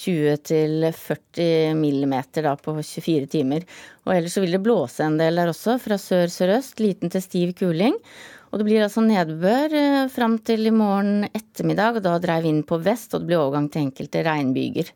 20-40 0.00 1.76
millimeter 1.76 2.48
da 2.48 2.54
på 2.56 2.78
24 2.78 3.28
timer. 3.36 3.68
Og 4.08 4.16
ellers 4.16 4.38
så 4.38 4.46
vil 4.46 4.56
det 4.56 4.64
blåse 4.64 5.04
en 5.04 5.20
del 5.20 5.36
der 5.42 5.52
også, 5.52 5.76
fra 5.84 6.00
sør-sørøst, 6.00 6.80
liten 6.80 7.12
til 7.12 7.28
stiv 7.28 7.52
kuling. 7.60 8.00
Og 8.48 8.62
det 8.62 8.70
blir 8.70 8.86
altså 8.86 9.04
nedbør 9.04 9.76
eh, 9.76 10.06
fram 10.08 10.40
til 10.40 10.72
i 10.72 10.72
morgen 10.72 11.26
ettermiddag, 11.34 12.00
og 12.00 12.08
da 12.08 12.16
dreier 12.16 12.48
vinden 12.48 12.64
på 12.64 12.80
vest, 12.80 13.12
og 13.12 13.20
det 13.20 13.34
blir 13.34 13.44
overgang 13.44 13.68
til 13.68 13.90
enkelte 13.90 14.24
regnbyger. 14.24 14.88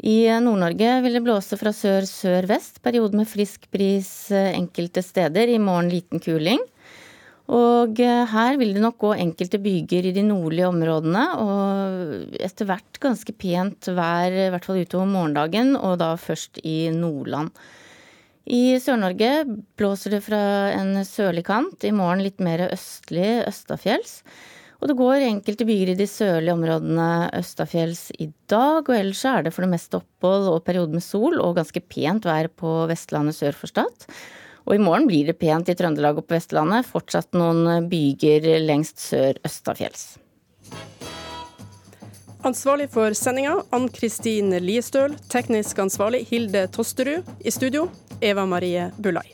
I 0.00 0.26
Nord-Norge 0.42 0.96
vil 1.04 1.18
det 1.18 1.22
blåse 1.22 1.58
fra 1.60 1.70
sør-sør-vest, 1.76 2.80
periode 2.82 3.18
med 3.18 3.28
frisk 3.30 3.68
bris 3.70 4.30
eh, 4.34 4.54
enkelte 4.56 5.02
steder. 5.04 5.52
I 5.52 5.60
morgen 5.62 5.92
liten 5.92 6.22
kuling. 6.22 6.62
Og 7.52 8.00
eh, 8.00 8.22
her 8.32 8.56
vil 8.58 8.72
det 8.74 8.82
nok 8.82 8.98
gå 9.02 9.12
enkelte 9.18 9.60
byger 9.62 10.08
i 10.08 10.14
de 10.16 10.24
nordlige 10.26 10.70
områdene, 10.70 11.24
og 11.42 12.40
etter 12.40 12.68
hvert 12.70 13.00
ganske 13.02 13.34
pent 13.36 13.92
vær, 13.92 14.32
i 14.32 14.50
hvert 14.54 14.66
fall 14.66 14.82
utover 14.82 15.10
morgendagen, 15.10 15.76
og 15.76 15.98
da 16.02 16.14
først 16.18 16.62
i 16.64 16.88
Nordland. 16.94 17.52
I 18.42 18.78
Sør-Norge 18.82 19.44
blåser 19.78 20.16
det 20.16 20.24
fra 20.24 20.40
en 20.74 20.96
sørlig 21.06 21.44
kant, 21.46 21.84
i 21.86 21.94
morgen 21.94 22.24
litt 22.24 22.42
mer 22.42 22.64
østlig 22.72 23.44
østafjells. 23.46 24.22
Og 24.82 24.88
det 24.90 24.98
går 24.98 25.22
enkelte 25.22 25.62
byer 25.62 25.92
i 25.92 25.98
de 25.98 26.08
sørlige 26.10 26.56
områdene 26.56 27.08
østafjells 27.38 28.08
i 28.18 28.26
dag, 28.50 28.82
og 28.82 28.94
ellers 28.96 29.20
er 29.30 29.44
det 29.46 29.52
for 29.54 29.62
det 29.62 29.70
meste 29.70 30.00
opphold 30.00 30.48
og 30.50 30.64
perioder 30.66 30.98
med 30.98 31.04
sol 31.06 31.38
og 31.38 31.54
ganske 31.60 31.84
pent 31.86 32.26
vær 32.26 32.48
på 32.50 32.72
Vestlandet 32.90 33.38
sør 33.38 33.54
for 33.54 33.70
Stad. 33.70 34.08
Og 34.66 34.74
i 34.74 34.82
morgen 34.82 35.06
blir 35.06 35.30
det 35.30 35.38
pent 35.38 35.70
i 35.70 35.76
Trøndelag 35.78 36.18
og 36.18 36.26
på 36.26 36.34
Vestlandet, 36.34 36.88
fortsatt 36.90 37.30
noen 37.38 37.86
byger 37.90 38.58
lengst 38.66 38.98
sør 39.02 39.38
østafjells. 39.46 40.16
Ansvarlig 42.42 42.88
for 42.90 43.14
sendinga 43.14 43.60
Ann 43.70 43.86
Kristin 43.94 44.50
Liestøl, 44.66 45.14
teknisk 45.30 45.78
ansvarlig 45.78 46.24
Hilde 46.26 46.66
Tosterud. 46.74 47.22
I 47.38 47.54
studio 47.54 47.86
Eva 48.18 48.48
Marie 48.50 48.90
Bulai. 48.98 49.28